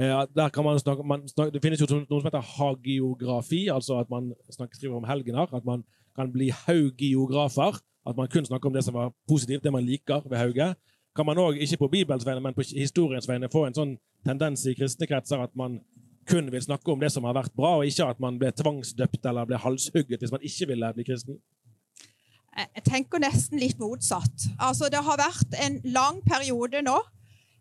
Eh, 0.00 0.26
der 0.34 0.48
kan 0.48 0.64
man 0.64 0.78
snakke, 0.80 1.02
man 1.02 1.28
snakke, 1.28 1.52
det 1.52 1.60
finnes 1.62 1.80
jo 1.80 1.86
noe 1.92 2.20
som 2.20 2.28
heter 2.30 2.46
hagiografi, 2.56 3.66
altså 3.68 3.98
at 4.00 4.08
man 4.10 4.32
snakker, 4.48 4.78
skriver 4.78 4.96
om 4.96 5.04
helgener. 5.04 5.50
At 5.52 5.64
man 5.64 5.84
kan 6.16 6.32
bli 6.32 6.48
haugiografer. 6.50 7.76
At 8.08 8.16
man 8.16 8.28
kun 8.32 8.46
snakker 8.46 8.70
om 8.70 8.72
det 8.74 8.84
som 8.84 8.94
var 8.94 9.12
positivt, 9.28 9.64
det 9.64 9.72
man 9.72 9.84
liker 9.84 10.24
ved 10.30 10.38
Hauge. 10.38 10.74
Kan 11.16 11.26
man 11.26 11.38
òg, 11.38 11.58
ikke 11.60 11.76
på 11.76 11.88
Bibels 11.88 12.24
vegne, 12.26 12.40
men 12.40 12.54
på 12.54 12.64
historiens 12.64 13.28
vegne, 13.28 13.50
få 13.52 13.66
en 13.66 13.76
sånn 13.76 13.96
tendens 14.24 14.64
i 14.66 14.74
kristne 14.78 15.08
kretser 15.10 15.42
at 15.42 15.52
man 15.58 15.80
kun 16.30 16.48
vil 16.52 16.62
snakke 16.62 16.92
om 16.92 17.00
det 17.00 17.10
som 17.12 17.26
har 17.28 17.36
vært 17.36 17.52
bra, 17.56 17.76
og 17.80 17.88
ikke 17.88 18.08
at 18.14 18.20
man 18.22 18.38
ble 18.40 18.52
tvangsdøpt 18.56 19.26
eller 19.26 19.48
ble 19.48 19.58
halshugget 19.60 20.22
hvis 20.22 20.32
man 20.32 20.44
ikke 20.46 20.70
ville 20.70 20.92
bli 20.96 21.06
kristen? 21.08 21.40
Jeg 22.56 22.84
tenker 22.86 23.20
nesten 23.22 23.60
litt 23.60 23.78
motsatt. 23.80 24.48
Altså, 24.58 24.88
det 24.92 25.02
har 25.04 25.20
vært 25.20 25.56
en 25.60 25.80
lang 25.92 26.22
periode 26.24 26.80
nå 26.86 26.96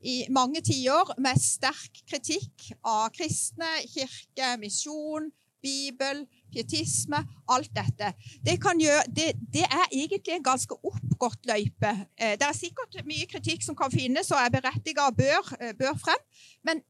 i 0.01 0.23
mange 0.31 0.61
tiår 0.63 1.15
med 1.19 1.39
sterk 1.41 2.01
kritikk 2.07 2.69
av 2.87 3.09
kristne, 3.15 3.69
kirke, 3.91 4.55
misjon, 4.61 5.29
Bibel, 5.59 6.21
pietisme, 6.53 7.19
alt 7.51 7.71
dette. 7.75 8.13
Det, 8.45 8.55
gjøre, 8.63 9.01
det, 9.11 9.33
det 9.51 9.65
er 9.65 9.89
egentlig 9.91 10.37
en 10.37 10.45
ganske 10.45 10.75
oppgått 10.87 11.49
løype. 11.49 11.91
Eh, 12.15 12.37
det 12.39 12.47
er 12.47 12.55
sikkert 12.55 12.95
mye 13.07 13.27
kritikk 13.27 13.65
som 13.65 13.75
kan 13.75 13.91
finnes 13.91 14.31
og 14.31 14.39
er 14.39 14.53
berettiget 14.53 15.03
og 15.03 15.17
bør, 15.19 15.51
eh, 15.59 15.75
bør 15.75 15.99
frem, 15.99 16.23
men 16.63 16.83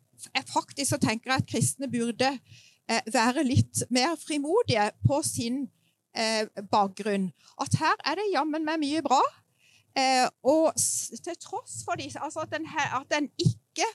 faktisk 0.53 0.93
så 0.93 1.01
tenker 1.01 1.31
jeg 1.31 1.41
at 1.41 1.49
kristne 1.49 1.87
burde 1.89 2.33
være 3.13 3.43
litt 3.45 3.83
mer 3.93 4.15
frimodige 4.17 4.87
på 5.05 5.19
sin 5.23 5.67
bakgrunn. 6.73 7.27
At 7.61 7.77
her 7.79 8.01
er 8.03 8.17
det 8.17 8.31
jammen 8.33 8.65
meg 8.65 8.81
mye 8.81 9.03
bra. 9.05 9.19
Og 10.45 10.75
til 10.75 11.35
tross 11.41 11.81
for 11.83 11.99
det, 11.99 12.13
altså 12.15 12.45
at, 12.45 12.53
den, 12.53 12.67
at 12.69 13.07
den 13.11 13.29
ikke 13.41 13.87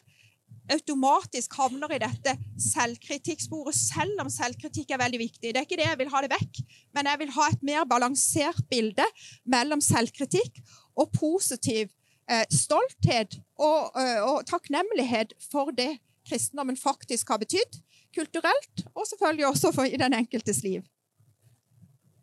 automatisk 0.73 1.57
havner 1.59 1.93
i 1.93 2.01
dette 2.01 2.35
selvkritikksporet, 2.73 3.77
selv 3.77 4.23
om 4.23 4.31
selvkritikk 4.33 4.95
er 4.95 5.03
veldig 5.03 5.21
viktig. 5.21 5.53
Det 5.53 5.61
er 5.61 5.67
ikke 5.67 5.81
det 5.81 5.89
jeg 5.91 6.01
vil 6.01 6.13
ha 6.13 6.23
det 6.25 6.33
vekk, 6.33 6.63
men 6.97 7.11
jeg 7.11 7.21
vil 7.21 7.35
ha 7.37 7.49
et 7.53 7.67
mer 7.67 7.85
balansert 7.89 8.63
bilde 8.71 9.07
mellom 9.45 9.83
selvkritikk 9.85 10.63
og 10.97 11.13
positiv 11.17 11.93
eh, 12.31 12.47
stolthet 12.53 13.39
og, 13.59 13.93
eh, 14.01 14.21
og, 14.25 14.45
takknemlighet 14.49 15.37
for 15.51 15.75
det 15.77 15.99
kristendommen 16.25 16.79
faktisk 16.81 17.29
har 17.29 17.43
betydd, 17.43 17.81
kulturelt, 18.17 18.87
og 18.95 19.05
selvfølgelig 19.11 19.47
også 19.47 19.73
for, 19.75 19.85
i 19.85 20.01
den 20.01 20.17
enkeltes 20.17 20.63
liv. 20.65 20.85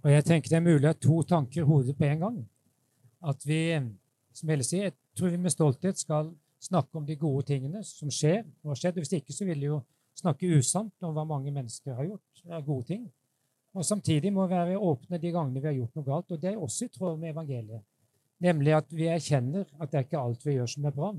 Og 0.01 0.09
jeg 0.09 0.25
tenker 0.25 0.49
Det 0.49 0.57
er 0.57 0.65
mulig 0.65 0.87
ha 0.89 0.93
to 0.97 1.21
tanker 1.21 1.61
i 1.61 1.65
hodet 1.65 1.93
på 1.97 2.07
en 2.09 2.19
gang. 2.19 2.37
At 3.21 3.45
vi, 3.45 3.61
som 4.33 4.49
Helle 4.49 4.65
sier, 4.65 4.89
jeg 4.89 5.17
tror 5.17 5.33
vi 5.33 5.39
med 5.41 5.53
stolthet 5.53 5.99
skal 5.99 6.31
snakke 6.61 6.97
om 6.97 7.05
de 7.05 7.17
gode 7.19 7.45
tingene 7.49 7.83
som 7.85 8.11
skjer 8.13 8.43
og 8.63 8.73
har 8.73 8.81
skjedd. 8.81 8.99
Hvis 9.01 9.13
ikke 9.17 9.35
så 9.35 9.47
vil 9.47 9.61
de 9.61 9.71
jo 9.71 9.81
snakke 10.17 10.49
usant 10.57 11.05
om 11.05 11.13
hva 11.15 11.25
mange 11.27 11.53
mennesker 11.53 11.97
har 11.97 12.09
gjort 12.09 12.43
av 12.49 12.65
gode 12.65 12.87
ting. 12.93 13.05
Og 13.71 13.85
Samtidig 13.87 14.33
må 14.33 14.45
vi 14.47 14.57
være 14.57 14.79
åpne 14.79 15.19
de 15.21 15.31
gangene 15.31 15.61
vi 15.61 15.69
har 15.69 15.77
gjort 15.77 15.95
noe 15.95 16.07
galt. 16.07 16.33
Og 16.33 16.41
det 16.41 16.51
er 16.51 16.59
også 16.59 16.87
i 16.87 16.93
tråd 16.93 17.19
med 17.19 17.31
evangeliet. 17.31 17.85
Nemlig 18.41 18.73
at 18.75 18.89
vi 18.89 19.07
erkjenner 19.07 19.67
at 19.79 19.91
det 19.91 19.99
er 19.99 20.07
ikke 20.07 20.21
alt 20.21 20.45
vi 20.45 20.57
gjør 20.57 20.69
som 20.73 20.85
er 20.89 20.95
bra. 20.95 21.11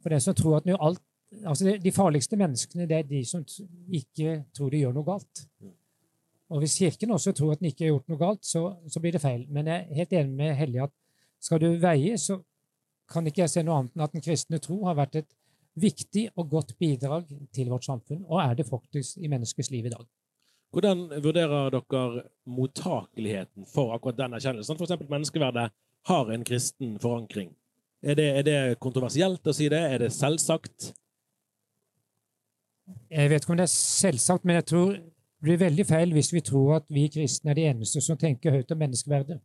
For 0.00 0.14
den 0.14 0.22
som 0.24 0.36
tror 0.38 0.60
at 0.60 0.70
alt, 0.78 1.02
altså 1.44 1.76
De 1.82 1.92
farligste 1.92 2.38
menneskene 2.38 2.88
det 2.88 2.96
er 2.96 3.10
de 3.10 3.20
som 3.26 3.44
ikke 3.92 4.44
tror 4.56 4.70
de 4.70 4.82
gjør 4.84 4.96
noe 4.96 5.06
galt. 5.06 5.44
Og 6.50 6.58
Hvis 6.58 6.78
Kirken 6.78 7.10
også 7.14 7.32
tror 7.32 7.52
at 7.52 7.60
den 7.60 7.70
ikke 7.70 7.84
har 7.84 7.92
gjort 7.92 8.08
noe 8.08 8.18
galt, 8.18 8.46
så, 8.46 8.62
så 8.88 9.00
blir 9.00 9.12
det 9.12 9.22
feil. 9.22 9.44
Men 9.48 9.66
jeg 9.66 9.84
er 9.84 10.00
helt 10.00 10.12
enig 10.12 10.34
med 10.34 10.56
Hellige 10.58 10.88
at 10.88 10.94
skal 11.40 11.60
du 11.62 11.68
veie, 11.80 12.16
så 12.18 12.38
kan 13.10 13.26
ikke 13.26 13.44
jeg 13.44 13.52
se 13.54 13.62
noe 13.66 13.80
annet 13.80 13.96
enn 13.96 14.06
at 14.06 14.14
den 14.14 14.24
kristne 14.24 14.60
tro 14.62 14.82
har 14.86 14.98
vært 14.98 15.22
et 15.22 15.30
viktig 15.80 16.28
og 16.36 16.50
godt 16.50 16.74
bidrag 16.78 17.28
til 17.54 17.70
vårt 17.70 17.86
samfunn, 17.86 18.24
og 18.28 18.42
er 18.42 18.56
det 18.58 18.68
faktisk 18.68 19.18
i 19.18 19.30
menneskets 19.30 19.70
liv 19.72 19.88
i 19.88 19.92
dag. 19.94 20.04
Hvordan 20.70 21.08
vurderer 21.24 21.72
dere 21.74 22.24
mottakeligheten 22.46 23.66
for 23.66 23.94
akkurat 23.94 24.18
den 24.20 24.36
erkjennelsen? 24.38 24.78
For 24.78 24.86
eksempel 24.86 25.10
menneskeverdet 25.10 25.70
har 26.06 26.30
en 26.30 26.44
kristen 26.46 26.98
forankring. 27.02 27.50
Er 28.02 28.14
det, 28.14 28.28
er 28.38 28.42
det 28.46 28.58
kontroversielt 28.80 29.46
å 29.46 29.54
si 29.54 29.66
det? 29.68 29.80
Er 29.80 29.98
det 30.04 30.12
selvsagt? 30.14 30.92
Jeg 33.10 33.30
vet 33.30 33.42
ikke 33.42 33.52
om 33.52 33.58
det 33.58 33.66
er 33.66 33.74
selvsagt, 33.74 34.46
men 34.46 34.60
jeg 34.60 34.68
tror 34.70 34.92
det 34.94 35.02
blir 35.42 35.60
veldig 35.60 35.86
feil 35.88 36.14
hvis 36.14 36.32
vi 36.32 36.42
tror 36.44 36.78
at 36.78 36.86
vi 36.92 37.08
kristne 37.12 37.52
er 37.52 37.58
de 37.58 37.66
eneste 37.72 38.02
som 38.04 38.18
tenker 38.18 38.54
høyt 38.54 38.70
om 38.72 38.80
menneskeverdet. 38.80 39.40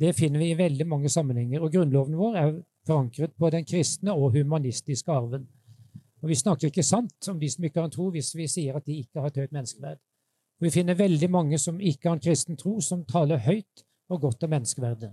Det 0.00 0.14
finner 0.16 0.40
vi 0.40 0.50
i 0.50 0.58
veldig 0.58 0.86
mange 0.88 1.10
sammenhenger, 1.12 1.60
og 1.60 1.72
grunnloven 1.74 2.16
vår 2.16 2.36
er 2.40 2.52
forankret 2.88 3.34
på 3.36 3.50
den 3.52 3.66
kristne 3.68 4.14
og 4.16 4.32
humanistiske 4.32 5.12
arven. 5.12 5.48
Og 6.22 6.28
Vi 6.28 6.34
snakker 6.34 6.68
ikke 6.68 6.84
sant 6.84 7.28
om 7.28 7.40
de 7.40 7.48
som 7.50 7.64
ikke 7.64 7.80
har 7.80 7.88
en 7.88 7.92
tro, 7.92 8.10
hvis 8.10 8.34
vi 8.36 8.46
sier 8.48 8.76
at 8.76 8.86
de 8.86 8.98
ikke 9.00 9.20
har 9.20 9.28
et 9.28 9.36
høyt 9.36 9.52
menneskeverd. 9.52 9.98
Og 10.60 10.64
Vi 10.64 10.70
finner 10.70 10.94
veldig 10.94 11.30
mange 11.30 11.58
som 11.58 11.80
ikke 11.80 12.08
har 12.08 12.16
en 12.16 12.24
kristen 12.24 12.56
tro, 12.56 12.80
som 12.80 13.04
taler 13.04 13.40
høyt 13.44 13.84
og 14.08 14.20
godt 14.20 14.44
om 14.44 14.50
menneskeverdet. 14.50 15.10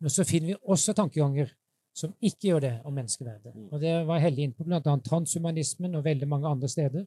Men 0.00 0.10
så 0.10 0.24
finner 0.24 0.46
vi 0.46 0.56
også 0.62 0.92
tankeganger 0.92 1.52
som 1.96 2.12
ikke 2.20 2.50
gjør 2.50 2.60
det 2.60 2.74
om 2.84 2.92
menneskeverdet. 2.92 3.52
Og 3.72 3.80
Det 3.80 4.06
var 4.06 4.20
Hellig 4.20 4.44
inn 4.44 4.52
på 4.52 4.64
bl.a. 4.64 4.80
transhumanismen 4.80 5.94
og 5.94 6.04
veldig 6.04 6.28
mange 6.28 6.48
andre 6.48 6.68
steder. 6.68 7.06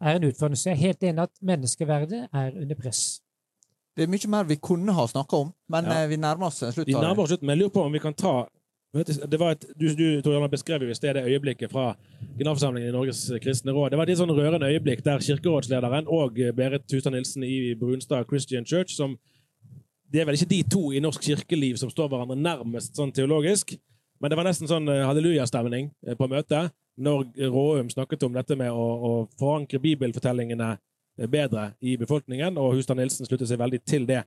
er 0.00 0.16
en 0.16 0.24
utfordring. 0.24 0.58
Så 0.58 0.70
jeg 0.70 0.76
er 0.76 0.86
helt 0.86 1.02
enig 1.02 1.22
at 1.22 1.30
menneskeverdet 1.40 2.28
er 2.32 2.56
under 2.58 2.74
press. 2.74 3.22
Det 3.96 4.06
er 4.06 4.10
mye 4.12 4.32
mer 4.32 4.48
vi 4.48 4.56
kunne 4.56 4.94
ha 4.96 5.04
snakka 5.08 5.44
om, 5.44 5.52
men 5.72 5.88
ja. 5.88 6.02
Eh, 6.02 6.08
vi 6.08 6.16
nærmer 6.20 6.48
oss 6.48 6.62
slutt. 6.62 6.88
Vi 6.88 6.96
nærmer 6.96 7.24
oss 7.24 7.32
slutt, 7.34 7.42
men 7.44 7.56
jeg 7.56 7.64
lurer 7.64 7.74
på 7.74 7.84
om 7.84 7.92
vi 7.92 8.02
kan 8.02 8.16
ta 8.16 8.42
det 8.92 9.38
var 9.40 9.54
et, 9.54 9.64
du, 9.76 9.86
du 9.96 10.20
Torjana, 10.20 10.50
beskrev 10.52 10.82
jo 10.84 10.92
i 10.92 10.94
sted 10.94 11.14
det 11.16 11.22
øyeblikket 11.24 11.72
fra 11.72 11.94
generalforsamlingen 12.36 12.90
i 12.90 12.92
Norges 12.92 13.22
kristne 13.40 13.72
råd. 13.72 13.94
Det 13.94 13.96
var 13.96 14.10
et 14.10 14.20
sånn 14.20 14.32
rørende 14.36 14.68
øyeblikk 14.68 15.00
der 15.06 15.22
kirkerådslederen 15.24 16.10
og 16.12 16.36
Berit 16.56 16.92
Hustad 16.92 17.14
Nilsen 17.14 17.46
i 17.48 17.72
Brunstad 17.80 18.28
Christian 18.28 18.68
Church 18.68 18.92
som 18.96 19.16
Det 20.12 20.20
er 20.20 20.26
vel 20.28 20.36
ikke 20.36 20.50
de 20.50 20.60
to 20.68 20.90
i 20.92 21.00
norsk 21.00 21.24
kirkeliv 21.24 21.78
som 21.80 21.88
står 21.88 22.10
hverandre 22.12 22.36
nærmest 22.36 22.98
sånn 22.98 23.14
teologisk, 23.16 23.70
men 24.20 24.28
det 24.28 24.36
var 24.36 24.44
nesten 24.44 24.68
sånn 24.68 24.84
eh, 24.92 25.06
hallelujastemning 25.08 25.86
eh, 26.04 26.18
på 26.18 26.28
møtet 26.28 26.68
når 27.00 27.30
Råum 27.48 27.88
snakket 27.88 28.26
om 28.26 28.36
dette 28.36 28.58
med 28.60 28.68
å, 28.76 28.84
å 29.08 29.12
forankre 29.40 29.80
bibelfortellingene 29.80 30.68
eh, 30.74 30.82
bedre 31.30 31.72
i 31.80 31.96
befolkningen, 32.00 32.56
og 32.58 32.76
Hustad 32.76 32.98
Nilsen 32.98 33.28
slutter 33.28 33.48
seg 33.48 33.60
veldig 33.60 33.82
til 33.84 34.06
det. 34.08 34.22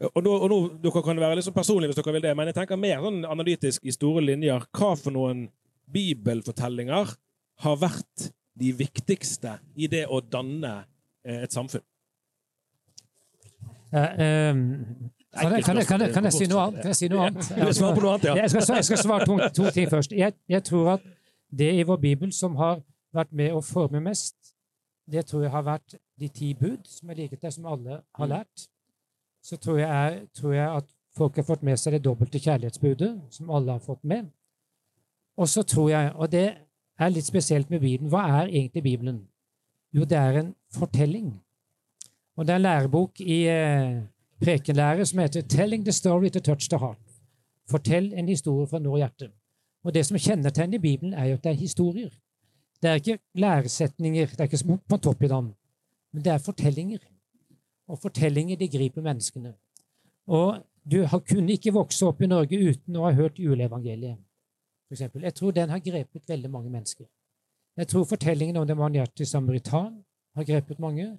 Og 0.00 0.22
nå, 0.24 0.32
og 0.32 0.48
nå, 0.48 0.58
Dere 0.80 1.02
kan 1.04 1.18
være 1.20 1.42
sånn 1.44 1.56
personlige 1.56 1.92
hvis 1.92 1.98
dere 2.00 2.14
vil 2.16 2.24
det, 2.24 2.34
men 2.38 2.48
jeg 2.48 2.56
tenker 2.56 2.78
mer 2.80 3.02
sånn 3.04 3.24
analytisk 3.28 3.84
i 3.84 3.92
store 3.92 4.22
linjer. 4.24 4.64
Hva 4.72 4.94
for 4.96 5.12
noen 5.12 5.48
bibelfortellinger 5.92 7.12
har 7.64 7.80
vært 7.80 8.30
de 8.60 8.72
viktigste 8.76 9.58
i 9.76 9.90
det 9.92 10.06
å 10.08 10.22
danne 10.24 10.72
eh, 11.26 11.42
et 11.44 11.52
samfunn? 11.52 11.84
Ja, 13.90 14.06
um, 14.54 14.62
kan, 15.34 15.52
jeg, 15.52 15.64
kan, 15.64 15.76
jeg, 15.76 15.86
kan, 15.86 16.00
jeg, 16.00 16.12
kan, 16.14 16.26
jeg, 16.26 16.34
si 16.34 16.46
noe 16.50 16.62
annet? 16.68 16.80
Kan 16.80 16.92
jeg 16.92 16.98
si 16.98 17.08
noe 17.10 17.26
annet? 17.26 17.44
Skal, 17.44 17.66
jeg 18.38 18.50
skal, 18.50 18.76
jeg 18.78 18.86
skal 18.88 19.02
svare 19.02 19.26
på 19.28 19.36
to 19.54 19.70
ting 19.74 19.90
først. 19.90 20.14
Jeg, 20.16 20.62
tror 20.66 20.94
at 20.96 21.04
det 21.50 21.70
i 21.76 21.84
vår 21.86 22.00
bibel 22.02 22.32
som 22.34 22.56
har 22.58 22.80
vært 23.14 23.34
med 23.36 23.54
å 23.54 23.60
forme 23.62 24.00
mest, 24.02 24.39
det 25.12 25.26
tror 25.26 25.42
jeg 25.42 25.50
har 25.50 25.62
vært 25.66 25.94
de 26.20 26.28
ti 26.28 26.54
bud, 26.54 26.84
som 26.86 27.10
er 27.10 27.14
like 27.14 27.36
det, 27.36 27.52
som 27.54 27.66
alle 27.66 28.02
har 28.18 28.30
lært 28.30 28.70
så 29.42 29.56
tror 29.56 29.78
jeg, 29.78 30.22
tror 30.34 30.52
jeg, 30.52 30.76
at 30.76 30.84
folk 31.16 31.36
har 31.36 31.46
fått 31.48 31.62
med 31.62 31.80
seg 31.80 31.96
det 31.96 32.04
dobbelte 32.04 32.40
kjærlighetsbudet, 32.40 33.10
som 33.30 33.50
alle 33.50 33.76
har 33.76 33.84
fått 33.84 34.04
med. 34.04 34.28
Og 35.40 35.48
så 35.48 35.62
tror 35.62 35.90
jeg, 35.90 36.12
og 36.14 36.32
det 36.32 36.46
er 37.00 37.12
litt 37.12 37.26
spesielt 37.26 37.70
med 37.70 37.80
Bibelen, 37.80 38.10
hva 38.12 38.26
er 38.28 38.50
egentlig 38.50 38.82
Bibelen? 38.82 39.20
Jo, 39.92 40.04
det 40.04 40.18
er 40.18 40.40
en 40.42 40.54
fortelling. 40.74 41.32
Og 42.36 42.46
det 42.46 42.52
er 42.52 42.60
en 42.60 42.66
lærebok 42.66 43.20
i 43.20 43.42
eh, 43.48 44.02
prekenlære 44.40 45.06
som 45.06 45.18
heter 45.18 45.42
'Telling 45.42 45.84
the 45.84 45.92
story 45.92 46.28
to 46.28 46.40
touch 46.40 46.68
the 46.68 46.76
heart'. 46.76 47.20
Fortell 47.70 48.12
en 48.14 48.28
historie 48.28 48.66
fra 48.66 48.78
nå 48.78 48.96
hjertet. 48.96 49.32
Og 49.84 49.94
det 49.94 50.06
som 50.06 50.18
kjennetegner 50.18 50.78
Bibelen, 50.78 51.14
er 51.14 51.24
jo 51.24 51.34
at 51.34 51.44
det 51.44 51.50
er 51.50 51.56
historier. 51.56 52.10
Det 52.80 52.90
er 52.90 53.00
ikke 53.00 53.18
læresetninger, 53.34 54.26
det 54.26 54.40
er 54.40 54.48
ikke 54.48 54.78
på 54.88 54.96
topp 54.96 55.22
i 55.22 55.28
dem, 55.28 55.52
men 56.12 56.24
det 56.24 56.32
er 56.32 56.38
fortellinger 56.38 57.02
og 57.90 57.98
fortellinger 57.98 58.56
de 58.56 58.68
griper 58.68 59.02
menneskene. 59.02 59.54
Og 60.26 60.62
du 60.90 61.02
har, 61.04 61.18
kunne 61.18 61.52
ikke 61.52 61.74
vokse 61.74 62.06
opp 62.06 62.22
i 62.22 62.28
Norge 62.30 62.58
uten 62.58 62.96
å 62.96 63.06
ha 63.08 63.12
hørt 63.16 63.38
juleevangeliet. 63.38 64.18
For 64.88 64.96
eksempel. 64.96 65.22
jeg 65.22 65.34
tror 65.34 65.52
den 65.52 65.70
har 65.70 65.78
grepet 65.78 66.28
veldig 66.28 66.50
mange 66.50 66.70
mennesker. 66.70 67.06
Jeg 67.76 67.88
tror 67.88 68.04
fortellingen 68.04 68.56
om 68.56 68.66
den 68.66 68.78
barmhjertige 68.78 69.26
samaritan 69.26 70.00
har 70.34 70.44
grepet 70.44 70.78
mange. 70.78 71.18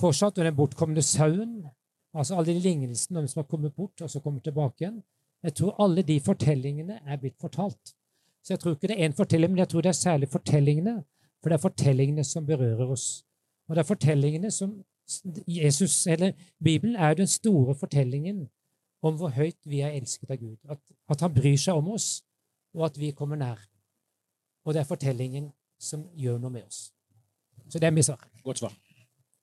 Fortsatt 0.00 0.38
om 0.38 0.44
den 0.44 0.56
bortkomne 0.56 1.02
sauen, 1.02 1.66
altså 2.14 2.36
alle 2.36 2.52
de 2.52 2.60
lignelsene 2.60 3.22
om 3.22 3.28
som 3.28 3.42
har 3.42 3.48
kommet 3.48 3.74
bort 3.74 4.00
og 4.00 4.10
så 4.10 4.20
kommer 4.20 4.40
tilbake 4.40 4.84
igjen. 4.84 5.02
Jeg 5.42 5.54
tror 5.58 5.76
alle 5.82 6.02
de 6.02 6.20
fortellingene 6.20 7.00
er 7.06 7.20
blitt 7.20 7.38
fortalt. 7.40 7.94
Så 8.42 8.52
jeg 8.52 8.60
tror 8.60 8.74
ikke 8.74 8.88
det 8.90 8.96
er 8.98 9.08
én 9.08 9.16
fortelling, 9.16 9.52
men 9.52 9.58
jeg 9.58 9.68
tror 9.68 9.80
det 9.80 9.88
er 9.88 9.98
særlig 9.98 10.28
fortellingene. 10.28 11.04
For 11.42 11.50
det 11.50 11.58
er 11.58 11.62
fortellingene 11.62 12.24
som 12.24 12.46
berører 12.46 12.90
oss. 12.90 13.24
Og 13.68 13.76
det 13.76 13.82
er 13.82 13.88
fortellingene 13.88 14.50
som 14.50 14.82
Jesus, 15.46 16.06
eller 16.06 16.32
Bibelen 16.64 16.96
er 16.96 17.14
den 17.14 17.26
store 17.26 17.74
fortellingen 17.74 18.48
om 19.02 19.16
hvor 19.16 19.28
høyt 19.28 19.58
vi 19.66 19.80
er 19.80 19.96
elsket 19.98 20.30
av 20.30 20.36
Gud. 20.36 20.56
At, 20.70 20.78
at, 21.10 21.20
han 21.20 21.34
bryr 21.34 21.56
seg 21.58 21.74
om 21.74 21.90
oss, 21.94 22.22
og 22.74 22.86
at 22.86 22.98
vi 22.98 23.10
kommer 23.10 23.36
nær. 23.36 23.58
Og 24.64 24.74
det 24.74 24.80
er 24.80 24.88
fortellingen 24.88 25.50
som 25.80 26.06
gjør 26.14 26.38
noe 26.38 26.54
med 26.54 26.66
oss. 26.66 26.92
Så 27.68 27.78
det 27.78 27.90
er 27.90 27.94
mitt 27.94 28.06
svar. 28.06 28.22
Godt 28.44 28.62
svar. 28.62 28.74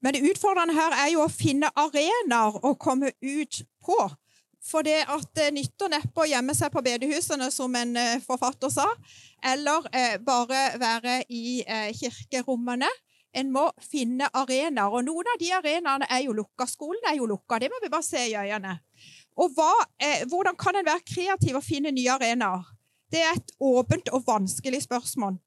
Men 0.01 0.15
det 0.15 0.23
utfordrende 0.31 0.75
her 0.77 0.95
er 0.95 1.09
jo 1.11 1.25
å 1.25 1.31
finne 1.31 1.71
arenaer 1.75 2.61
å 2.63 2.73
komme 2.79 3.11
ut 3.19 3.61
på. 3.83 3.97
For 4.63 4.83
det 4.83 5.05
at 5.07 5.27
det 5.37 5.51
nytter 5.55 5.91
neppe 5.91 6.23
å 6.23 6.27
gjemme 6.27 6.53
seg 6.55 6.71
på 6.73 6.83
bedehusene, 6.83 7.47
som 7.51 7.75
en 7.79 7.95
eh, 7.97 8.17
forfatter 8.23 8.71
sa, 8.73 8.87
eller 9.53 9.87
eh, 9.95 10.17
bare 10.19 10.65
være 10.81 11.21
i 11.31 11.61
eh, 11.63 11.93
kirkerommene. 11.95 12.89
En 13.39 13.51
må 13.53 13.67
finne 13.85 14.27
arenaer, 14.33 14.89
og 14.89 15.05
noen 15.05 15.27
av 15.31 15.39
de 15.39 15.51
arenaene 15.53 16.07
er 16.09 16.25
jo 16.25 16.33
lukka. 16.35 16.65
Skolen 16.67 17.05
er 17.07 17.19
jo 17.19 17.29
lukka, 17.29 17.59
det 17.61 17.69
må 17.71 17.79
vi 17.83 17.91
bare 17.93 18.05
se 18.05 18.23
i 18.25 18.35
øynene. 18.35 18.79
Og 19.39 19.53
hva, 19.55 19.71
eh, 20.01 20.25
Hvordan 20.27 20.57
kan 20.59 20.75
en 20.75 20.89
være 20.89 21.05
kreativ 21.07 21.55
og 21.55 21.63
finne 21.63 21.93
nye 21.95 22.17
arenaer? 22.17 22.65
Det 23.09 23.21
er 23.21 23.37
et 23.37 23.53
åpent 23.59 24.09
og 24.13 24.25
vanskelig 24.27 24.83
spørsmål. 24.85 25.39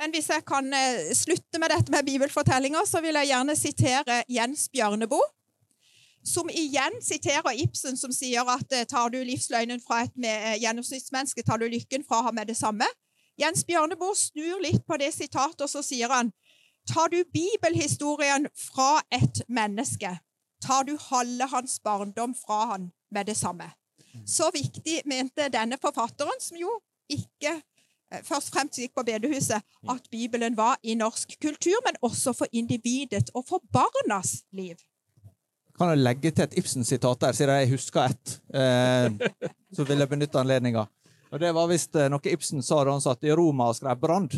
Men 0.00 0.14
hvis 0.14 0.30
jeg 0.32 0.44
kan 0.48 0.72
eh, 0.72 1.10
slutte 1.16 1.60
med 1.60 1.72
dette 1.74 1.92
med 1.92 2.06
bibelfortellinger, 2.06 2.86
så 2.88 3.02
vil 3.04 3.18
jeg 3.20 3.32
gjerne 3.32 3.56
sitere 3.56 4.22
Jens 4.32 4.68
Bjørneboe. 4.72 5.26
Som 6.24 6.50
igjen 6.52 6.98
siterer 7.02 7.56
Ibsen, 7.62 7.96
som 7.96 8.12
sier 8.12 8.44
at 8.52 8.72
eh, 8.76 8.84
tar 8.84 9.08
du 9.10 9.18
livsløgnen 9.24 9.80
fra 9.80 10.02
et 10.04 10.18
eh, 10.24 10.58
gjennomsnittsmenneske, 10.60 11.42
tar 11.42 11.62
du 11.62 11.68
lykken 11.68 12.04
fra 12.04 12.20
ham 12.26 12.36
med 12.36 12.50
det 12.52 12.58
samme. 12.58 12.86
Jens 13.40 13.64
Bjørneboe 13.64 14.16
snur 14.16 14.60
litt 14.60 14.84
på 14.86 14.98
det 15.00 15.14
sitatet, 15.16 15.64
og 15.64 15.70
så 15.72 15.82
sier 15.84 16.12
han 16.12 16.32
Tar 16.88 17.10
du 17.12 17.20
bibelhistorien 17.32 18.48
fra 18.56 19.02
et 19.12 19.42
menneske, 19.48 20.14
tar 20.64 20.84
du 20.88 20.96
halve 21.10 21.46
hans 21.52 21.78
barndom 21.84 22.34
fra 22.34 22.64
han 22.72 22.90
med 23.12 23.28
det 23.28 23.36
samme. 23.36 23.68
Så 24.26 24.50
viktig 24.54 25.02
mente 25.04 25.48
denne 25.52 25.78
forfatteren, 25.80 26.40
som 26.40 26.56
jo 26.56 26.72
ikke 27.08 27.52
eh, 27.52 28.22
først 28.24 28.50
og 28.50 28.56
fremst 28.56 28.80
gikk 28.80 28.94
på 28.96 29.06
bedehuset, 29.06 29.62
at 29.88 30.10
Bibelen 30.10 30.56
var 30.56 30.76
i 30.82 30.94
norsk 30.94 31.36
kultur, 31.42 31.80
men 31.86 32.00
også 32.02 32.32
for 32.32 32.46
individet 32.52 33.30
og 33.34 33.46
for 33.48 33.64
barnas 33.72 34.42
liv. 34.52 34.76
Kan 35.80 35.94
jeg 35.94 36.02
legge 36.04 36.30
til 36.36 36.44
et 36.44 36.54
Ibsen-sitat 36.60 37.22
der, 37.22 37.36
siden 37.36 37.56
jeg 37.62 37.70
husker 37.70 38.10
ett? 38.10 38.32
Eh, 38.52 39.30
så 39.72 39.86
vil 39.88 40.02
jeg 40.02 40.10
benytte 40.10 40.36
anledninga. 40.36 40.82
Og 41.32 41.40
Det 41.40 41.52
var 41.56 41.70
visst 41.70 41.96
eh, 41.96 42.10
noe 42.12 42.28
Ibsen 42.28 42.60
sa 42.60 42.82
da 42.84 42.92
han 42.92 43.00
satt 43.00 43.24
i 43.24 43.32
Roma 43.32 43.70
og 43.70 43.78
skrev 43.78 43.96
Brand. 44.02 44.34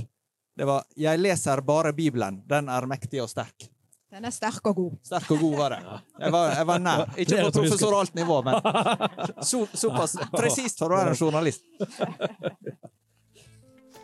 Det 0.54 0.68
var 0.68 0.84
'Jeg 0.94 1.18
leser 1.18 1.60
bare 1.60 1.92
Bibelen. 1.92 2.42
Den 2.46 2.68
er 2.68 2.86
mektig 2.86 3.22
og 3.22 3.28
sterk'. 3.28 3.66
Den 4.12 4.24
er 4.24 4.30
sterk 4.30 4.66
og 4.66 4.76
god. 4.76 4.92
Sterk 5.02 5.30
og 5.32 5.38
god 5.40 5.56
var 5.56 5.70
det. 5.70 5.78
Jeg 6.20 6.32
var, 6.32 6.54
jeg 6.54 6.66
var 6.66 6.78
nær. 6.78 7.14
Ikke 7.16 7.42
på 7.42 7.50
professoralt 7.50 8.14
nivå, 8.14 8.42
men 8.44 8.54
så, 9.50 9.66
såpass 9.74 10.16
presist 10.30 10.78
for 10.78 10.92
å 10.92 11.00
være 11.00 11.16
en 11.16 11.16
journalist. 11.16 11.64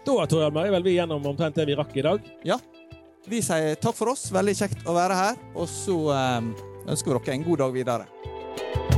Da 0.09 0.24
tror 0.24 0.41
jeg 0.41 0.49
er 0.49 0.70
vel 0.72 0.82
vi 0.86 0.95
gjennom 0.95 1.26
omtrent 1.28 1.55
det 1.59 1.66
vi 1.68 1.74
rakk 1.76 1.91
i 2.01 2.03
dag. 2.03 2.28
Ja. 2.43 2.57
Vi 3.28 3.43
sier 3.45 3.74
takk 3.76 3.93
for 3.99 4.14
oss. 4.14 4.30
Veldig 4.32 4.55
kjekt 4.57 4.86
å 4.89 4.95
være 4.97 5.18
her. 5.18 5.36
Og 5.53 5.68
så 5.68 5.97
eh, 6.14 6.49
ønsker 6.89 7.12
vi 7.12 7.18
dere 7.24 7.36
en 7.36 7.45
god 7.45 7.57
dag 7.64 7.74
videre. 7.74 8.97